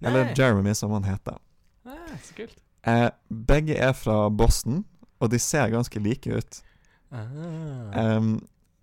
[0.05, 1.39] Eller Jeremy, som han heter.
[1.87, 2.59] Nei, så kult.
[2.85, 4.83] Eh, begge er fra Boston,
[5.17, 6.59] og de ser ganske like ut.
[7.11, 7.91] Ah.
[8.01, 8.37] Em,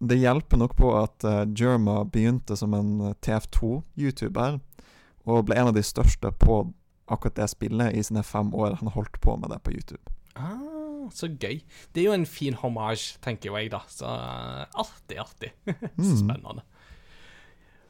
[0.05, 4.59] det hjelper nok på at uh, Jerma begynte som en eh, TF2-YouTuber,
[5.24, 6.59] og ble en av de største på
[7.09, 10.02] akkurat det spillet i sine fem år han holdt på med det på YouTube.
[10.34, 11.60] Ah, så gøy.
[11.92, 13.84] Det er jo en fin hommage, tenker jo jeg, da.
[13.88, 15.52] Så uh, artig, artig.
[15.94, 16.16] Mm.
[16.18, 16.64] Spennende.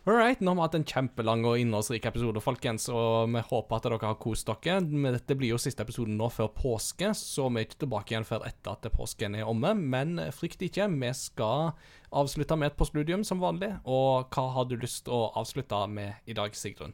[0.07, 3.79] All right, nå har vi hatt en kjempelang og innholdsrik episode, folkens, og vi håper
[3.79, 4.83] at dere har kost dere.
[4.85, 8.27] Men Dette blir jo siste episoden nå før påske, så vi er ikke tilbake igjen
[8.29, 9.71] før etter at påsken er omme.
[9.73, 11.73] Men frykt ikke, vi skal
[12.13, 13.71] avslutte med et postludium som vanlig.
[13.89, 16.93] Og hva har du lyst til å avslutte med i dag, Sigrun?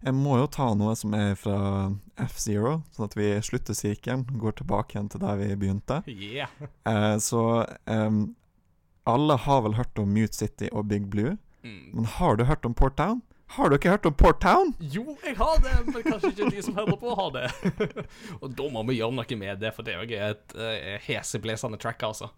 [0.00, 1.58] Jeg må jo ta noe som er fra
[2.30, 6.00] F-Zero, sånn at vi slutter sirkelen, går tilbake igjen til der vi begynte.
[6.08, 6.48] Yeah.
[6.88, 7.42] Eh, så
[7.84, 8.22] um,
[9.04, 11.36] alle har vel hørt om Mute City og Big Blue,
[11.68, 11.98] Mm.
[11.98, 13.22] men har du hørt om Port Town?
[13.56, 14.74] Har du ikke hørt om Port Town?
[14.80, 17.46] Jo, jeg har det, men kanskje ikke de som hører på, har det.
[18.42, 21.80] og da må vi gjøre noe med det, for det er jo et uh, heseblesende
[21.80, 22.28] track, altså.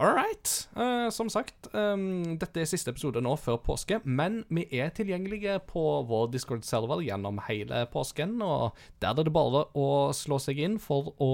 [0.00, 0.68] All right.
[0.74, 5.60] Uh, som sagt, um, dette er siste episode nå før påske, men vi er tilgjengelige
[5.68, 8.72] på vår Discord-server gjennom hele påsken, og
[9.04, 11.30] der er det bare å slå seg inn for å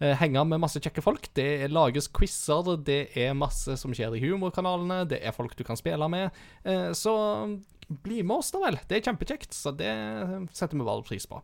[0.00, 1.28] henge med masse kjekke folk.
[1.36, 5.78] Det lages quizer, det er masse som skjer i humorkanalene, det er folk du kan
[5.78, 6.34] spille med.
[6.64, 7.14] Eh, så
[7.88, 8.80] bli med oss, da vel.
[8.88, 9.92] Det er kjempekjekt, så det
[10.56, 11.40] setter vi bare pris på.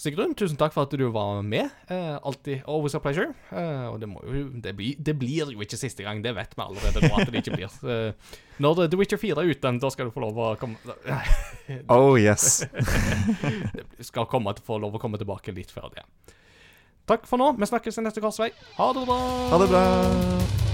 [0.00, 1.68] Sigrun, tusen takk for at du var med.
[1.90, 3.34] Eh, alltid always a pleasure.
[3.50, 6.62] Eh, og det, jo, det, blir, det blir jo ikke siste gang, det vet vi
[6.64, 7.74] allerede nå at det ikke blir.
[7.84, 10.78] Eh, når The Witcher 4 er ute, da skal du få lov å komme
[11.92, 12.62] Oh yes.
[13.98, 16.06] du skal komme, få lov å komme tilbake litt før det.
[17.10, 17.52] Takk for nå.
[17.58, 18.52] Vi snakkes i neste korsvei.
[18.78, 19.20] Ha det bra.
[19.50, 20.69] Ha det bra.